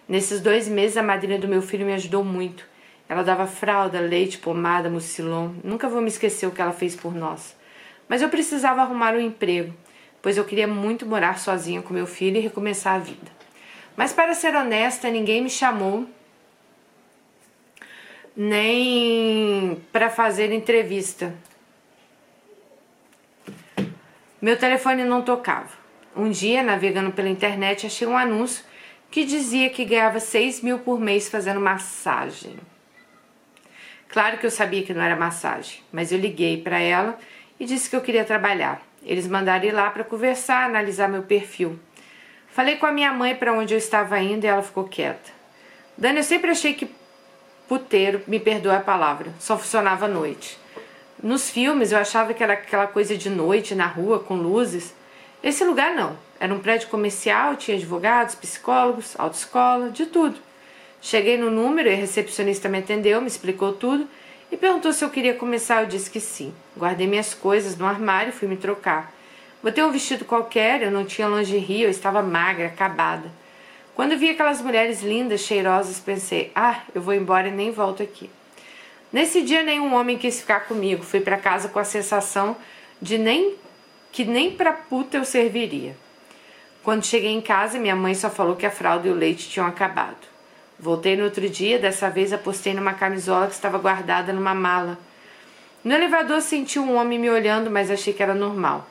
Nesses 0.08 0.40
dois 0.40 0.68
meses, 0.68 0.98
a 0.98 1.02
madrinha 1.02 1.40
do 1.40 1.48
meu 1.48 1.64
filho 1.64 1.84
me 1.84 1.94
ajudou 1.94 2.24
muito. 2.24 2.64
Ela 3.10 3.24
dava 3.24 3.48
fralda, 3.48 4.00
leite, 4.00 4.38
pomada, 4.38 4.88
mucilon. 4.88 5.54
Nunca 5.64 5.90
vou 5.90 6.00
me 6.00 6.10
esquecer 6.10 6.46
o 6.46 6.52
que 6.52 6.62
ela 6.62 6.72
fez 6.72 6.96
por 6.96 7.16
nós. 7.16 7.56
Mas 8.08 8.22
eu 8.22 8.30
precisava 8.30 8.84
arrumar 8.84 9.16
um 9.16 9.20
emprego, 9.20 9.74
pois 10.22 10.38
eu 10.38 10.46
queria 10.46 10.68
muito 10.68 11.08
morar 11.08 11.40
sozinha 11.40 11.82
com 11.82 11.92
meu 11.92 12.06
filho 12.06 12.38
e 12.38 12.42
recomeçar 12.42 12.94
a 12.94 13.00
vida. 13.00 13.32
Mas 13.98 14.14
para 14.14 14.36
ser 14.36 14.56
honesta, 14.56 15.10
ninguém 15.10 15.42
me 15.42 15.50
chamou 15.50 16.06
nem 18.38 19.82
para 19.92 20.08
fazer 20.12 20.52
entrevista. 20.52 21.34
Meu 24.46 24.58
telefone 24.58 25.04
não 25.04 25.24
tocava. 25.24 25.72
Um 26.16 26.30
dia, 26.30 26.62
navegando 26.62 27.12
pela 27.12 27.28
internet, 27.28 27.88
achei 27.88 28.08
um 28.08 28.16
anúncio 28.16 28.64
que 29.10 29.26
dizia 29.26 29.72
que 29.72 29.84
ganhava 29.84 30.20
6 30.20 30.62
mil 30.62 30.78
por 30.78 31.00
mês 31.00 31.28
fazendo 31.28 31.60
massagem. 31.60 32.56
Claro 34.08 34.38
que 34.38 34.46
eu 34.46 34.52
sabia 34.52 34.84
que 34.84 34.94
não 34.94 35.02
era 35.02 35.16
massagem, 35.16 35.80
mas 35.92 36.12
eu 36.12 36.20
liguei 36.20 36.62
para 36.62 36.80
ela 36.80 37.18
e 37.60 37.66
disse 37.66 37.90
que 37.90 37.96
eu 37.96 38.02
queria 38.02 38.24
trabalhar. 38.24 38.84
Eles 39.02 39.26
mandaram 39.26 39.66
ir 39.66 39.72
lá 39.72 39.90
para 39.90 40.04
conversar, 40.04 40.66
analisar 40.66 41.10
meu 41.10 41.24
perfil. 41.24 41.80
Falei 42.50 42.76
com 42.76 42.86
a 42.86 42.92
minha 42.92 43.12
mãe 43.12 43.34
para 43.34 43.52
onde 43.52 43.74
eu 43.74 43.80
estava 43.80 44.20
indo 44.20 44.44
e 44.44 44.48
ela 44.48 44.62
ficou 44.62 44.84
quieta. 44.84 45.32
Dani, 45.98 46.18
eu 46.18 46.24
sempre 46.24 46.52
achei 46.52 46.76
que 46.76 46.88
puteiro, 47.68 48.22
me 48.28 48.40
perdoa 48.40 48.78
a 48.78 48.80
palavra, 48.80 49.34
só 49.40 49.58
funcionava 49.58 50.06
à 50.06 50.08
noite. 50.08 50.64
Nos 51.22 51.50
filmes 51.50 51.92
eu 51.92 51.98
achava 51.98 52.34
que 52.34 52.44
era 52.44 52.54
aquela 52.54 52.88
coisa 52.88 53.18
de 53.18 53.30
noite 53.30 53.74
na 53.74 53.88
rua 53.88 54.20
com 54.20 54.36
luzes. 54.36 54.94
Esse 55.42 55.64
lugar 55.64 55.94
não. 55.94 56.18
Era 56.40 56.54
um 56.54 56.60
prédio 56.60 56.90
comercial, 56.90 57.56
tinha 57.56 57.78
advogados, 57.78 58.36
psicólogos, 58.36 59.16
autoescola, 59.18 59.90
de 59.90 60.06
tudo. 60.06 60.38
Cheguei 61.02 61.38
no 61.38 61.50
número 61.50 61.88
e 61.88 61.94
a 61.94 61.96
recepcionista 61.96 62.68
me 62.68 62.80
atendeu, 62.80 63.22
me 63.22 63.28
explicou 63.28 63.74
tudo 63.74 64.08
e 64.52 64.58
perguntou 64.58 64.92
se 64.92 65.06
eu 65.06 65.10
queria 65.10 65.34
começar. 65.34 65.82
Eu 65.82 65.88
disse 65.88 66.10
que 66.10 66.20
sim. 66.20 66.54
Guardei 66.78 67.08
minhas 67.08 67.34
coisas 67.34 67.78
no 67.78 67.86
armário 67.86 68.30
e 68.30 68.34
fui 68.34 68.48
me 68.48 68.58
trocar. 68.58 69.14
Botei 69.64 69.84
um 69.84 69.92
vestido 69.92 70.26
qualquer, 70.26 70.84
eu 70.84 70.92
não 70.92 71.06
tinha 71.06 71.28
lingerie, 71.28 71.84
eu 71.84 71.90
estava 71.90 72.22
magra, 72.22 72.68
acabada. 72.68 73.32
Quando 73.96 74.18
vi 74.18 74.30
aquelas 74.30 74.62
mulheres 74.62 75.02
lindas, 75.02 75.42
cheirosas, 75.42 76.00
pensei: 76.00 76.52
ah, 76.54 76.82
eu 76.94 77.02
vou 77.02 77.14
embora 77.14 77.48
e 77.48 77.52
nem 77.52 77.72
volto 77.72 78.04
aqui. 78.04 78.30
Nesse 79.12 79.42
dia, 79.42 79.64
nenhum 79.64 79.94
homem 79.94 80.18
quis 80.18 80.40
ficar 80.40 80.62
comigo. 80.62 81.04
Fui 81.04 81.22
para 81.22 81.38
casa 81.38 81.70
com 81.70 81.80
a 81.80 81.84
sensação 81.84 82.56
de 83.02 83.18
nem 83.18 83.56
que 84.12 84.24
nem 84.24 84.52
para 84.52 84.72
puta 84.72 85.18
eu 85.18 85.26
serviria. 85.26 85.96
Quando 86.82 87.06
cheguei 87.06 87.32
em 87.32 87.42
casa, 87.42 87.78
minha 87.78 87.96
mãe 87.96 88.14
só 88.14 88.30
falou 88.30 88.56
que 88.56 88.66
a 88.66 88.72
fralda 88.72 89.08
e 89.08 89.12
o 89.12 89.16
leite 89.16 89.50
tinham 89.50 89.68
acabado. 89.68 90.36
Voltei 90.80 91.18
no 91.18 91.24
outro 91.24 91.50
dia, 91.50 91.80
dessa 91.80 92.10
vez 92.10 92.32
apostei 92.32 92.74
numa 92.74 92.94
camisola 92.94 93.48
que 93.48 93.54
estava 93.54 93.78
guardada 93.78 94.32
numa 94.32 94.54
mala. 94.54 94.98
No 95.84 95.94
elevador 95.94 96.42
senti 96.42 96.80
um 96.80 96.96
homem 96.96 97.20
me 97.20 97.30
olhando, 97.30 97.70
mas 97.70 97.92
achei 97.92 98.14
que 98.14 98.24
era 98.24 98.34
normal. 98.34 98.88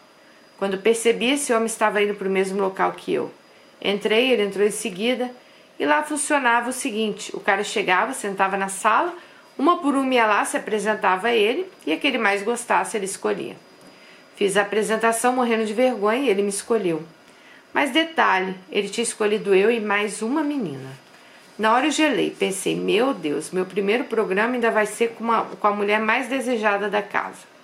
Quando 0.59 0.79
percebi, 0.79 1.31
esse 1.31 1.53
homem 1.53 1.67
estava 1.67 2.03
indo 2.03 2.15
para 2.15 2.29
o 2.29 2.31
mesmo 2.31 2.61
local 2.61 2.93
que 2.93 3.13
eu. 3.13 3.31
Entrei, 3.83 4.31
ele 4.31 4.45
entrou 4.45 4.67
em 4.67 4.71
seguida, 4.71 5.31
e 5.79 5.85
lá 5.85 6.03
funcionava 6.03 6.71
o 6.71 6.73
seguinte: 6.73 7.35
o 7.35 7.41
cara 7.41 7.65
chegava, 7.65 8.13
sentava 8.13 8.57
na 8.57 8.69
sala, 8.69 9.15
uma 9.59 9.79
por 9.79 9.95
uma 9.95 10.13
ia 10.13 10.27
lá, 10.27 10.45
se 10.45 10.57
apresentava 10.57 11.29
a 11.29 11.35
ele, 11.35 11.67
e 11.87 11.93
aquele 11.93 12.19
mais 12.19 12.43
gostasse 12.43 12.97
ele 12.97 13.05
escolhia. 13.05 13.57
Fiz 14.37 14.57
a 14.57 14.63
apresentação 14.63 15.33
morrendo 15.33 15.65
de 15.65 15.73
vergonha 15.73 16.25
e 16.25 16.29
ele 16.29 16.43
me 16.43 16.49
escolheu. 16.49 17.03
Mas 17.73 17.91
detalhe, 17.91 18.55
ele 18.71 18.89
tinha 18.89 19.03
escolhido 19.03 19.55
eu 19.55 19.71
e 19.71 19.81
mais 19.81 20.23
uma 20.23 20.43
menina. 20.43 20.91
Na 21.57 21.73
hora 21.73 21.87
eu 21.87 21.91
gelei, 21.93 22.31
pensei, 22.31 22.75
meu 22.75 23.15
Deus, 23.15 23.53
meu 23.53 23.65
primeiro 23.65 24.05
programa 24.05 24.55
ainda 24.55 24.73
vai 24.73 24.87
ser 24.87 25.11
com, 25.11 25.23
uma, 25.23 25.45
com 25.45 25.67
a 25.67 25.71
mulher 25.71 26.01
mais 26.01 26.29
desejada 26.29 26.89
da 26.89 27.01
casa. 27.01 27.55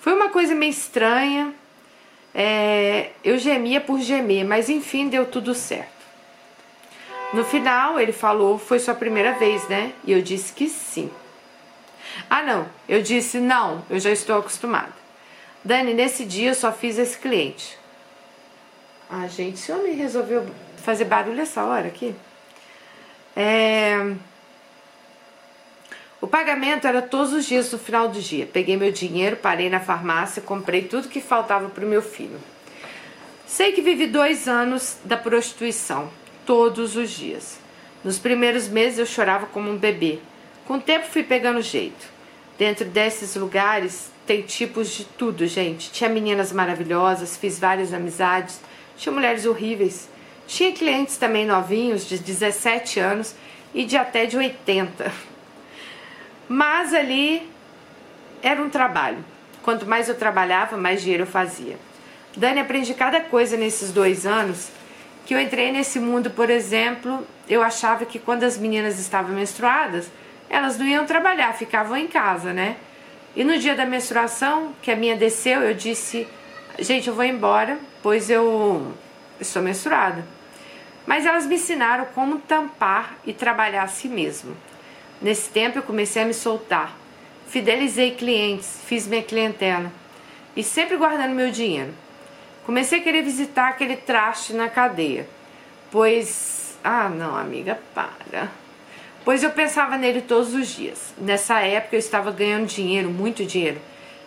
Foi 0.00 0.12
uma 0.12 0.28
coisa 0.28 0.54
meio 0.54 0.70
estranha, 0.70 1.54
é, 2.34 3.10
eu 3.24 3.38
gemia 3.38 3.80
por 3.80 3.98
gemer, 4.00 4.44
mas 4.44 4.68
enfim 4.68 5.08
deu 5.08 5.24
tudo 5.24 5.54
certo. 5.54 5.95
No 7.32 7.44
final 7.44 7.98
ele 7.98 8.12
falou, 8.12 8.58
foi 8.58 8.78
sua 8.78 8.94
primeira 8.94 9.32
vez, 9.32 9.68
né? 9.68 9.92
E 10.04 10.12
eu 10.12 10.22
disse 10.22 10.52
que 10.52 10.68
sim. 10.68 11.10
Ah 12.30 12.42
não, 12.42 12.66
eu 12.88 13.02
disse 13.02 13.38
não, 13.38 13.84
eu 13.90 13.98
já 13.98 14.10
estou 14.10 14.38
acostumada. 14.38 14.94
Dani, 15.64 15.92
nesse 15.92 16.24
dia 16.24 16.50
eu 16.50 16.54
só 16.54 16.72
fiz 16.72 16.98
esse 16.98 17.18
cliente. 17.18 17.76
Ah, 19.10 19.26
gente, 19.26 19.54
esse 19.54 19.70
homem 19.70 19.94
resolveu 19.94 20.46
fazer 20.76 21.04
barulho 21.04 21.40
essa 21.40 21.64
hora 21.64 21.88
aqui? 21.88 22.14
É... 23.36 24.14
O 26.20 26.26
pagamento 26.26 26.86
era 26.86 27.02
todos 27.02 27.32
os 27.32 27.44
dias 27.44 27.70
no 27.70 27.78
final 27.78 28.08
do 28.08 28.20
dia. 28.20 28.46
Peguei 28.46 28.76
meu 28.76 28.90
dinheiro, 28.90 29.36
parei 29.36 29.68
na 29.68 29.80
farmácia, 29.80 30.40
comprei 30.40 30.82
tudo 30.82 31.08
que 31.08 31.20
faltava 31.20 31.68
para 31.68 31.84
o 31.84 31.88
meu 31.88 32.02
filho. 32.02 32.40
Sei 33.46 33.72
que 33.72 33.82
vivi 33.82 34.06
dois 34.06 34.48
anos 34.48 34.96
da 35.04 35.16
prostituição, 35.16 36.10
todos 36.46 36.96
os 36.96 37.10
dias. 37.10 37.58
Nos 38.02 38.18
primeiros 38.18 38.68
meses 38.68 38.98
eu 38.98 39.06
chorava 39.06 39.46
como 39.46 39.70
um 39.70 39.76
bebê. 39.76 40.20
Com 40.64 40.74
o 40.74 40.80
tempo 40.80 41.06
fui 41.06 41.22
pegando 41.22 41.60
jeito. 41.60 42.06
Dentro 42.56 42.84
desses 42.86 43.34
lugares 43.34 44.10
tem 44.24 44.42
tipos 44.42 44.90
de 44.90 45.04
tudo, 45.04 45.46
gente. 45.46 45.90
Tinha 45.90 46.08
meninas 46.08 46.52
maravilhosas, 46.52 47.36
fiz 47.36 47.58
várias 47.58 47.92
amizades, 47.92 48.60
tinha 48.96 49.12
mulheres 49.12 49.44
horríveis. 49.44 50.08
Tinha 50.46 50.72
clientes 50.72 51.16
também 51.16 51.44
novinhos, 51.44 52.08
de 52.08 52.18
17 52.18 53.00
anos 53.00 53.34
e 53.74 53.84
de 53.84 53.96
até 53.96 54.26
de 54.26 54.36
80. 54.36 55.12
Mas 56.48 56.94
ali 56.94 57.48
era 58.40 58.62
um 58.62 58.70
trabalho. 58.70 59.24
Quanto 59.62 59.84
mais 59.84 60.08
eu 60.08 60.14
trabalhava, 60.14 60.76
mais 60.76 61.02
dinheiro 61.02 61.24
eu 61.24 61.26
fazia. 61.26 61.76
Dani, 62.36 62.60
aprendi 62.60 62.94
cada 62.94 63.20
coisa 63.20 63.56
nesses 63.56 63.90
dois 63.90 64.24
anos 64.24 64.68
que 65.26 65.34
eu 65.34 65.40
entrei 65.40 65.70
nesse 65.70 66.00
mundo, 66.00 66.30
por 66.30 66.48
exemplo, 66.48 67.26
eu 67.48 67.62
achava 67.62 68.06
que 68.06 68.18
quando 68.18 68.44
as 68.44 68.56
meninas 68.56 68.98
estavam 68.98 69.34
menstruadas, 69.34 70.10
elas 70.48 70.78
não 70.78 70.86
iam 70.86 71.04
trabalhar, 71.04 71.52
ficavam 71.52 71.96
em 71.96 72.06
casa, 72.06 72.52
né? 72.52 72.76
E 73.34 73.44
no 73.44 73.58
dia 73.58 73.74
da 73.74 73.84
menstruação, 73.84 74.74
que 74.80 74.90
a 74.90 74.96
minha 74.96 75.16
desceu, 75.16 75.60
eu 75.60 75.74
disse: 75.74 76.26
gente, 76.78 77.08
eu 77.08 77.14
vou 77.14 77.24
embora, 77.24 77.78
pois 78.02 78.30
eu 78.30 78.94
estou 79.38 79.60
menstruada 79.60 80.36
mas 81.06 81.24
elas 81.24 81.46
me 81.46 81.54
ensinaram 81.54 82.06
como 82.06 82.40
tampar 82.40 83.16
e 83.24 83.32
trabalhar 83.32 83.84
a 83.84 83.88
si 83.88 84.08
mesmo. 84.08 84.56
Nesse 85.22 85.48
tempo 85.48 85.78
eu 85.78 85.82
comecei 85.82 86.22
a 86.22 86.26
me 86.26 86.34
soltar, 86.34 86.94
fidelizei 87.46 88.10
clientes, 88.10 88.80
fiz 88.84 89.06
minha 89.06 89.22
clientela 89.22 89.90
e 90.54 90.62
sempre 90.62 90.96
guardando 90.96 91.34
meu 91.34 91.50
dinheiro. 91.50 91.94
Comecei 92.66 92.98
a 92.98 93.02
querer 93.02 93.22
visitar 93.22 93.68
aquele 93.68 93.96
traste 93.96 94.52
na 94.52 94.68
cadeia, 94.68 95.28
pois. 95.88 96.76
Ah, 96.82 97.08
não, 97.08 97.36
amiga, 97.36 97.78
para. 97.94 98.50
Pois 99.24 99.44
eu 99.44 99.50
pensava 99.50 99.96
nele 99.96 100.20
todos 100.20 100.52
os 100.52 100.74
dias. 100.74 101.14
Nessa 101.16 101.60
época 101.60 101.94
eu 101.94 102.00
estava 102.00 102.32
ganhando 102.32 102.66
dinheiro, 102.66 103.08
muito 103.08 103.46
dinheiro. 103.46 103.80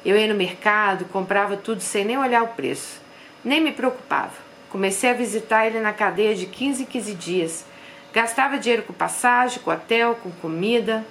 Eu 0.05 0.17
ia 0.17 0.25
no 0.25 0.35
mercado, 0.35 1.03
comprava 1.05 1.57
tudo 1.57 1.81
sem 1.81 2.05
nem 2.05 2.17
olhar 2.17 2.41
o 2.43 2.47
preço. 2.47 3.01
Nem 3.43 3.59
me 3.59 3.73
preocupava. 3.73 4.31
Comecei 4.69 5.09
a 5.09 5.13
visitar 5.13 5.67
ele 5.67 5.81
na 5.81 5.91
cadeia 5.91 6.33
de 6.33 6.45
15 6.45 6.83
em 6.83 6.85
15 6.85 7.13
dias. 7.15 7.65
Gastava 8.13 8.57
dinheiro 8.57 8.83
com 8.83 8.93
passagem, 8.93 9.59
com 9.59 9.69
hotel, 9.69 10.15
com 10.15 10.31
comida, 10.31 11.05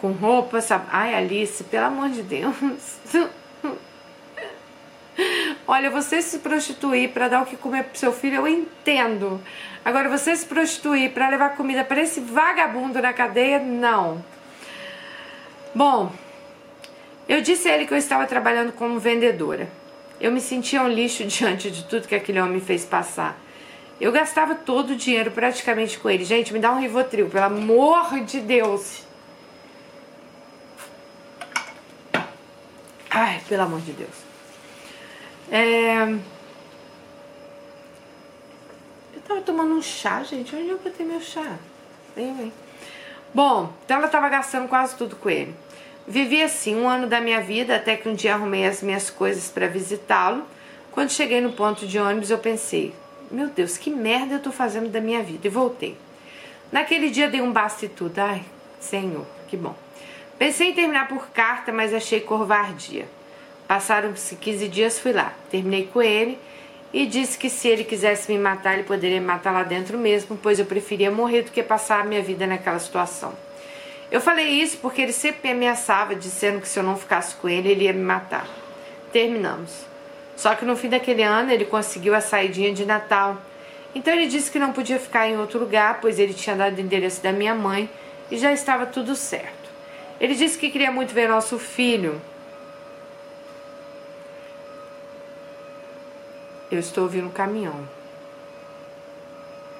com 0.00 0.10
roupa, 0.10 0.60
sabe? 0.60 0.86
Ai, 0.90 1.14
Alice, 1.14 1.62
pelo 1.62 1.86
amor 1.86 2.08
de 2.08 2.22
Deus. 2.22 2.56
Olha, 5.72 5.88
você 5.88 6.20
se 6.20 6.40
prostituir 6.40 7.10
para 7.10 7.28
dar 7.28 7.42
o 7.42 7.46
que 7.46 7.56
comer 7.56 7.84
pro 7.84 7.96
seu 7.96 8.12
filho, 8.12 8.38
eu 8.38 8.48
entendo. 8.48 9.40
Agora, 9.84 10.08
você 10.08 10.34
se 10.34 10.44
prostituir 10.44 11.12
para 11.12 11.28
levar 11.28 11.50
comida 11.50 11.84
para 11.84 12.02
esse 12.02 12.18
vagabundo 12.18 13.00
na 13.00 13.12
cadeia, 13.12 13.60
não. 13.60 14.20
Bom, 15.72 16.12
eu 17.28 17.40
disse 17.40 17.68
a 17.68 17.74
ele 17.76 17.86
que 17.86 17.94
eu 17.94 17.98
estava 17.98 18.26
trabalhando 18.26 18.72
como 18.72 18.98
vendedora. 18.98 19.68
Eu 20.20 20.32
me 20.32 20.40
sentia 20.40 20.82
um 20.82 20.88
lixo 20.88 21.22
diante 21.30 21.70
de 21.70 21.84
tudo 21.84 22.08
que 22.08 22.16
aquele 22.16 22.40
homem 22.40 22.60
fez 22.60 22.84
passar. 22.84 23.38
Eu 24.00 24.10
gastava 24.10 24.56
todo 24.56 24.90
o 24.90 24.96
dinheiro 24.96 25.30
praticamente 25.30 26.00
com 26.00 26.10
ele. 26.10 26.24
Gente, 26.24 26.52
me 26.52 26.58
dá 26.58 26.72
um 26.72 26.80
Rivotril, 26.80 27.30
pelo 27.30 27.44
amor 27.44 28.18
de 28.24 28.40
Deus. 28.40 29.04
Ai, 33.08 33.40
pelo 33.48 33.62
amor 33.62 33.80
de 33.82 33.92
Deus. 33.92 34.29
É... 35.50 36.02
Eu 39.14 39.20
Tava 39.26 39.40
tomando 39.40 39.74
um 39.74 39.82
chá, 39.82 40.22
gente. 40.22 40.54
Onde 40.54 40.68
eu 40.68 40.78
botei 40.78 41.04
meu 41.04 41.20
chá? 41.20 41.56
Vem, 42.14 42.34
vem. 42.34 42.52
Bom, 43.32 43.72
então 43.84 43.98
ela 43.98 44.08
tava 44.08 44.28
gastando 44.28 44.68
quase 44.68 44.96
tudo 44.96 45.16
com 45.16 45.30
ele. 45.30 45.54
Vivi 46.06 46.42
assim 46.42 46.74
um 46.74 46.88
ano 46.88 47.06
da 47.06 47.20
minha 47.20 47.40
vida 47.40 47.76
até 47.76 47.96
que 47.96 48.08
um 48.08 48.14
dia 48.14 48.34
arrumei 48.34 48.66
as 48.66 48.82
minhas 48.82 49.10
coisas 49.10 49.48
para 49.48 49.68
visitá-lo. 49.68 50.44
Quando 50.90 51.10
cheguei 51.10 51.40
no 51.40 51.52
ponto 51.52 51.86
de 51.86 51.98
ônibus, 51.98 52.30
eu 52.30 52.38
pensei: 52.38 52.92
meu 53.30 53.48
Deus, 53.48 53.76
que 53.76 53.90
merda 53.90 54.34
eu 54.34 54.42
tô 54.42 54.50
fazendo 54.50 54.88
da 54.88 55.00
minha 55.00 55.22
vida? 55.22 55.46
E 55.46 55.50
voltei. 55.50 55.96
Naquele 56.72 57.10
dia 57.10 57.28
dei 57.28 57.40
um 57.40 57.52
basta 57.52 57.86
e 57.86 57.88
tudo. 57.88 58.18
Ai, 58.18 58.44
Senhor, 58.80 59.24
que 59.46 59.56
bom. 59.56 59.76
Pensei 60.36 60.70
em 60.70 60.74
terminar 60.74 61.06
por 61.06 61.28
carta, 61.28 61.70
mas 61.70 61.94
achei 61.94 62.20
covardia. 62.20 63.06
Passaram-se 63.70 64.34
15 64.34 64.66
dias, 64.66 64.98
fui 64.98 65.12
lá. 65.12 65.32
Terminei 65.48 65.86
com 65.86 66.02
ele 66.02 66.36
e 66.92 67.06
disse 67.06 67.38
que 67.38 67.48
se 67.48 67.68
ele 67.68 67.84
quisesse 67.84 68.28
me 68.32 68.36
matar, 68.36 68.74
ele 68.74 68.82
poderia 68.82 69.20
me 69.20 69.26
matar 69.28 69.52
lá 69.52 69.62
dentro 69.62 69.96
mesmo, 69.96 70.36
pois 70.36 70.58
eu 70.58 70.66
preferia 70.66 71.08
morrer 71.08 71.42
do 71.42 71.52
que 71.52 71.62
passar 71.62 72.00
a 72.00 72.04
minha 72.04 72.20
vida 72.20 72.48
naquela 72.48 72.80
situação. 72.80 73.32
Eu 74.10 74.20
falei 74.20 74.48
isso 74.48 74.78
porque 74.78 75.00
ele 75.00 75.12
sempre 75.12 75.42
me 75.42 75.50
ameaçava, 75.52 76.16
dizendo 76.16 76.60
que 76.60 76.66
se 76.66 76.80
eu 76.80 76.82
não 76.82 76.96
ficasse 76.96 77.36
com 77.36 77.48
ele, 77.48 77.68
ele 77.68 77.84
ia 77.84 77.92
me 77.92 78.02
matar. 78.02 78.48
Terminamos. 79.12 79.86
Só 80.34 80.56
que 80.56 80.64
no 80.64 80.76
fim 80.76 80.88
daquele 80.88 81.22
ano 81.22 81.52
ele 81.52 81.64
conseguiu 81.64 82.12
a 82.16 82.20
saidinha 82.20 82.74
de 82.74 82.84
Natal. 82.84 83.38
Então 83.94 84.12
ele 84.12 84.26
disse 84.26 84.50
que 84.50 84.58
não 84.58 84.72
podia 84.72 84.98
ficar 84.98 85.28
em 85.28 85.38
outro 85.38 85.60
lugar, 85.60 86.00
pois 86.00 86.18
ele 86.18 86.34
tinha 86.34 86.56
dado 86.56 86.76
o 86.76 86.80
endereço 86.80 87.22
da 87.22 87.30
minha 87.30 87.54
mãe 87.54 87.88
e 88.32 88.36
já 88.36 88.52
estava 88.52 88.84
tudo 88.84 89.14
certo. 89.14 89.70
Ele 90.20 90.34
disse 90.34 90.58
que 90.58 90.72
queria 90.72 90.90
muito 90.90 91.14
ver 91.14 91.28
nosso 91.28 91.56
filho. 91.56 92.20
Eu 96.70 96.78
estou 96.78 97.04
ouvindo 97.04 97.26
um 97.26 97.32
caminhão. 97.32 97.88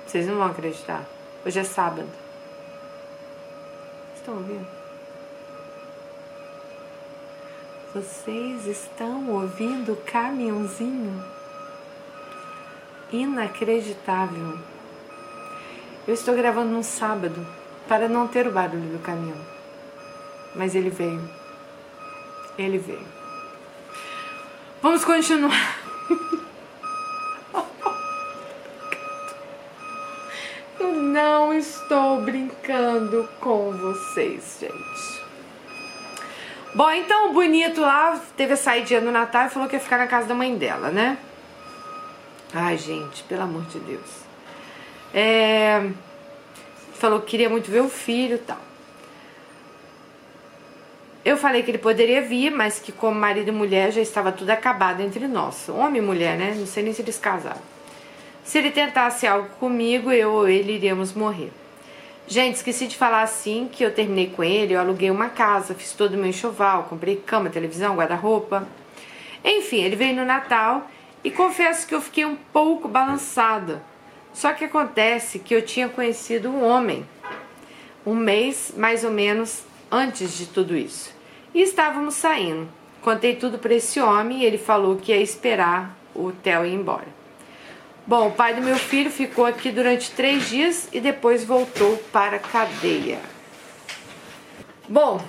Vocês 0.04 0.26
não 0.26 0.34
vão 0.34 0.46
acreditar. 0.46 1.04
Hoje 1.46 1.60
é 1.60 1.62
sábado. 1.62 2.08
Estão 4.16 4.34
ouvindo? 4.34 4.66
Vocês 7.94 8.66
estão 8.66 9.30
ouvindo 9.30 9.92
o 9.92 9.96
caminhãozinho? 9.96 11.24
Inacreditável. 13.12 14.58
Eu 16.08 16.14
estou 16.14 16.34
gravando 16.34 16.72
num 16.72 16.82
sábado 16.82 17.46
para 17.86 18.08
não 18.08 18.26
ter 18.26 18.48
o 18.48 18.52
barulho 18.52 18.96
do 18.96 18.98
caminhão. 18.98 19.38
Mas 20.56 20.74
ele 20.74 20.90
veio. 20.90 21.22
Ele 22.58 22.78
veio. 22.78 23.06
Vamos 24.82 25.04
continuar. 25.04 25.78
não 31.10 31.52
estou 31.52 32.22
brincando 32.22 33.28
com 33.40 33.72
vocês, 33.72 34.58
gente. 34.60 35.20
Bom, 36.72 36.88
então 36.92 37.30
o 37.30 37.32
bonito 37.32 37.80
lá 37.80 38.20
teve 38.36 38.52
a 38.52 38.56
saída 38.56 39.00
no 39.00 39.10
Natal 39.10 39.46
e 39.46 39.50
falou 39.50 39.68
que 39.68 39.74
ia 39.74 39.80
ficar 39.80 39.98
na 39.98 40.06
casa 40.06 40.28
da 40.28 40.34
mãe 40.34 40.56
dela, 40.56 40.90
né? 40.90 41.18
Ai, 42.54 42.78
gente, 42.78 43.24
pelo 43.24 43.42
amor 43.42 43.62
de 43.62 43.80
Deus. 43.80 44.08
É... 45.12 45.90
Falou 46.94 47.20
que 47.20 47.32
queria 47.32 47.48
muito 47.48 47.70
ver 47.70 47.80
o 47.80 47.88
filho 47.88 48.36
e 48.36 48.38
tal. 48.38 48.58
Eu 51.24 51.36
falei 51.36 51.62
que 51.62 51.70
ele 51.70 51.78
poderia 51.78 52.22
vir, 52.22 52.50
mas 52.50 52.78
que 52.78 52.92
como 52.92 53.18
marido 53.18 53.48
e 53.48 53.52
mulher 53.52 53.90
já 53.90 54.00
estava 54.00 54.30
tudo 54.30 54.50
acabado 54.50 55.00
entre 55.00 55.26
nós. 55.26 55.68
Homem 55.68 56.00
e 56.00 56.04
mulher, 56.04 56.38
né? 56.38 56.54
Não 56.56 56.66
sei 56.66 56.82
nem 56.84 56.92
se 56.92 57.02
eles 57.02 57.18
casaram. 57.18 57.60
Se 58.44 58.58
ele 58.58 58.70
tentasse 58.70 59.26
algo 59.26 59.48
comigo, 59.60 60.10
eu 60.10 60.32
ou 60.32 60.48
ele 60.48 60.72
iríamos 60.72 61.12
morrer. 61.12 61.52
Gente, 62.26 62.56
esqueci 62.56 62.86
de 62.86 62.96
falar 62.96 63.22
assim 63.22 63.68
que 63.70 63.82
eu 63.84 63.92
terminei 63.92 64.28
com 64.28 64.44
ele, 64.44 64.74
eu 64.74 64.80
aluguei 64.80 65.10
uma 65.10 65.28
casa, 65.28 65.74
fiz 65.74 65.92
todo 65.92 66.14
o 66.14 66.16
meu 66.16 66.26
enxoval, 66.26 66.84
comprei 66.84 67.16
cama, 67.16 67.50
televisão, 67.50 67.96
guarda-roupa. 67.96 68.68
Enfim, 69.44 69.82
ele 69.82 69.96
veio 69.96 70.14
no 70.14 70.24
Natal 70.24 70.88
e 71.24 71.30
confesso 71.30 71.86
que 71.86 71.94
eu 71.94 72.00
fiquei 72.00 72.24
um 72.24 72.36
pouco 72.36 72.86
balançada. 72.86 73.82
Só 74.32 74.52
que 74.52 74.64
acontece 74.64 75.40
que 75.40 75.54
eu 75.54 75.62
tinha 75.62 75.88
conhecido 75.88 76.48
um 76.48 76.64
homem 76.64 77.04
um 78.04 78.14
mês 78.14 78.72
mais 78.76 79.04
ou 79.04 79.10
menos 79.10 79.62
antes 79.90 80.36
de 80.36 80.46
tudo 80.46 80.76
isso. 80.76 81.14
E 81.54 81.62
estávamos 81.62 82.14
saindo. 82.14 82.68
Contei 83.02 83.36
tudo 83.36 83.58
para 83.58 83.74
esse 83.74 84.00
homem 84.00 84.40
e 84.40 84.44
ele 84.44 84.58
falou 84.58 84.96
que 84.96 85.12
ia 85.12 85.20
esperar 85.20 85.96
o 86.14 86.32
Theo 86.32 86.64
ir 86.64 86.74
embora. 86.74 87.19
Bom, 88.06 88.28
o 88.28 88.32
pai 88.32 88.54
do 88.54 88.62
meu 88.62 88.76
filho 88.76 89.10
ficou 89.10 89.44
aqui 89.44 89.70
durante 89.70 90.10
três 90.10 90.48
dias 90.48 90.88
e 90.92 91.00
depois 91.00 91.44
voltou 91.44 91.96
para 92.12 92.36
a 92.36 92.40
cadeia. 92.40 93.18
Bom, 94.88 95.20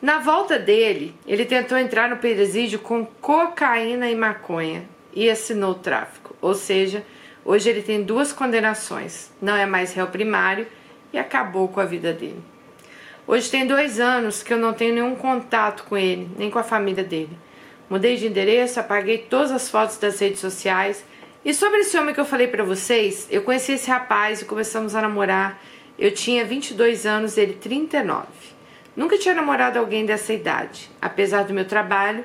na 0.00 0.18
volta 0.18 0.58
dele, 0.58 1.14
ele 1.26 1.44
tentou 1.44 1.76
entrar 1.76 2.08
no 2.08 2.16
presídio 2.16 2.78
com 2.78 3.04
cocaína 3.04 4.08
e 4.08 4.14
maconha 4.14 4.84
e 5.12 5.28
assinou 5.28 5.72
o 5.72 5.74
tráfico. 5.74 6.34
Ou 6.40 6.54
seja, 6.54 7.04
hoje 7.44 7.68
ele 7.68 7.82
tem 7.82 8.02
duas 8.02 8.32
condenações, 8.32 9.30
não 9.42 9.56
é 9.56 9.66
mais 9.66 9.92
réu 9.92 10.06
primário 10.06 10.66
e 11.12 11.18
acabou 11.18 11.68
com 11.68 11.80
a 11.80 11.84
vida 11.84 12.12
dele. 12.12 12.42
Hoje 13.26 13.50
tem 13.50 13.66
dois 13.66 13.98
anos 13.98 14.42
que 14.42 14.52
eu 14.52 14.58
não 14.58 14.72
tenho 14.72 14.94
nenhum 14.94 15.16
contato 15.16 15.84
com 15.84 15.96
ele, 15.96 16.30
nem 16.38 16.50
com 16.50 16.58
a 16.58 16.62
família 16.62 17.02
dele. 17.02 17.36
Mudei 17.90 18.16
de 18.16 18.26
endereço, 18.26 18.78
apaguei 18.78 19.18
todas 19.18 19.50
as 19.50 19.68
fotos 19.68 19.98
das 19.98 20.20
redes 20.20 20.40
sociais 20.40 21.04
e 21.46 21.54
sobre 21.54 21.78
esse 21.78 21.96
homem 21.96 22.12
que 22.12 22.20
eu 22.20 22.24
falei 22.24 22.48
para 22.48 22.64
vocês, 22.64 23.28
eu 23.30 23.40
conheci 23.40 23.74
esse 23.74 23.88
rapaz 23.88 24.42
e 24.42 24.44
começamos 24.44 24.96
a 24.96 25.00
namorar. 25.00 25.62
Eu 25.96 26.10
tinha 26.10 26.44
22 26.44 27.06
anos, 27.06 27.38
ele 27.38 27.52
39. 27.52 28.26
Nunca 28.96 29.16
tinha 29.16 29.32
namorado 29.32 29.78
alguém 29.78 30.04
dessa 30.04 30.32
idade. 30.32 30.90
Apesar 31.00 31.44
do 31.44 31.54
meu 31.54 31.64
trabalho, 31.64 32.24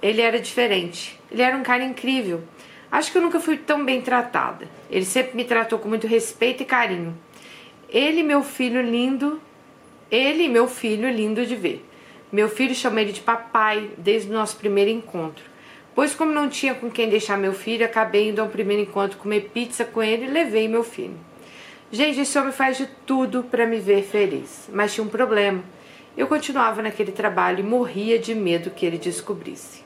ele 0.00 0.22
era 0.22 0.40
diferente. 0.40 1.20
Ele 1.30 1.42
era 1.42 1.54
um 1.54 1.62
cara 1.62 1.84
incrível. 1.84 2.44
Acho 2.90 3.12
que 3.12 3.18
eu 3.18 3.22
nunca 3.22 3.38
fui 3.38 3.58
tão 3.58 3.84
bem 3.84 4.00
tratada. 4.00 4.66
Ele 4.90 5.04
sempre 5.04 5.36
me 5.36 5.44
tratou 5.44 5.78
com 5.78 5.90
muito 5.90 6.06
respeito 6.06 6.62
e 6.62 6.66
carinho. 6.66 7.14
Ele, 7.90 8.22
meu 8.22 8.42
filho 8.42 8.80
lindo, 8.80 9.38
ele, 10.10 10.48
meu 10.48 10.66
filho 10.66 11.10
lindo 11.10 11.44
de 11.44 11.54
ver. 11.54 11.84
Meu 12.32 12.48
filho 12.48 12.74
chama 12.74 13.02
ele 13.02 13.12
de 13.12 13.20
papai 13.20 13.90
desde 13.98 14.30
o 14.30 14.32
nosso 14.32 14.56
primeiro 14.56 14.90
encontro. 14.90 15.44
Pois, 15.96 16.14
como 16.14 16.30
não 16.30 16.46
tinha 16.46 16.74
com 16.74 16.90
quem 16.90 17.08
deixar 17.08 17.38
meu 17.38 17.54
filho, 17.54 17.86
acabei 17.86 18.28
indo 18.28 18.42
ao 18.42 18.50
primeiro 18.50 18.82
encontro 18.82 19.16
comer 19.16 19.48
pizza 19.54 19.82
com 19.82 20.02
ele 20.02 20.26
e 20.26 20.30
levei 20.30 20.68
meu 20.68 20.84
filho. 20.84 21.16
Gente, 21.90 22.20
esse 22.20 22.38
homem 22.38 22.52
faz 22.52 22.76
de 22.76 22.84
tudo 23.06 23.44
para 23.44 23.66
me 23.66 23.78
ver 23.78 24.02
feliz, 24.02 24.68
mas 24.70 24.92
tinha 24.92 25.02
um 25.02 25.08
problema. 25.08 25.64
Eu 26.14 26.26
continuava 26.26 26.82
naquele 26.82 27.12
trabalho 27.12 27.60
e 27.60 27.62
morria 27.62 28.18
de 28.18 28.34
medo 28.34 28.72
que 28.72 28.84
ele 28.84 28.98
descobrisse. 28.98 29.82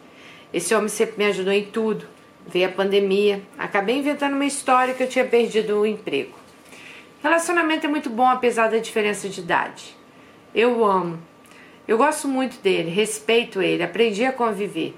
Esse 0.52 0.74
homem 0.74 0.88
sempre 0.88 1.14
me 1.16 1.26
ajudou 1.26 1.52
em 1.52 1.66
tudo. 1.66 2.04
Veio 2.44 2.66
a 2.66 2.72
pandemia, 2.72 3.40
acabei 3.56 3.96
inventando 3.96 4.34
uma 4.34 4.46
história 4.46 4.94
que 4.94 5.04
eu 5.04 5.08
tinha 5.08 5.24
perdido 5.24 5.78
o 5.78 5.86
emprego. 5.86 6.34
Relacionamento 7.22 7.86
é 7.86 7.88
muito 7.88 8.10
bom 8.10 8.26
apesar 8.26 8.68
da 8.68 8.78
diferença 8.78 9.28
de 9.28 9.40
idade. 9.40 9.96
Eu 10.52 10.78
o 10.78 10.84
amo. 10.84 11.20
Eu 11.86 11.96
gosto 11.96 12.26
muito 12.26 12.60
dele, 12.60 12.90
respeito 12.90 13.62
ele, 13.62 13.84
aprendi 13.84 14.24
a 14.24 14.32
conviver. 14.32 14.96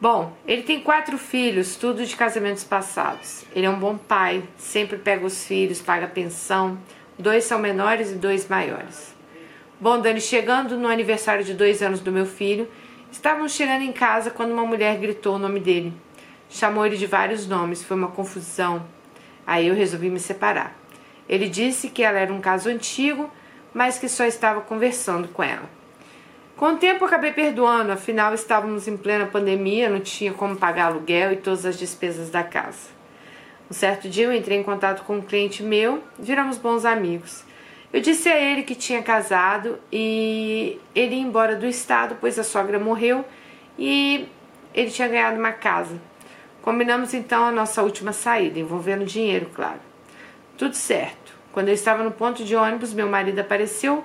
Bom, 0.00 0.32
ele 0.46 0.62
tem 0.62 0.78
quatro 0.78 1.18
filhos, 1.18 1.74
tudo 1.74 2.06
de 2.06 2.14
casamentos 2.14 2.62
passados. 2.62 3.44
Ele 3.52 3.66
é 3.66 3.70
um 3.70 3.80
bom 3.80 3.96
pai, 3.98 4.44
sempre 4.56 4.96
pega 4.96 5.26
os 5.26 5.44
filhos, 5.44 5.82
paga 5.82 6.06
pensão. 6.06 6.78
Dois 7.18 7.42
são 7.42 7.58
menores 7.58 8.12
e 8.12 8.14
dois 8.14 8.46
maiores. 8.48 9.12
Bom, 9.80 10.00
Dani, 10.00 10.20
chegando 10.20 10.76
no 10.76 10.86
aniversário 10.86 11.44
de 11.44 11.52
dois 11.52 11.82
anos 11.82 11.98
do 11.98 12.12
meu 12.12 12.26
filho, 12.26 12.68
estávamos 13.10 13.50
chegando 13.50 13.82
em 13.82 13.90
casa 13.90 14.30
quando 14.30 14.52
uma 14.52 14.64
mulher 14.64 14.96
gritou 14.98 15.34
o 15.34 15.38
nome 15.38 15.58
dele. 15.58 15.92
Chamou 16.48 16.86
ele 16.86 16.96
de 16.96 17.06
vários 17.06 17.48
nomes, 17.48 17.82
foi 17.82 17.96
uma 17.96 18.12
confusão. 18.12 18.86
Aí 19.44 19.66
eu 19.66 19.74
resolvi 19.74 20.10
me 20.10 20.20
separar. 20.20 20.78
Ele 21.28 21.48
disse 21.48 21.90
que 21.90 22.04
ela 22.04 22.20
era 22.20 22.32
um 22.32 22.40
caso 22.40 22.68
antigo, 22.68 23.28
mas 23.74 23.98
que 23.98 24.08
só 24.08 24.24
estava 24.24 24.60
conversando 24.60 25.26
com 25.26 25.42
ela. 25.42 25.68
Com 26.58 26.72
o 26.72 26.76
tempo 26.76 27.04
acabei 27.04 27.30
perdoando, 27.30 27.92
afinal 27.92 28.34
estávamos 28.34 28.88
em 28.88 28.96
plena 28.96 29.26
pandemia, 29.26 29.88
não 29.88 30.00
tinha 30.00 30.32
como 30.32 30.56
pagar 30.56 30.86
aluguel 30.86 31.32
e 31.32 31.36
todas 31.36 31.64
as 31.64 31.78
despesas 31.78 32.30
da 32.30 32.42
casa. 32.42 32.88
Um 33.70 33.72
certo 33.72 34.08
dia 34.08 34.24
eu 34.24 34.32
entrei 34.32 34.58
em 34.58 34.64
contato 34.64 35.04
com 35.04 35.18
um 35.18 35.20
cliente 35.20 35.62
meu, 35.62 36.02
viramos 36.18 36.58
bons 36.58 36.84
amigos. 36.84 37.44
Eu 37.92 38.00
disse 38.00 38.28
a 38.28 38.36
ele 38.36 38.64
que 38.64 38.74
tinha 38.74 39.00
casado 39.00 39.78
e 39.92 40.80
ele 40.96 41.14
ia 41.14 41.22
embora 41.22 41.54
do 41.54 41.64
estado, 41.64 42.16
pois 42.20 42.36
a 42.40 42.42
sogra 42.42 42.76
morreu 42.76 43.24
e 43.78 44.26
ele 44.74 44.90
tinha 44.90 45.06
ganhado 45.06 45.38
uma 45.38 45.52
casa. 45.52 45.96
Combinamos 46.60 47.14
então 47.14 47.44
a 47.44 47.52
nossa 47.52 47.84
última 47.84 48.12
saída, 48.12 48.58
envolvendo 48.58 49.04
dinheiro, 49.04 49.48
claro. 49.54 49.78
Tudo 50.56 50.74
certo. 50.74 51.34
Quando 51.52 51.68
eu 51.68 51.74
estava 51.74 52.02
no 52.02 52.10
ponto 52.10 52.42
de 52.42 52.56
ônibus, 52.56 52.92
meu 52.92 53.08
marido 53.08 53.38
apareceu 53.38 54.04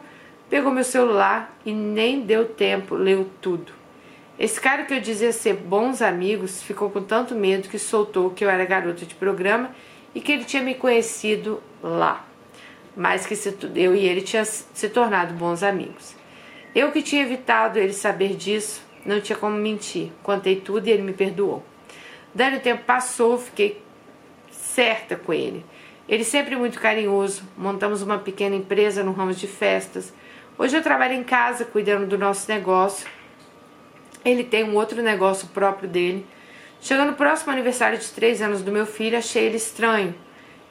Pegou 0.53 0.71
meu 0.71 0.83
celular 0.83 1.57
e 1.65 1.73
nem 1.73 2.21
deu 2.21 2.45
tempo, 2.45 2.93
leu 2.93 3.27
tudo. 3.41 3.73
Esse 4.37 4.61
cara 4.61 4.83
que 4.83 4.93
eu 4.93 5.01
dizia 5.01 5.31
ser 5.31 5.55
bons 5.55 5.99
amigos 5.99 6.61
ficou 6.61 6.91
com 6.91 7.01
tanto 7.01 7.33
medo 7.33 7.67
que 7.67 7.79
soltou 7.79 8.29
que 8.29 8.45
eu 8.45 8.49
era 8.51 8.63
garota 8.63 9.03
de 9.03 9.15
programa 9.15 9.71
e 10.13 10.21
que 10.21 10.31
ele 10.31 10.43
tinha 10.43 10.61
me 10.61 10.75
conhecido 10.75 11.59
lá, 11.81 12.23
mas 12.95 13.25
que 13.25 13.33
eu 13.75 13.95
e 13.95 14.05
ele 14.05 14.21
tinha 14.21 14.45
se 14.45 14.89
tornado 14.89 15.33
bons 15.33 15.63
amigos. 15.63 16.15
Eu 16.75 16.91
que 16.91 17.01
tinha 17.01 17.23
evitado 17.23 17.79
ele 17.79 17.91
saber 17.91 18.35
disso, 18.35 18.83
não 19.03 19.19
tinha 19.19 19.35
como 19.35 19.57
mentir. 19.57 20.11
Contei 20.21 20.57
tudo 20.57 20.85
e 20.85 20.91
ele 20.91 21.01
me 21.01 21.13
perdoou. 21.13 21.63
Dando 22.31 22.57
o 22.57 22.59
tempo 22.59 22.83
passou, 22.85 23.39
fiquei 23.39 23.81
certa 24.51 25.15
com 25.15 25.33
ele. 25.33 25.65
Ele 26.07 26.23
sempre 26.23 26.55
muito 26.55 26.79
carinhoso. 26.79 27.41
Montamos 27.57 28.03
uma 28.03 28.19
pequena 28.19 28.55
empresa 28.55 29.03
no 29.03 29.13
ramo 29.13 29.33
de 29.33 29.47
festas. 29.47 30.13
Hoje 30.55 30.77
eu 30.77 30.83
trabalho 30.83 31.13
em 31.13 31.23
casa 31.23 31.65
cuidando 31.65 32.05
do 32.05 32.15
nosso 32.15 32.49
negócio. 32.51 33.07
Ele 34.23 34.43
tem 34.43 34.63
um 34.63 34.75
outro 34.75 35.01
negócio 35.01 35.47
próprio 35.47 35.89
dele. 35.89 36.25
Chegando 36.79 37.13
próximo 37.13 37.51
aniversário 37.51 37.97
de 37.97 38.07
três 38.11 38.39
anos 38.39 38.61
do 38.61 38.71
meu 38.71 38.85
filho, 38.85 39.17
achei 39.17 39.45
ele 39.45 39.57
estranho 39.57 40.13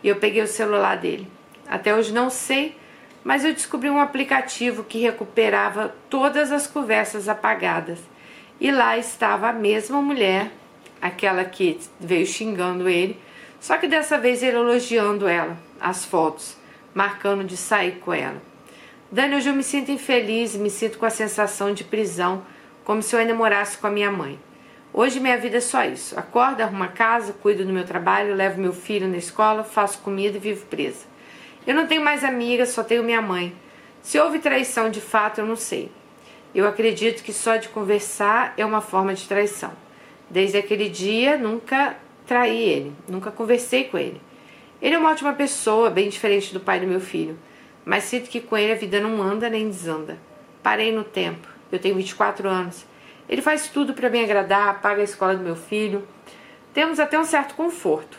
e 0.01 0.09
eu 0.09 0.16
peguei 0.16 0.41
o 0.41 0.47
celular 0.47 0.97
dele. 0.97 1.26
Até 1.68 1.93
hoje 1.93 2.12
não 2.12 2.30
sei, 2.30 2.76
mas 3.24 3.45
eu 3.45 3.53
descobri 3.53 3.91
um 3.91 4.01
aplicativo 4.01 4.85
que 4.85 5.01
recuperava 5.01 5.93
todas 6.09 6.53
as 6.53 6.66
conversas 6.66 7.28
apagadas. 7.28 7.99
E 8.61 8.70
lá 8.70 8.97
estava 8.97 9.49
a 9.49 9.53
mesma 9.53 10.01
mulher, 10.01 10.51
aquela 11.01 11.45
que 11.45 11.80
veio 11.99 12.26
xingando 12.26 12.89
ele, 12.89 13.18
só 13.59 13.76
que 13.78 13.89
dessa 13.89 14.16
vez 14.16 14.45
ele 14.45 14.57
elogiando 14.57 15.26
ela, 15.26 15.57
as 15.80 16.05
fotos, 16.05 16.57
marcando 16.95 17.43
de 17.43 17.57
sair 17.57 17.97
com 17.97 18.12
ela. 18.12 18.52
Dani, 19.13 19.37
hoje 19.37 19.51
eu 19.51 19.55
me 19.55 19.63
sinto 19.63 19.91
infeliz, 19.91 20.57
me 20.57 20.71
sinto 20.71 20.97
com 20.97 21.05
a 21.05 21.11
sensação 21.11 21.75
de 21.75 21.85
prisão, 21.85 22.43
como 22.83 23.03
se 23.03 23.15
eu 23.15 23.21
ainda 23.21 23.35
morasse 23.35 23.77
com 23.77 23.87
a 23.87 23.91
minha 23.91 24.11
mãe. 24.11 24.41
Hoje 24.91 25.21
minha 25.21 25.37
vida 25.37 25.59
é 25.59 25.61
só 25.61 25.85
isso. 25.85 26.19
Acordo, 26.19 26.63
arrumo 26.63 26.83
a 26.83 26.89
casa, 26.89 27.35
cuido 27.35 27.63
do 27.63 27.75
meu 27.75 27.85
trabalho, 27.85 28.35
levo 28.35 28.59
meu 28.59 28.73
filho 28.73 29.07
na 29.07 29.19
escola, 29.19 29.65
faço 29.65 29.99
comida 29.99 30.39
e 30.39 30.41
vivo 30.41 30.65
presa. 30.65 31.05
Eu 31.67 31.75
não 31.75 31.87
tenho 31.87 32.03
mais 32.03 32.25
amigas, 32.25 32.71
só 32.71 32.83
tenho 32.83 33.05
minha 33.05 33.21
mãe. 33.21 33.55
Se 34.01 34.19
houve 34.19 34.39
traição 34.39 34.89
de 34.89 35.03
fato, 35.03 35.43
eu 35.43 35.47
não 35.47 35.57
sei. 35.57 35.93
Eu 36.55 36.67
acredito 36.67 37.23
que 37.23 37.35
só 37.35 37.57
de 37.57 37.69
conversar 37.69 38.55
é 38.57 38.65
uma 38.65 38.81
forma 38.81 39.13
de 39.13 39.29
traição. 39.29 39.73
Desde 40.31 40.57
aquele 40.57 40.89
dia, 40.89 41.37
nunca 41.37 41.99
traí 42.27 42.63
ele, 42.63 42.97
nunca 43.07 43.31
conversei 43.31 43.85
com 43.85 43.99
ele. 43.99 44.23
Ele 44.81 44.95
é 44.95 44.99
uma 44.99 45.11
ótima 45.11 45.35
pessoa, 45.35 45.91
bem 45.91 46.09
diferente 46.09 46.55
do 46.55 46.61
pai 46.61 46.81
do 46.81 46.87
meu 46.87 46.99
filho, 46.99 47.39
mas 47.85 48.05
sinto 48.05 48.30
que 48.30 48.41
com 48.41 48.57
ele 48.57 48.72
a 48.72 48.76
vida 48.76 49.01
não 49.01 49.22
anda 49.22 49.49
nem 49.49 49.68
desanda. 49.68 50.18
Parei 50.62 50.93
no 50.93 51.05
tempo. 51.05 51.49
Eu 51.70 51.78
tenho 51.78 51.97
24 51.97 52.49
anos. 52.49 52.85
Ele 53.28 53.43
faz 53.43 53.68
tudo 53.68 53.95
para 53.95 54.11
me 54.11 54.22
agradar, 54.22 54.80
paga 54.80 55.01
a 55.01 55.05
escola 55.05 55.35
do 55.35 55.43
meu 55.43 55.57
filho. 55.57 56.07
Temos 56.72 57.01
até 57.01 57.18
um 57.18 57.24
certo 57.24 57.55
conforto. 57.55 58.18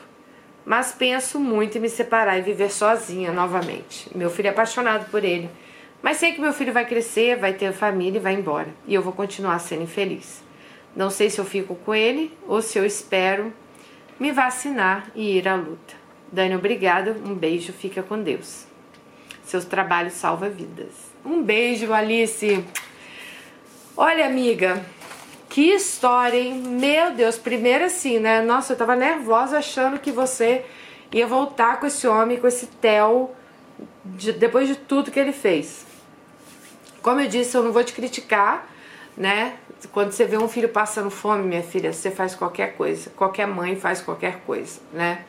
Mas 0.66 0.92
penso 0.92 1.40
muito 1.40 1.78
em 1.78 1.82
me 1.82 1.90
separar 1.90 2.38
e 2.38 2.42
viver 2.42 2.72
sozinha 2.72 3.32
novamente. 3.32 4.10
Meu 4.16 4.30
filho 4.30 4.48
é 4.48 4.52
apaixonado 4.52 5.10
por 5.10 5.24
ele. 5.24 5.50
Mas 6.02 6.18
sei 6.18 6.34
que 6.34 6.42
meu 6.42 6.54
filho 6.54 6.74
vai 6.74 6.86
crescer, 6.86 7.38
vai 7.38 7.54
ter 7.54 7.72
família 7.74 8.18
e 8.18 8.22
vai 8.22 8.34
embora. 8.34 8.70
E 8.88 8.94
eu 8.94 9.02
vou 9.02 9.14
continuar 9.14 9.60
sendo 9.60 9.84
infeliz. 9.84 10.44
Não 10.96 11.10
sei 11.10 11.30
se 11.30 11.40
eu 11.40 11.46
fico 11.46 11.76
com 11.76 11.94
ele 11.94 12.38
ou 12.48 12.62
se 12.62 12.78
eu 12.78 12.86
espero 12.86 13.54
me 14.20 14.32
vacinar 14.32 15.10
e 15.16 15.38
ir 15.38 15.48
à 15.48 15.56
luta. 15.56 15.96
Dani, 16.32 16.56
obrigada. 16.56 17.16
Um 17.26 17.36
beijo, 17.36 17.74
fica 17.74 18.02
com 18.04 18.22
Deus. 18.22 18.73
Seus 19.46 19.66
trabalhos 19.66 20.14
salvam 20.14 20.50
vidas. 20.50 20.92
Um 21.26 21.42
beijo, 21.42 21.94
Alice. 21.94 22.64
Olha, 23.96 24.26
amiga, 24.26 24.84
que 25.50 25.74
história, 25.74 26.40
hein? 26.40 26.56
Meu 26.56 27.12
Deus, 27.12 27.38
primeiro 27.38 27.86
assim, 27.86 28.20
né? 28.20 28.42
Nossa, 28.42 28.74
eu 28.74 28.78
tava 28.78 28.96
nervosa 28.96 29.60
achando 29.60 30.00
que 30.00 30.12
você 30.12 30.66
ia 31.12 31.28
voltar 31.28 31.80
com 31.80 31.86
esse 31.86 32.08
homem, 32.08 32.40
com 32.40 32.48
esse 32.48 32.66
Theo, 32.66 33.30
de, 34.04 34.32
depois 34.32 34.68
de 34.68 34.76
tudo 34.76 35.12
que 35.12 35.20
ele 35.20 35.32
fez. 35.32 35.86
Como 37.04 37.20
eu 37.20 37.28
disse, 37.28 37.56
eu 37.56 37.64
não 37.64 37.72
vou 37.72 37.84
te 37.84 37.94
criticar, 37.94 38.68
né? 39.16 39.58
Quando 39.92 40.12
você 40.12 40.26
vê 40.26 40.38
um 40.38 40.48
filho 40.48 40.70
passando 40.70 41.12
fome, 41.12 41.44
minha 41.44 41.62
filha, 41.62 41.94
você 41.94 42.10
faz 42.10 42.34
qualquer 42.34 42.76
coisa. 42.76 43.12
Qualquer 43.12 43.46
mãe 43.46 43.76
faz 43.76 44.02
qualquer 44.02 44.40
coisa, 44.48 44.80
né? 44.92 45.24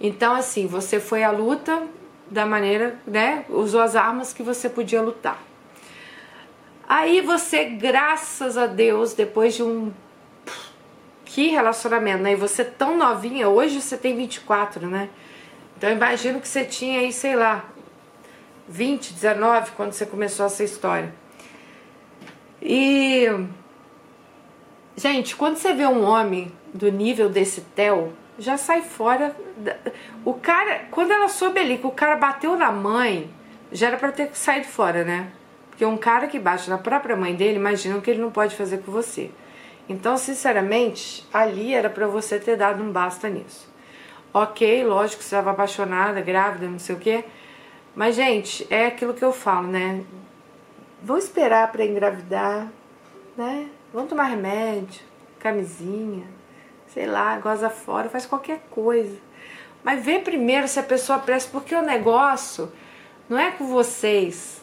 Então, 0.00 0.34
assim, 0.34 0.66
você 0.66 0.98
foi 0.98 1.22
à 1.22 1.30
luta 1.30 1.82
da 2.30 2.46
maneira, 2.46 2.98
né? 3.06 3.44
Usou 3.48 3.80
as 3.80 3.94
armas 3.96 4.32
que 4.32 4.42
você 4.42 4.68
podia 4.68 5.02
lutar. 5.02 5.42
Aí 6.88 7.20
você, 7.20 7.64
graças 7.64 8.56
a 8.56 8.66
Deus, 8.66 9.14
depois 9.14 9.54
de 9.54 9.62
um. 9.62 9.92
Que 11.24 11.48
relacionamento, 11.48 12.22
né? 12.22 12.32
E 12.32 12.36
você 12.36 12.64
tão 12.64 12.96
novinha, 12.96 13.48
hoje 13.48 13.80
você 13.80 13.96
tem 13.96 14.16
24, 14.16 14.86
né? 14.86 15.08
Então 15.76 15.90
imagino 15.90 16.40
que 16.40 16.46
você 16.46 16.64
tinha 16.64 17.00
aí, 17.00 17.12
sei 17.12 17.34
lá, 17.34 17.64
20, 18.68 19.12
19 19.12 19.72
quando 19.72 19.92
você 19.92 20.06
começou 20.06 20.46
essa 20.46 20.62
história. 20.62 21.12
E. 22.62 23.26
Gente, 24.96 25.34
quando 25.34 25.56
você 25.56 25.74
vê 25.74 25.86
um 25.86 26.04
homem 26.04 26.52
do 26.72 26.90
nível 26.90 27.28
desse 27.28 27.60
Theo, 27.60 28.12
já 28.38 28.56
sai 28.56 28.82
fora. 28.82 29.34
O 30.24 30.34
cara, 30.34 30.86
quando 30.90 31.12
ela 31.12 31.28
soube 31.28 31.60
ali 31.60 31.78
que 31.78 31.86
o 31.86 31.90
cara 31.90 32.16
bateu 32.16 32.56
na 32.56 32.72
mãe, 32.72 33.30
já 33.72 33.88
era 33.88 33.96
pra 33.96 34.12
ter 34.12 34.30
saído 34.34 34.66
fora, 34.66 35.04
né? 35.04 35.28
Porque 35.70 35.84
um 35.84 35.96
cara 35.96 36.26
que 36.28 36.38
bate 36.38 36.70
na 36.70 36.78
própria 36.78 37.16
mãe 37.16 37.34
dele, 37.34 37.56
imagina 37.56 37.96
o 37.96 38.02
que 38.02 38.10
ele 38.10 38.20
não 38.20 38.30
pode 38.30 38.54
fazer 38.54 38.78
com 38.78 38.92
você. 38.92 39.30
Então, 39.88 40.16
sinceramente, 40.16 41.26
ali 41.32 41.74
era 41.74 41.90
para 41.90 42.06
você 42.06 42.38
ter 42.38 42.56
dado 42.56 42.82
um 42.82 42.90
basta 42.90 43.28
nisso. 43.28 43.68
Ok, 44.32 44.84
lógico 44.84 45.22
você 45.22 45.34
estava 45.34 45.50
apaixonada, 45.50 46.20
grávida, 46.20 46.66
não 46.66 46.78
sei 46.78 46.94
o 46.94 46.98
quê. 46.98 47.24
Mas, 47.94 48.16
gente, 48.16 48.66
é 48.70 48.86
aquilo 48.86 49.14
que 49.14 49.24
eu 49.24 49.32
falo, 49.32 49.68
né? 49.68 50.02
Vou 51.02 51.18
esperar 51.18 51.70
para 51.70 51.84
engravidar, 51.84 52.68
né? 53.36 53.68
Vamos 53.92 54.08
tomar 54.08 54.24
remédio, 54.24 55.02
camisinha, 55.38 56.24
sei 56.94 57.06
lá, 57.06 57.36
goza 57.38 57.68
fora, 57.68 58.08
faz 58.08 58.24
qualquer 58.24 58.60
coisa. 58.70 59.16
Mas 59.82 60.04
vê 60.04 60.20
primeiro 60.20 60.68
se 60.68 60.78
a 60.78 60.82
pessoa 60.82 61.18
presta, 61.18 61.50
porque 61.50 61.74
o 61.74 61.82
negócio 61.82 62.72
não 63.28 63.36
é 63.36 63.50
com 63.50 63.66
vocês, 63.66 64.62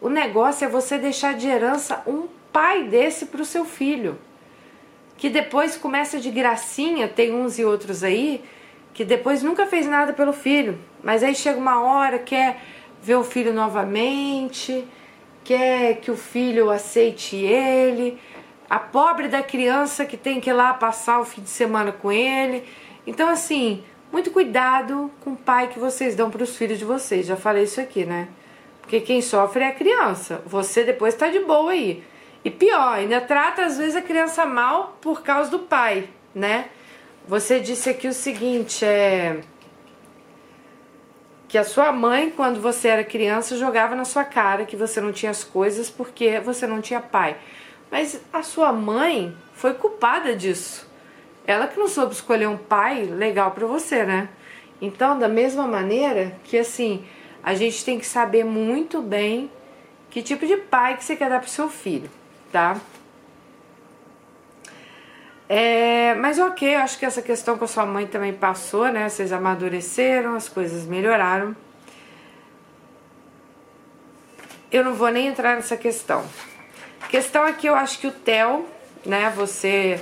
o 0.00 0.08
negócio 0.08 0.64
é 0.64 0.68
você 0.68 0.96
deixar 0.96 1.34
de 1.34 1.48
herança 1.48 2.00
um 2.06 2.28
pai 2.52 2.84
desse 2.84 3.26
para 3.26 3.42
o 3.42 3.44
seu 3.44 3.64
filho. 3.64 4.16
Que 5.16 5.28
depois 5.28 5.76
começa 5.76 6.20
de 6.20 6.30
gracinha, 6.30 7.08
tem 7.08 7.34
uns 7.34 7.58
e 7.58 7.64
outros 7.64 8.04
aí, 8.04 8.42
que 8.94 9.04
depois 9.04 9.42
nunca 9.42 9.66
fez 9.66 9.86
nada 9.86 10.12
pelo 10.12 10.32
filho. 10.32 10.78
Mas 11.02 11.22
aí 11.22 11.34
chega 11.34 11.58
uma 11.58 11.82
hora, 11.82 12.18
quer 12.18 12.60
ver 13.02 13.16
o 13.16 13.24
filho 13.24 13.52
novamente, 13.52 14.84
quer 15.42 15.96
que 15.96 16.10
o 16.10 16.16
filho 16.16 16.70
aceite 16.70 17.36
ele. 17.36 18.18
A 18.72 18.78
pobre 18.78 19.28
da 19.28 19.42
criança 19.42 20.06
que 20.06 20.16
tem 20.16 20.40
que 20.40 20.48
ir 20.48 20.54
lá 20.54 20.72
passar 20.72 21.20
o 21.20 21.26
fim 21.26 21.42
de 21.42 21.50
semana 21.50 21.92
com 21.92 22.10
ele. 22.10 22.64
Então, 23.06 23.28
assim, 23.28 23.84
muito 24.10 24.30
cuidado 24.30 25.10
com 25.20 25.32
o 25.32 25.36
pai 25.36 25.68
que 25.68 25.78
vocês 25.78 26.16
dão 26.16 26.30
para 26.30 26.42
os 26.42 26.56
filhos 26.56 26.78
de 26.78 26.84
vocês. 26.86 27.26
Já 27.26 27.36
falei 27.36 27.64
isso 27.64 27.82
aqui, 27.82 28.06
né? 28.06 28.28
Porque 28.80 29.02
quem 29.02 29.20
sofre 29.20 29.62
é 29.62 29.66
a 29.66 29.74
criança. 29.74 30.40
Você 30.46 30.84
depois 30.84 31.12
está 31.12 31.28
de 31.28 31.40
boa 31.40 31.72
aí. 31.72 32.02
E 32.42 32.50
pior, 32.50 32.94
ainda 32.94 33.20
trata 33.20 33.62
às 33.62 33.76
vezes 33.76 33.94
a 33.94 34.00
criança 34.00 34.46
mal 34.46 34.96
por 35.02 35.20
causa 35.20 35.50
do 35.50 35.58
pai, 35.58 36.08
né? 36.34 36.70
Você 37.28 37.60
disse 37.60 37.90
aqui 37.90 38.08
o 38.08 38.14
seguinte, 38.14 38.86
é 38.86 39.42
que 41.46 41.58
a 41.58 41.64
sua 41.64 41.92
mãe, 41.92 42.30
quando 42.34 42.58
você 42.58 42.88
era 42.88 43.04
criança, 43.04 43.58
jogava 43.58 43.94
na 43.94 44.06
sua 44.06 44.24
cara 44.24 44.64
que 44.64 44.76
você 44.76 44.98
não 44.98 45.12
tinha 45.12 45.28
as 45.28 45.44
coisas 45.44 45.90
porque 45.90 46.40
você 46.40 46.66
não 46.66 46.80
tinha 46.80 47.02
pai. 47.02 47.36
Mas 47.92 48.18
a 48.32 48.42
sua 48.42 48.72
mãe 48.72 49.36
foi 49.52 49.74
culpada 49.74 50.34
disso. 50.34 50.90
Ela 51.46 51.66
que 51.68 51.78
não 51.78 51.86
soube 51.86 52.14
escolher 52.14 52.48
um 52.48 52.56
pai 52.56 53.04
legal 53.04 53.50
para 53.50 53.66
você, 53.66 54.02
né? 54.02 54.30
Então, 54.80 55.18
da 55.18 55.28
mesma 55.28 55.66
maneira 55.66 56.34
que 56.42 56.56
assim, 56.56 57.04
a 57.42 57.52
gente 57.52 57.84
tem 57.84 57.98
que 57.98 58.06
saber 58.06 58.44
muito 58.44 59.02
bem 59.02 59.50
que 60.08 60.22
tipo 60.22 60.46
de 60.46 60.56
pai 60.56 60.96
que 60.96 61.04
você 61.04 61.14
quer 61.14 61.28
dar 61.28 61.40
pro 61.40 61.50
seu 61.50 61.68
filho, 61.68 62.08
tá? 62.50 62.80
É, 65.46 66.14
mas 66.14 66.38
ok, 66.38 66.76
acho 66.76 66.98
que 66.98 67.04
essa 67.04 67.20
questão 67.20 67.58
com 67.58 67.66
a 67.66 67.68
sua 67.68 67.84
mãe 67.84 68.06
também 68.06 68.32
passou, 68.32 68.88
né? 68.88 69.06
Vocês 69.06 69.34
amadureceram, 69.34 70.34
as 70.34 70.48
coisas 70.48 70.86
melhoraram. 70.86 71.54
Eu 74.70 74.82
não 74.82 74.94
vou 74.94 75.10
nem 75.10 75.26
entrar 75.26 75.56
nessa 75.56 75.76
questão. 75.76 76.24
Questão 77.08 77.46
é 77.46 77.52
que 77.52 77.66
eu 77.66 77.74
acho 77.74 77.98
que 77.98 78.06
o 78.06 78.12
Theo, 78.12 78.66
né? 79.04 79.32
Você 79.36 80.00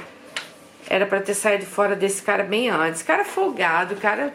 era 0.88 1.06
para 1.06 1.20
ter 1.20 1.34
saído 1.34 1.66
fora 1.66 1.96
desse 1.96 2.22
cara 2.22 2.42
bem 2.44 2.68
antes. 2.68 3.02
Cara 3.02 3.24
folgado, 3.24 3.96
cara 3.96 4.32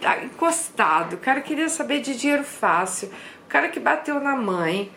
Tá 0.00 0.22
encostado, 0.22 1.16
cara 1.16 1.40
queria 1.40 1.68
saber 1.68 2.00
de 2.00 2.16
dinheiro 2.16 2.44
fácil, 2.44 3.08
o 3.44 3.48
cara 3.48 3.68
que 3.68 3.80
bateu 3.80 4.20
na 4.20 4.36
mãe, 4.36 4.92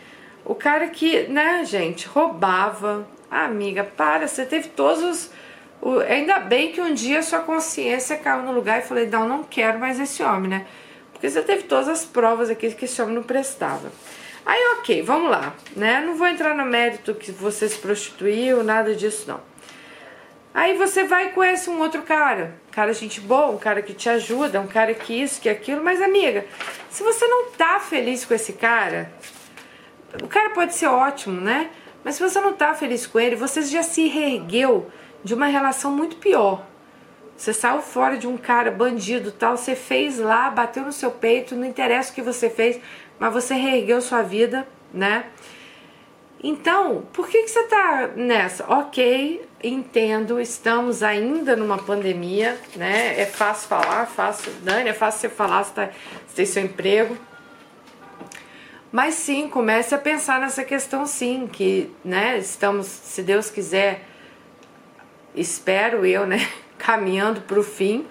o 0.46 0.54
cara 0.54 0.88
que, 0.88 1.24
né, 1.24 1.66
gente, 1.66 2.08
roubava, 2.08 3.08
Ah, 3.30 3.46
amiga, 3.46 3.84
para, 3.84 4.28
você 4.28 4.46
teve 4.46 4.68
todos 4.70 5.02
os. 5.02 5.32
O, 5.82 6.00
ainda 6.00 6.38
bem 6.40 6.72
que 6.74 6.82
um 6.82 6.94
dia 6.94 7.24
sua 7.24 7.40
consciência 7.40 8.18
caiu 8.18 8.44
no 8.44 8.52
lugar 8.52 8.80
e 8.80 8.82
falei, 8.82 9.08
não, 9.08 9.28
não 9.28 9.44
quero 9.44 9.80
mais 9.80 10.00
esse 10.00 10.22
homem, 10.22 10.50
né? 10.50 10.68
Porque 11.14 11.30
você 11.30 11.42
teve 11.42 11.64
todas 11.64 11.88
as 11.88 12.06
provas 12.06 12.50
aqui 12.50 12.70
que 12.72 12.86
esse 12.86 13.02
homem 13.02 13.16
não 13.16 13.24
prestava. 13.24 13.92
Aí, 14.46 14.60
ok, 14.80 15.02
vamos 15.04 15.30
lá, 15.30 15.54
né? 15.76 16.02
Não 16.02 16.16
vou 16.16 16.28
entrar 16.28 16.56
no 16.56 16.66
mérito 16.66 17.14
que 17.14 17.32
você 17.32 17.70
se 17.70 17.78
prostituiu, 17.78 18.64
nada 18.64 18.96
disso, 18.96 19.26
não. 19.28 19.40
Aí 20.54 20.78
você 20.78 21.06
vai 21.06 21.28
e 21.28 21.32
conhece 21.32 21.70
um 21.70 21.80
outro 21.80 22.02
cara, 22.02 22.56
cara 22.72 22.92
gente 22.94 23.22
boa, 23.22 23.52
um 23.52 23.58
cara 23.58 23.82
que 23.82 23.94
te 23.94 24.10
ajuda, 24.10 24.60
um 24.60 24.68
cara 24.68 24.94
que 24.94 25.14
isso, 25.14 25.40
que 25.40 25.48
aquilo, 25.48 25.82
mas 25.82 26.02
amiga, 26.02 26.46
se 26.90 27.04
você 27.04 27.26
não 27.26 27.52
tá 27.52 27.80
feliz 27.80 28.26
com 28.26 28.34
esse 28.34 28.54
cara, 28.54 29.14
o 30.22 30.28
cara 30.28 30.50
pode 30.50 30.74
ser 30.74 30.88
ótimo, 30.88 31.40
né? 31.40 31.70
Mas 32.04 32.16
se 32.16 32.24
você 32.24 32.42
não 32.42 32.54
tá 32.54 32.74
feliz 32.74 33.08
com 33.08 33.18
ele, 33.18 33.36
você 33.36 33.62
já 33.62 33.82
se 33.82 34.08
reergueu 34.08 34.92
de 35.24 35.34
uma 35.34 35.46
relação 35.46 35.92
muito 35.92 36.18
pior. 36.18 36.66
Você 37.38 37.54
saiu 37.54 37.82
fora 37.82 38.18
de 38.18 38.28
um 38.28 38.38
cara 38.38 38.70
bandido 38.70 39.32
tal, 39.32 39.56
você 39.56 39.74
fez 39.74 40.20
lá, 40.20 40.50
bateu 40.50 40.84
no 40.84 40.92
seu 40.92 41.10
peito, 41.10 41.56
não 41.56 41.66
interessa 41.66 42.12
o 42.12 42.14
que 42.16 42.22
você 42.22 42.50
fez, 42.50 42.80
mas 43.22 43.32
você 43.32 43.54
reergueu 43.54 44.02
sua 44.02 44.24
vida, 44.24 44.68
né? 44.92 45.26
Então, 46.44 47.06
por 47.14 47.28
que, 47.28 47.44
que 47.44 47.50
você 47.50 47.62
tá 47.68 48.10
nessa? 48.16 48.66
Ok, 48.68 49.48
entendo, 49.64 50.42
estamos 50.42 51.04
ainda 51.04 51.56
numa 51.56 51.78
pandemia, 51.78 52.60
né? 52.76 53.22
É 53.22 53.28
fácil 53.28 53.70
falar, 53.70 54.08
fácil, 54.08 54.52
Dani, 54.64 54.90
é 54.90 54.94
fácil 54.94 55.22
você 55.22 55.30
falar, 55.30 55.64
você, 55.64 55.72
tá, 55.72 55.90
você 56.26 56.36
tem 56.36 56.46
seu 56.48 56.64
emprego. 56.64 57.16
Mas 58.92 59.14
sim, 59.14 59.48
comece 59.48 59.94
a 59.94 60.00
pensar 60.00 60.40
nessa 60.40 60.64
questão 60.64 61.06
sim, 61.06 61.46
que 61.46 61.94
né, 62.04 62.40
estamos, 62.40 62.88
se 62.88 63.22
Deus 63.22 63.52
quiser, 63.52 64.04
espero 65.36 66.08
eu, 66.08 66.26
né, 66.26 66.40
caminhando 66.76 67.42
para 67.42 67.60
o 67.60 67.64
fim. 67.64 68.08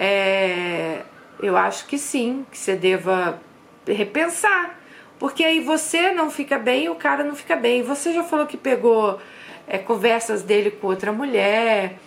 É, 0.00 1.02
eu 1.40 1.56
acho 1.56 1.86
que 1.86 1.96
sim, 1.96 2.44
que 2.50 2.58
você 2.58 2.74
deva 2.74 3.40
repensar. 3.86 4.78
Porque 5.18 5.44
aí 5.44 5.60
você 5.60 6.12
não 6.12 6.30
fica 6.30 6.58
bem 6.58 6.84
e 6.84 6.88
o 6.88 6.94
cara 6.94 7.24
não 7.24 7.34
fica 7.34 7.56
bem. 7.56 7.82
Você 7.82 8.12
já 8.12 8.22
falou 8.22 8.46
que 8.46 8.56
pegou 8.56 9.18
é, 9.66 9.78
conversas 9.78 10.42
dele 10.42 10.70
com 10.70 10.88
outra 10.88 11.12
mulher, 11.12 11.98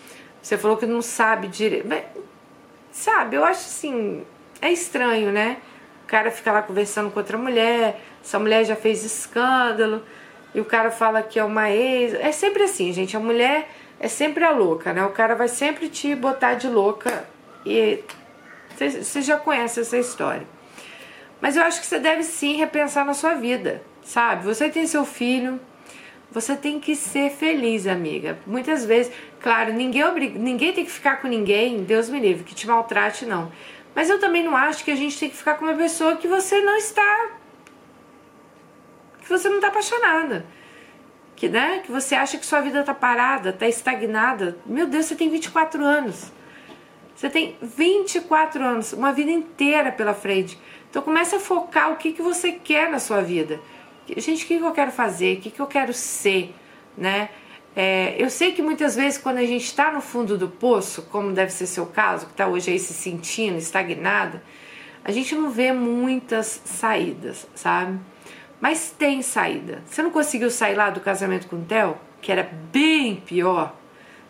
você 0.41 0.57
falou 0.57 0.77
que 0.77 0.85
não 0.85 1.01
sabe 1.01 1.47
direito. 1.47 1.87
Sabe, 2.91 3.35
eu 3.35 3.43
acho 3.43 3.61
assim, 3.61 4.25
é 4.61 4.71
estranho, 4.71 5.31
né? 5.31 5.57
cara 6.09 6.31
fica 6.31 6.51
lá 6.51 6.61
conversando 6.61 7.11
com 7.11 7.19
outra 7.19 7.37
mulher, 7.37 8.01
essa 8.21 8.39
mulher 8.39 8.65
já 8.65 8.75
fez 8.75 9.05
escândalo, 9.05 10.03
e 10.53 10.59
o 10.59 10.65
cara 10.65 10.89
fala 10.89 11.21
que 11.21 11.37
é 11.37 11.43
uma 11.43 11.69
ex. 11.69 12.15
É 12.15 12.31
sempre 12.31 12.63
assim, 12.63 12.91
gente. 12.91 13.15
A 13.15 13.19
mulher 13.19 13.69
é 13.99 14.07
sempre 14.07 14.43
a 14.43 14.49
louca, 14.49 14.91
né? 14.91 15.05
O 15.05 15.11
cara 15.11 15.35
vai 15.35 15.47
sempre 15.47 15.87
te 15.87 16.15
botar 16.15 16.55
de 16.55 16.67
louca 16.67 17.27
e 17.63 18.03
você 18.75 19.21
já 19.21 19.37
conhece 19.37 19.81
essa 19.81 19.97
história. 19.97 20.47
Mas 21.41 21.55
eu 21.55 21.63
acho 21.63 21.79
que 21.79 21.87
você 21.87 21.99
deve 21.99 22.23
sim 22.23 22.57
repensar 22.57 23.05
na 23.05 23.13
sua 23.13 23.33
vida, 23.33 23.81
sabe? 24.03 24.43
Você 24.43 24.69
tem 24.69 24.85
seu 24.85 25.05
filho, 25.05 25.59
você 26.31 26.55
tem 26.55 26.79
que 26.79 26.95
ser 26.95 27.31
feliz, 27.31 27.87
amiga. 27.87 28.37
Muitas 28.45 28.85
vezes, 28.85 29.11
claro, 29.39 29.73
ninguém, 29.73 30.03
ninguém 30.37 30.73
tem 30.73 30.85
que 30.85 30.91
ficar 30.91 31.21
com 31.21 31.27
ninguém, 31.27 31.83
Deus 31.83 32.09
me 32.09 32.19
livre, 32.19 32.43
que 32.43 32.53
te 32.53 32.67
maltrate, 32.67 33.25
não. 33.25 33.51
Mas 33.95 34.09
eu 34.09 34.19
também 34.19 34.43
não 34.43 34.55
acho 34.55 34.83
que 34.83 34.91
a 34.91 34.95
gente 34.95 35.17
tem 35.19 35.29
que 35.29 35.35
ficar 35.35 35.55
com 35.55 35.65
uma 35.65 35.73
pessoa 35.73 36.17
que 36.17 36.27
você 36.27 36.61
não 36.61 36.77
está. 36.77 37.29
que 39.21 39.29
você 39.29 39.49
não 39.49 39.57
está 39.57 39.67
apaixonada. 39.69 40.45
Que, 41.35 41.47
né, 41.47 41.79
que 41.85 41.91
você 41.91 42.15
acha 42.15 42.37
que 42.37 42.45
sua 42.45 42.59
vida 42.61 42.81
está 42.81 42.93
parada, 42.93 43.49
está 43.49 43.67
estagnada. 43.67 44.57
Meu 44.65 44.85
Deus, 44.85 45.05
você 45.05 45.15
tem 45.15 45.29
24 45.29 45.83
anos. 45.83 46.31
Você 47.15 47.29
tem 47.29 47.57
24 47.61 48.63
anos, 48.63 48.93
uma 48.93 49.11
vida 49.11 49.31
inteira 49.31 49.91
pela 49.91 50.13
frente. 50.13 50.57
Então 50.89 51.01
comece 51.01 51.35
a 51.35 51.39
focar 51.39 51.91
o 51.91 51.97
que, 51.97 52.13
que 52.13 52.21
você 52.21 52.51
quer 52.51 52.89
na 52.89 52.99
sua 52.99 53.21
vida. 53.21 53.59
Gente, 54.17 54.43
o 54.43 54.47
que, 54.47 54.57
que 54.57 54.63
eu 54.63 54.71
quero 54.71 54.91
fazer? 54.91 55.37
O 55.37 55.41
que, 55.41 55.51
que 55.51 55.59
eu 55.59 55.67
quero 55.67 55.93
ser? 55.93 56.53
Né? 56.97 57.29
É, 57.75 58.15
eu 58.17 58.29
sei 58.29 58.51
que 58.51 58.61
muitas 58.61 58.95
vezes 58.95 59.19
quando 59.19 59.37
a 59.37 59.45
gente 59.45 59.65
está 59.65 59.91
no 59.91 60.01
fundo 60.01 60.37
do 60.37 60.47
poço, 60.47 61.03
como 61.03 61.31
deve 61.31 61.51
ser 61.51 61.67
seu 61.67 61.85
caso, 61.85 62.25
que 62.25 62.31
está 62.31 62.47
hoje 62.47 62.71
aí 62.71 62.79
se 62.79 62.93
sentindo 62.93 63.57
estagnada, 63.57 64.41
a 65.03 65.11
gente 65.11 65.35
não 65.35 65.49
vê 65.49 65.71
muitas 65.71 66.61
saídas, 66.65 67.47
sabe? 67.55 67.99
Mas 68.59 68.93
tem 68.97 69.21
saída. 69.21 69.81
Você 69.85 70.01
não 70.01 70.11
conseguiu 70.11 70.51
sair 70.51 70.75
lá 70.75 70.89
do 70.89 70.99
casamento 70.99 71.47
com 71.47 71.55
o 71.55 71.61
Theo, 71.61 71.97
que 72.21 72.31
era 72.31 72.49
bem 72.71 73.15
pior? 73.15 73.75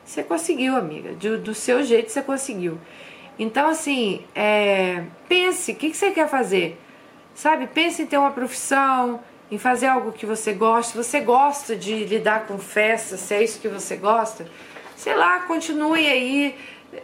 Você 0.06 0.24
conseguiu, 0.24 0.76
amiga. 0.76 1.14
Do, 1.14 1.40
do 1.40 1.54
seu 1.54 1.84
jeito 1.84 2.12
você 2.12 2.22
conseguiu. 2.22 2.78
Então, 3.40 3.70
assim, 3.70 4.26
é, 4.36 5.06
pense, 5.30 5.72
o 5.72 5.76
que, 5.76 5.90
que 5.90 5.98
você 5.98 6.12
quer 6.12 6.28
fazer? 6.28 6.78
Sabe, 7.34 7.68
pense 7.68 8.02
em 8.02 8.06
ter 8.06 8.18
uma 8.18 8.32
profissão, 8.32 9.22
em 9.50 9.58
fazer 9.58 9.88
algo 9.88 10.12
que 10.12 10.26
você 10.26 10.52
gosta. 10.52 11.02
Você 11.02 11.22
gosta 11.22 11.74
de 11.74 12.04
lidar 12.04 12.46
com 12.48 12.58
festas, 12.58 13.22
se 13.22 13.34
é 13.34 13.42
isso 13.42 13.62
que 13.62 13.70
você 13.70 13.96
gosta, 13.96 14.46
sei 14.98 15.16
lá, 15.16 15.40
continue 15.44 16.06
aí, 16.06 16.56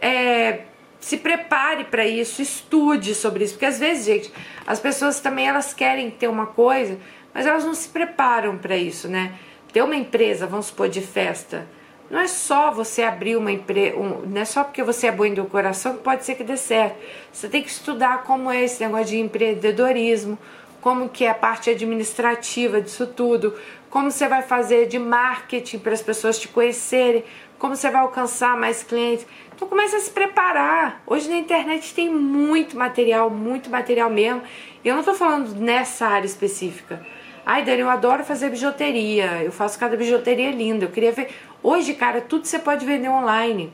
é, 0.02 0.64
se 1.00 1.16
prepare 1.16 1.84
para 1.84 2.06
isso, 2.06 2.42
estude 2.42 3.14
sobre 3.14 3.44
isso, 3.44 3.54
porque 3.54 3.64
às 3.64 3.78
vezes, 3.78 4.04
gente, 4.04 4.32
as 4.66 4.78
pessoas 4.78 5.20
também 5.20 5.48
elas 5.48 5.72
querem 5.72 6.10
ter 6.10 6.28
uma 6.28 6.46
coisa, 6.46 6.98
mas 7.32 7.46
elas 7.46 7.64
não 7.64 7.74
se 7.74 7.88
preparam 7.88 8.58
para 8.58 8.76
isso, 8.76 9.08
né? 9.08 9.34
Ter 9.72 9.82
uma 9.82 9.96
empresa, 9.96 10.46
vamos 10.46 10.66
supor, 10.66 10.88
de 10.90 11.00
festa, 11.00 11.66
não 12.10 12.20
é 12.20 12.28
só 12.28 12.70
você 12.70 13.02
abrir 13.02 13.36
uma 13.36 13.50
empresa, 13.50 13.96
um, 13.96 14.22
não 14.26 14.40
é 14.40 14.44
só 14.44 14.62
porque 14.62 14.82
você 14.82 15.08
é 15.08 15.12
bom 15.12 15.32
do 15.32 15.44
coração 15.46 15.96
que 15.96 16.02
pode 16.02 16.24
ser 16.24 16.36
que 16.36 16.44
dê 16.44 16.56
certo. 16.56 16.96
Você 17.32 17.48
tem 17.48 17.62
que 17.62 17.68
estudar 17.68 18.22
como 18.22 18.50
é 18.50 18.62
esse 18.62 18.82
negócio 18.82 19.06
de 19.06 19.18
empreendedorismo, 19.18 20.38
como 20.80 21.08
que 21.08 21.24
é 21.24 21.30
a 21.30 21.34
parte 21.34 21.68
administrativa 21.68 22.80
disso 22.80 23.06
tudo, 23.08 23.54
como 23.90 24.10
você 24.10 24.28
vai 24.28 24.42
fazer 24.42 24.86
de 24.86 24.98
marketing 24.98 25.78
para 25.78 25.92
as 25.92 26.02
pessoas 26.02 26.38
te 26.38 26.46
conhecerem, 26.46 27.24
como 27.58 27.74
você 27.74 27.90
vai 27.90 28.02
alcançar 28.02 28.56
mais 28.56 28.82
clientes. 28.82 29.26
Então 29.54 29.66
comece 29.66 29.96
a 29.96 30.00
se 30.00 30.10
preparar. 30.10 31.02
Hoje 31.06 31.28
na 31.28 31.36
internet 31.36 31.94
tem 31.94 32.08
muito 32.10 32.76
material, 32.76 33.30
muito 33.30 33.70
material 33.70 34.10
mesmo. 34.10 34.42
E 34.84 34.88
eu 34.88 34.94
não 34.94 35.00
estou 35.00 35.14
falando 35.14 35.54
nessa 35.54 36.06
área 36.06 36.26
específica. 36.26 37.04
Ai, 37.44 37.64
Dani, 37.64 37.80
eu 37.80 37.88
adoro 37.88 38.24
fazer 38.24 38.50
bijuteria. 38.50 39.42
Eu 39.42 39.52
faço 39.52 39.78
cada 39.78 39.96
bijuteria 39.96 40.50
linda. 40.50 40.84
Eu 40.84 40.90
queria 40.90 41.12
ver. 41.12 41.30
Hoje, 41.68 41.94
cara, 41.94 42.20
tudo 42.20 42.46
você 42.46 42.60
pode 42.60 42.86
vender 42.86 43.08
online. 43.08 43.72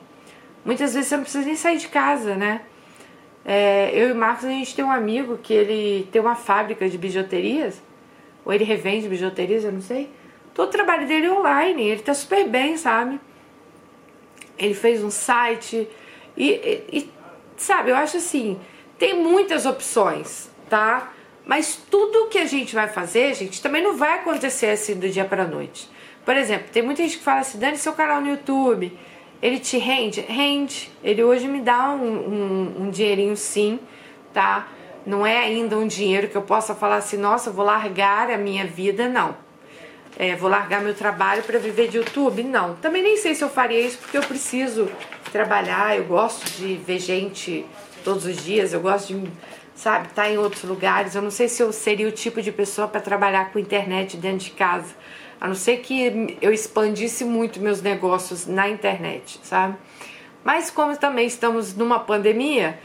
Muitas 0.65 0.95
vezes 0.95 1.11
você 1.11 1.17
não 1.17 1.25
precisa 1.25 1.45
nem 1.45 1.55
sair 1.55 1.77
de 1.77 1.89
casa, 1.89 2.35
né? 2.35 2.63
É, 3.45 3.91
eu 3.93 4.09
e 4.09 4.13
o 4.13 4.15
Marcos, 4.15 4.47
a 4.47 4.49
gente 4.49 4.75
tem 4.75 4.83
um 4.83 4.91
amigo 4.91 5.37
que 5.37 5.53
ele 5.53 6.09
tem 6.11 6.19
uma 6.19 6.35
fábrica 6.35 6.89
de 6.89 6.97
bijuterias, 6.97 7.83
ou 8.47 8.53
ele 8.55 8.65
revende 8.65 9.07
bijuterias, 9.11 9.63
eu 9.63 9.73
não 9.73 9.83
sei. 9.83 10.09
Todo 10.55 10.69
o 10.69 10.73
trabalho 10.73 11.07
dele 11.07 11.27
é 11.27 11.31
online, 11.31 11.83
ele 11.83 12.01
tá 12.01 12.15
super 12.15 12.49
bem, 12.49 12.79
sabe? 12.79 13.21
Ele 14.57 14.73
fez 14.73 15.05
um 15.05 15.11
site 15.11 15.87
e, 16.35 16.49
e, 16.49 16.99
e 16.99 17.11
sabe, 17.59 17.91
eu 17.91 17.97
acho 17.97 18.17
assim, 18.17 18.59
tem 18.99 19.23
muitas 19.23 19.67
opções, 19.67 20.51
tá? 20.67 21.13
Mas 21.45 21.77
tudo 21.91 22.29
que 22.29 22.39
a 22.39 22.47
gente 22.47 22.75
vai 22.75 22.89
fazer, 22.89 23.35
gente, 23.35 23.61
também 23.61 23.83
não 23.83 23.99
vai 23.99 24.15
acontecer 24.15 24.71
assim 24.71 24.99
do 24.99 25.11
dia 25.11 25.27
para 25.27 25.47
noite. 25.47 25.91
Por 26.25 26.37
exemplo, 26.37 26.69
tem 26.73 26.83
muita 26.83 27.03
gente 27.03 27.19
que 27.19 27.25
fala 27.25 27.41
assim, 27.41 27.59
dane 27.59 27.77
seu 27.77 27.93
canal 27.93 28.21
no 28.21 28.29
YouTube, 28.29 28.97
ele 29.43 29.59
te 29.59 29.77
rende? 29.77 30.21
Rende. 30.21 30.91
Ele 31.03 31.23
hoje 31.25 31.49
me 31.49 31.61
dá 31.61 31.91
um, 31.91 32.05
um, 32.05 32.83
um 32.83 32.91
dinheirinho 32.91 33.37
sim, 33.37 33.81
tá? 34.33 34.69
Não 35.05 35.27
é 35.27 35.39
ainda 35.39 35.77
um 35.77 35.87
dinheiro 35.87 36.29
que 36.29 36.37
eu 36.37 36.43
possa 36.43 36.77
falar 36.77 36.97
assim, 36.97 37.17
nossa, 37.17 37.51
vou 37.51 37.65
largar 37.65 38.31
a 38.31 38.39
minha 38.39 38.65
vida, 38.65 39.09
não. 39.09 39.35
É, 40.17 40.37
vou 40.37 40.49
largar 40.49 40.81
meu 40.81 40.95
trabalho 40.95 41.43
para 41.43 41.59
viver 41.59 41.89
de 41.89 41.97
YouTube? 41.97 42.45
Não. 42.45 42.77
Também 42.77 43.03
nem 43.03 43.17
sei 43.17 43.35
se 43.35 43.43
eu 43.43 43.49
faria 43.49 43.81
isso 43.81 43.99
porque 43.99 44.17
eu 44.17 44.23
preciso 44.23 44.89
trabalhar, 45.33 45.97
eu 45.97 46.05
gosto 46.05 46.45
de 46.53 46.77
ver 46.77 47.01
gente 47.01 47.67
todos 48.05 48.27
os 48.27 48.37
dias, 48.45 48.73
eu 48.73 48.81
gosto 48.81 49.15
de, 49.15 49.29
sabe, 49.75 50.07
estar 50.07 50.23
tá 50.25 50.31
em 50.31 50.39
outros 50.39 50.63
lugares. 50.63 51.17
Eu 51.17 51.23
não 51.23 51.31
sei 51.33 51.49
se 51.49 51.61
eu 51.63 51.73
seria 51.73 52.07
o 52.07 52.13
tipo 52.13 52.41
de 52.41 52.53
pessoa 52.53 52.87
para 52.87 53.01
trabalhar 53.01 53.51
com 53.51 53.59
internet 53.59 54.17
dentro 54.17 54.45
de 54.45 54.51
casa 54.53 54.95
a 55.43 55.49
não 55.49 55.57
ser 55.57 55.79
que 55.79 56.39
eu 56.41 56.53
expandisse 56.53 57.25
muito 57.25 57.61
meus 57.61 57.83
negócios 57.83 58.47
na 58.47 58.69
internet, 58.69 59.41
sabe? 59.43 59.77
Mas 60.45 60.71
como 60.71 60.97
também 60.97 61.27
estamos 61.27 61.75
numa 61.75 61.99
pandemia, 61.99 62.79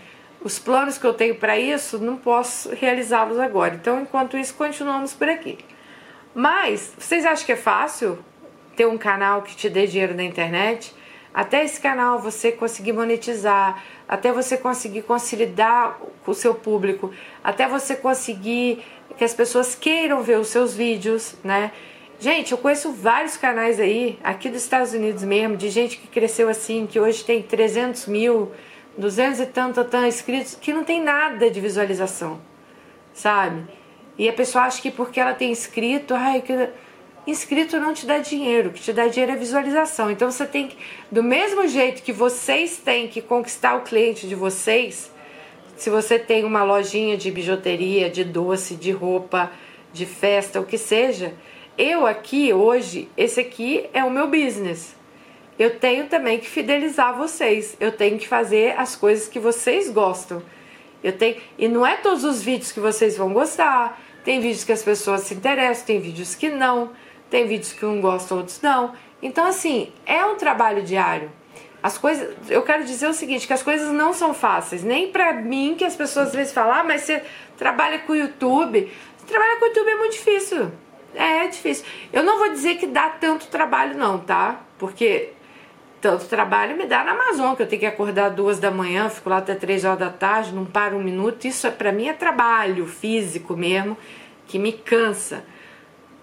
os 0.44 0.58
planos 0.58 0.98
que 0.98 1.06
eu 1.06 1.14
tenho 1.14 1.36
para 1.36 1.56
isso 1.60 2.00
não 2.00 2.18
posso 2.18 2.74
realizá-los 2.74 3.38
agora. 3.38 3.76
Então, 3.76 4.02
enquanto 4.02 4.40
isso, 4.40 4.56
continuamos 4.56 5.14
por 5.14 5.30
aqui. 5.30 5.60
Mas 6.34 6.96
vocês 6.98 7.28
acham 7.28 7.46
que 7.46 7.52
é 7.52 7.56
fácil 7.56 8.18
ter 8.76 8.88
um 8.88 8.98
canal 8.98 9.44
que 9.44 9.56
te 9.56 9.70
dê 9.70 9.86
dinheiro 9.86 10.16
na 10.16 10.24
internet? 10.24 10.96
Até 11.32 11.64
esse 11.64 11.80
canal 11.80 12.18
você 12.18 12.52
conseguir 12.52 12.94
monetizar, 12.94 13.84
até 14.10 14.32
você 14.32 14.58
conseguir 14.58 15.04
consolidar 15.04 16.00
o 16.26 16.34
seu 16.34 16.56
público, 16.56 17.14
até 17.44 17.68
você 17.68 17.96
conseguir 17.96 18.84
que 19.16 19.24
as 19.24 19.36
pessoas 19.36 19.76
queiram 19.76 20.24
ver 20.24 20.40
os 20.40 20.48
seus 20.48 20.74
vídeos, 20.74 21.36
né? 21.44 21.72
Gente, 22.20 22.52
eu 22.52 22.58
conheço 22.58 22.92
vários 22.92 23.38
canais 23.38 23.80
aí, 23.80 24.18
aqui 24.24 24.50
dos 24.50 24.64
Estados 24.64 24.92
Unidos 24.92 25.24
mesmo, 25.24 25.56
de 25.56 25.70
gente 25.70 25.98
que 25.98 26.08
cresceu 26.08 26.50
assim, 26.50 26.88
que 26.88 27.00
hoje 27.00 27.24
tem 27.24 27.44
300 27.44 28.08
mil, 28.08 28.52
200 28.98 29.40
e 29.42 29.46
tanto, 29.46 29.84
tanto 29.84 30.08
inscritos, 30.08 30.56
que 30.56 30.74
não 30.74 30.84
tem 30.84 31.00
nada 31.00 31.48
de 31.52 31.62
visualização, 31.62 32.42
sabe? 33.14 33.66
E 34.18 34.28
a 34.28 34.34
pessoa 34.34 34.64
acha 34.64 34.82
que 34.82 34.90
porque 34.90 35.20
ela 35.20 35.36
tem 35.36 35.52
inscrito, 35.52 36.16
ai, 36.16 36.42
que 36.42 36.70
inscrito 37.28 37.80
não 37.80 37.94
te 37.94 38.08
dá 38.08 38.18
dinheiro, 38.18 38.70
o 38.70 38.74
que 38.74 38.82
te 38.82 38.94
dá 38.94 39.06
dinheiro 39.08 39.34
é 39.34 39.36
visualização. 39.36 40.10
Então 40.10 40.32
você 40.32 40.48
tem 40.48 40.70
que, 40.70 40.78
do 41.12 41.22
mesmo 41.22 41.68
jeito 41.68 42.02
que 42.02 42.12
vocês 42.12 42.78
têm 42.78 43.08
que 43.08 43.22
conquistar 43.22 43.76
o 43.76 43.82
cliente 43.82 44.28
de 44.28 44.34
vocês, 44.34 45.12
se 45.76 45.92
você 45.92 46.18
tem 46.18 46.44
uma 46.44 46.64
lojinha 46.64 47.16
de 47.16 47.30
bijuteria, 47.30 48.10
de 48.10 48.24
doce, 48.24 48.74
de 48.74 48.92
roupa, 48.92 49.52
de 49.94 50.08
festa, 50.08 50.60
o 50.60 50.66
que 50.66 50.80
seja, 50.80 51.36
eu 51.78 52.06
aqui 52.06 52.52
hoje, 52.52 53.10
esse 53.16 53.40
aqui 53.40 53.88
é 53.94 54.04
o 54.04 54.10
meu 54.10 54.28
business. 54.28 54.96
Eu 55.60 55.80
tenho 55.80 56.08
também 56.08 56.40
que 56.40 56.48
fidelizar 56.48 57.18
vocês. 57.18 57.76
Eu 57.80 57.92
tenho 57.92 58.18
que 58.18 58.28
fazer 58.28 58.78
as 58.78 58.96
coisas 58.96 59.28
que 59.28 59.40
vocês 59.40 59.90
gostam. 59.90 60.42
Eu 61.04 61.14
tenho 61.14 61.38
e 61.58 61.68
não 61.68 61.86
é 61.86 61.98
todos 61.98 62.24
os 62.24 62.42
vídeos 62.42 62.72
que 62.72 62.80
vocês 62.80 63.18
vão 63.18 63.34
gostar. 63.34 64.02
Tem 64.24 64.40
vídeos 64.40 64.64
que 64.64 64.72
as 64.72 64.84
pessoas 64.84 65.22
se 65.22 65.34
interessam, 65.34 65.86
tem 65.86 66.00
vídeos 66.00 66.36
que 66.36 66.50
não, 66.50 66.92
tem 67.30 67.48
vídeos 67.48 67.74
que 67.74 67.86
um 67.86 68.02
gostam, 68.02 68.40
outros 68.40 68.62
não. 68.62 68.94
Então 69.22 69.46
assim, 69.46 69.92
é 70.06 70.26
um 70.26 70.36
trabalho 70.36 70.84
diário. 70.84 71.32
As 71.82 71.98
coisas, 71.98 72.36
eu 72.50 72.64
quero 72.64 72.84
dizer 72.84 73.08
o 73.08 73.14
seguinte, 73.14 73.48
que 73.48 73.54
as 73.54 73.64
coisas 73.64 73.90
não 73.92 74.12
são 74.12 74.34
fáceis, 74.34 74.84
nem 74.84 75.12
para 75.12 75.32
mim 75.34 75.76
que 75.78 75.86
as 75.86 75.96
pessoas 75.96 76.30
às 76.30 76.34
vezes 76.34 76.52
falam, 76.52 76.74
ah, 76.74 76.84
mas 76.84 77.04
você 77.04 77.24
trabalha 77.56 78.00
com 78.00 78.14
o 78.14 78.16
YouTube. 78.16 78.92
Trabalhar 79.26 79.58
com 79.58 79.66
o 79.66 79.68
YouTube 79.68 79.90
é 79.90 79.96
muito 79.96 80.14
difícil. 80.14 80.72
É, 81.16 81.46
é 81.46 81.48
difícil. 81.48 81.86
Eu 82.12 82.24
não 82.24 82.38
vou 82.38 82.50
dizer 82.50 82.76
que 82.76 82.88
dá 82.88 83.10
tanto 83.10 83.48
trabalho, 83.48 83.98
não, 83.98 84.20
tá? 84.20 84.62
Porque 84.78 85.34
tanto 86.00 86.26
trabalho 86.26 86.78
me 86.78 86.86
dá 86.86 87.04
na 87.04 87.12
Amazon, 87.12 87.56
que 87.56 87.64
eu 87.64 87.68
tenho 87.68 87.80
que 87.80 87.86
acordar 87.86 88.30
duas 88.30 88.60
da 88.60 88.70
manhã, 88.70 89.10
fico 89.10 89.30
lá 89.30 89.38
até 89.38 89.56
três 89.56 89.84
horas 89.84 90.00
da 90.00 90.10
tarde, 90.10 90.54
não 90.54 90.66
paro 90.66 90.98
um 90.98 91.04
minuto. 91.04 91.46
Isso 91.46 91.66
é, 91.68 91.72
para 91.72 91.92
mim 91.92 92.08
é 92.08 92.14
trabalho 92.14 92.86
físico 92.86 93.56
mesmo, 93.56 93.98
que 94.48 94.60
me 94.60 94.72
cansa. 94.72 95.44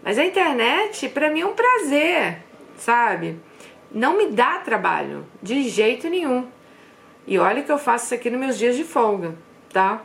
Mas 0.02 0.18
a 0.18 0.24
internet, 0.24 1.08
para 1.08 1.30
mim, 1.30 1.40
é 1.40 1.46
um 1.46 1.54
prazer, 1.54 2.38
sabe? 2.76 3.40
Não 3.90 4.16
me 4.16 4.26
dá 4.26 4.58
trabalho, 4.58 5.26
de 5.42 5.68
jeito 5.68 6.08
nenhum. 6.08 6.46
E 7.26 7.38
olha 7.38 7.62
que 7.62 7.72
eu 7.72 7.78
faço 7.78 8.06
isso 8.06 8.14
aqui 8.14 8.28
nos 8.28 8.38
meus 8.38 8.58
dias 8.58 8.76
de 8.76 8.84
folga, 8.84 9.34
tá? 9.72 10.02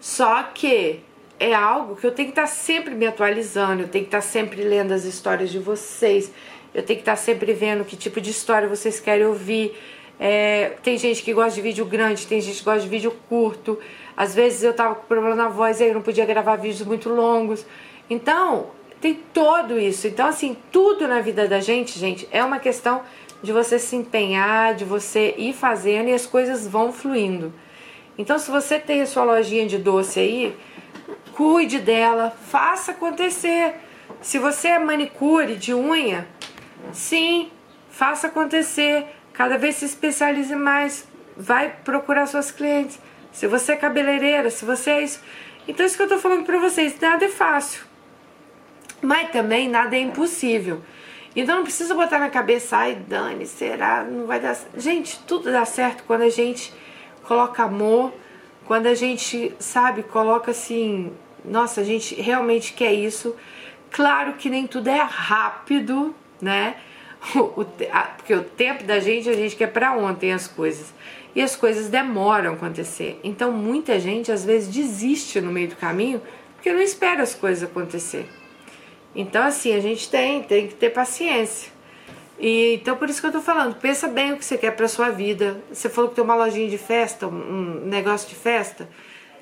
Só 0.00 0.42
que 0.54 1.00
é 1.38 1.54
algo 1.54 1.96
que 1.96 2.06
eu 2.06 2.12
tenho 2.12 2.28
que 2.28 2.32
estar 2.32 2.46
sempre 2.46 2.94
me 2.94 3.06
atualizando, 3.06 3.82
eu 3.82 3.88
tenho 3.88 4.04
que 4.04 4.08
estar 4.08 4.20
sempre 4.20 4.62
lendo 4.62 4.92
as 4.92 5.04
histórias 5.04 5.50
de 5.50 5.58
vocês, 5.58 6.32
eu 6.74 6.82
tenho 6.82 6.98
que 6.98 7.02
estar 7.02 7.16
sempre 7.16 7.52
vendo 7.52 7.84
que 7.84 7.96
tipo 7.96 8.20
de 8.20 8.30
história 8.30 8.68
vocês 8.68 9.00
querem 9.00 9.26
ouvir. 9.26 9.76
É, 10.18 10.72
tem 10.82 10.96
gente 10.96 11.22
que 11.22 11.32
gosta 11.32 11.52
de 11.52 11.60
vídeo 11.60 11.84
grande, 11.84 12.26
tem 12.26 12.40
gente 12.40 12.58
que 12.58 12.64
gosta 12.64 12.80
de 12.80 12.88
vídeo 12.88 13.14
curto. 13.28 13.78
Às 14.16 14.34
vezes 14.34 14.62
eu 14.62 14.72
tava 14.72 14.94
com 14.94 15.06
problema 15.06 15.34
na 15.34 15.48
voz 15.48 15.80
e 15.80 15.84
aí 15.84 15.90
eu 15.90 15.94
não 15.94 16.02
podia 16.02 16.24
gravar 16.24 16.56
vídeos 16.56 16.86
muito 16.86 17.08
longos. 17.08 17.66
Então, 18.08 18.70
tem 19.00 19.14
todo 19.32 19.78
isso. 19.78 20.06
Então, 20.06 20.26
assim, 20.26 20.56
tudo 20.72 21.06
na 21.06 21.20
vida 21.20 21.46
da 21.46 21.60
gente, 21.60 21.98
gente, 21.98 22.26
é 22.30 22.42
uma 22.42 22.58
questão 22.58 23.02
de 23.42 23.52
você 23.52 23.78
se 23.78 23.94
empenhar, 23.94 24.74
de 24.74 24.84
você 24.84 25.34
ir 25.36 25.52
fazendo 25.52 26.08
e 26.08 26.14
as 26.14 26.26
coisas 26.26 26.66
vão 26.66 26.92
fluindo. 26.92 27.52
Então, 28.18 28.38
se 28.38 28.50
você 28.50 28.78
tem 28.78 29.02
a 29.02 29.06
sua 29.06 29.24
lojinha 29.24 29.66
de 29.66 29.76
doce 29.76 30.18
aí, 30.18 30.56
cuide 31.36 31.78
dela, 31.78 32.34
faça 32.48 32.92
acontecer. 32.92 33.74
Se 34.22 34.38
você 34.38 34.68
é 34.68 34.78
manicure 34.78 35.54
de 35.54 35.74
unha, 35.74 36.26
sim, 36.92 37.50
faça 37.90 38.28
acontecer. 38.28 39.06
Cada 39.34 39.58
vez 39.58 39.76
se 39.76 39.84
especialize 39.84 40.56
mais, 40.56 41.06
vai 41.36 41.68
procurar 41.84 42.26
suas 42.26 42.50
clientes. 42.50 42.98
Se 43.32 43.46
você 43.46 43.72
é 43.72 43.76
cabeleireira, 43.76 44.48
se 44.50 44.64
você 44.64 44.90
é 44.90 45.02
isso. 45.02 45.20
Então, 45.68 45.84
isso 45.84 45.96
que 45.96 46.02
eu 46.02 46.08
tô 46.08 46.16
falando 46.18 46.44
pra 46.44 46.58
vocês, 46.58 46.98
nada 46.98 47.26
é 47.26 47.28
fácil. 47.28 47.84
Mas 49.02 49.30
também 49.30 49.68
nada 49.68 49.94
é 49.94 50.00
impossível. 50.00 50.82
Então 51.34 51.56
não 51.56 51.64
precisa 51.64 51.94
botar 51.94 52.18
na 52.18 52.30
cabeça, 52.30 52.78
ai 52.78 52.94
Dani, 52.94 53.44
será? 53.44 54.02
Não 54.02 54.26
vai 54.26 54.40
dar 54.40 54.56
Gente, 54.74 55.18
tudo 55.26 55.52
dá 55.52 55.66
certo 55.66 56.02
quando 56.04 56.22
a 56.22 56.30
gente 56.30 56.72
coloca 57.24 57.62
amor, 57.62 58.10
quando 58.64 58.86
a 58.86 58.94
gente, 58.94 59.54
sabe, 59.58 60.02
coloca 60.02 60.52
assim, 60.52 61.12
nossa, 61.46 61.80
a 61.80 61.84
gente 61.84 62.14
realmente 62.14 62.72
quer 62.72 62.92
isso. 62.92 63.34
Claro 63.90 64.34
que 64.34 64.50
nem 64.50 64.66
tudo 64.66 64.88
é 64.88 65.02
rápido, 65.02 66.14
né? 66.40 66.76
O, 67.34 67.66
a, 67.90 68.02
porque 68.02 68.32
o 68.34 68.44
tempo 68.44 68.84
da 68.84 69.00
gente, 69.00 69.28
a 69.28 69.32
gente 69.32 69.56
quer 69.56 69.68
para 69.68 69.96
ontem 69.96 70.32
as 70.32 70.46
coisas. 70.46 70.94
E 71.34 71.42
as 71.42 71.56
coisas 71.56 71.88
demoram 71.88 72.52
a 72.52 72.54
acontecer. 72.54 73.18
Então 73.24 73.50
muita 73.50 73.98
gente 73.98 74.30
às 74.30 74.44
vezes 74.44 74.68
desiste 74.68 75.40
no 75.40 75.50
meio 75.50 75.68
do 75.68 75.76
caminho 75.76 76.22
porque 76.54 76.72
não 76.72 76.80
espera 76.80 77.22
as 77.22 77.34
coisas 77.34 77.68
acontecer. 77.68 78.26
Então 79.14 79.42
assim, 79.42 79.74
a 79.74 79.80
gente 79.80 80.08
tem, 80.08 80.42
tem 80.42 80.68
que 80.68 80.74
ter 80.74 80.90
paciência. 80.90 81.72
E, 82.38 82.74
então 82.74 82.96
por 82.96 83.08
isso 83.08 83.20
que 83.20 83.26
eu 83.26 83.32
tô 83.32 83.40
falando, 83.40 83.74
pensa 83.76 84.08
bem 84.08 84.32
o 84.32 84.36
que 84.36 84.44
você 84.44 84.56
quer 84.56 84.70
para 84.72 84.88
sua 84.88 85.10
vida. 85.10 85.60
Você 85.72 85.88
falou 85.88 86.10
que 86.10 86.16
tem 86.16 86.24
uma 86.24 86.34
lojinha 86.34 86.68
de 86.68 86.78
festa, 86.78 87.26
um 87.26 87.82
negócio 87.84 88.28
de 88.28 88.34
festa. 88.34 88.88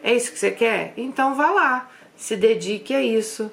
É 0.02 0.12
isso 0.12 0.32
que 0.32 0.38
você 0.38 0.50
quer? 0.50 0.92
Então 0.96 1.34
vá 1.34 1.50
lá, 1.50 1.90
se 2.24 2.36
dedique 2.36 2.94
a 2.94 3.02
isso. 3.02 3.52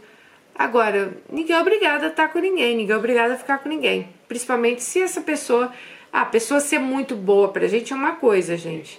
Agora, 0.56 1.12
ninguém 1.30 1.54
é 1.54 1.60
obrigado 1.60 2.06
a 2.06 2.08
estar 2.08 2.30
com 2.30 2.40
ninguém, 2.40 2.78
ninguém 2.78 2.96
é 2.96 2.98
obrigado 2.98 3.32
a 3.32 3.36
ficar 3.36 3.58
com 3.58 3.68
ninguém. 3.68 4.08
Principalmente 4.30 4.82
se 4.82 5.02
essa 5.02 5.20
pessoa. 5.20 5.74
a 6.12 6.24
pessoa 6.24 6.62
ser 6.62 6.80
muito 6.80 7.14
boa 7.14 7.50
pra 7.50 7.68
gente 7.68 7.92
é 7.92 7.96
uma 7.96 8.16
coisa, 8.16 8.56
gente. 8.56 8.98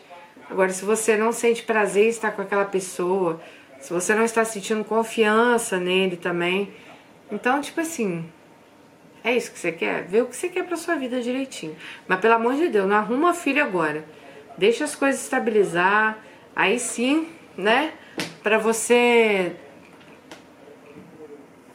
Agora, 0.50 0.68
se 0.68 0.84
você 0.84 1.16
não 1.16 1.32
sente 1.32 1.62
prazer 1.62 2.04
em 2.04 2.08
estar 2.10 2.32
com 2.32 2.42
aquela 2.42 2.66
pessoa, 2.66 3.40
se 3.80 3.90
você 3.90 4.14
não 4.14 4.24
está 4.24 4.44
sentindo 4.44 4.84
confiança 4.84 5.78
nele 5.78 6.18
também. 6.18 6.70
Então, 7.30 7.58
tipo 7.62 7.80
assim, 7.80 8.26
é 9.24 9.34
isso 9.34 9.52
que 9.52 9.58
você 9.58 9.72
quer? 9.72 10.04
Vê 10.04 10.20
o 10.20 10.26
que 10.26 10.36
você 10.36 10.50
quer 10.50 10.66
pra 10.66 10.76
sua 10.76 10.96
vida 10.96 11.22
direitinho. 11.22 11.74
Mas 12.06 12.20
pelo 12.20 12.34
amor 12.34 12.56
de 12.56 12.68
Deus, 12.68 12.86
não 12.86 12.96
arruma 12.96 13.32
filho 13.32 13.62
agora. 13.64 14.04
Deixa 14.58 14.84
as 14.84 14.94
coisas 14.94 15.22
estabilizar. 15.22 16.18
Aí 16.54 16.78
sim 16.78 17.26
né? 17.56 17.92
Para 18.42 18.58
você 18.58 19.54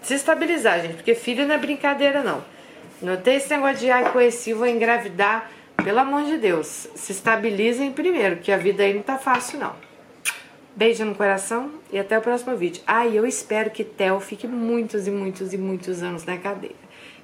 se 0.02 0.14
estabilizar, 0.14 0.82
gente, 0.82 0.96
porque 0.96 1.16
filho 1.16 1.46
não 1.48 1.56
é 1.56 1.58
brincadeira, 1.58 2.24
não. 2.24 2.44
Não 3.02 3.18
tem 3.18 3.36
esse 3.36 3.50
negócio 3.50 3.78
de, 3.78 3.92
ai, 3.92 4.12
conheci, 4.12 4.54
vou 4.54 4.68
engravidar. 4.68 5.52
Pelo 5.84 6.00
amor 6.00 6.24
de 6.24 6.38
Deus, 6.38 6.88
se 6.96 7.12
estabilizem 7.12 7.92
primeiro, 7.92 8.38
que 8.38 8.52
a 8.52 8.58
vida 8.58 8.84
aí 8.84 8.94
não 8.94 9.04
tá 9.04 9.18
fácil, 9.18 9.60
não. 9.60 9.76
Beijo 10.76 11.06
no 11.06 11.16
coração 11.16 11.72
e 11.92 12.00
até 12.00 12.18
o 12.18 12.22
próximo 12.22 12.56
vídeo. 12.56 12.84
Ah, 12.86 13.06
eu 13.06 13.26
espero 13.26 13.70
que 13.70 13.84
Theo 13.84 14.20
fique 14.20 14.48
muitos 14.48 15.08
e 15.08 15.12
muitos 15.12 15.54
e 15.54 15.58
muitos 15.58 16.04
anos 16.04 16.26
na 16.26 16.38
cadeia. 16.38 16.76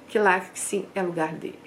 Que 0.08 0.18
lá, 0.18 0.44
sim, 0.54 0.86
é 0.94 1.02
lugar 1.02 1.32
dele. 1.32 1.63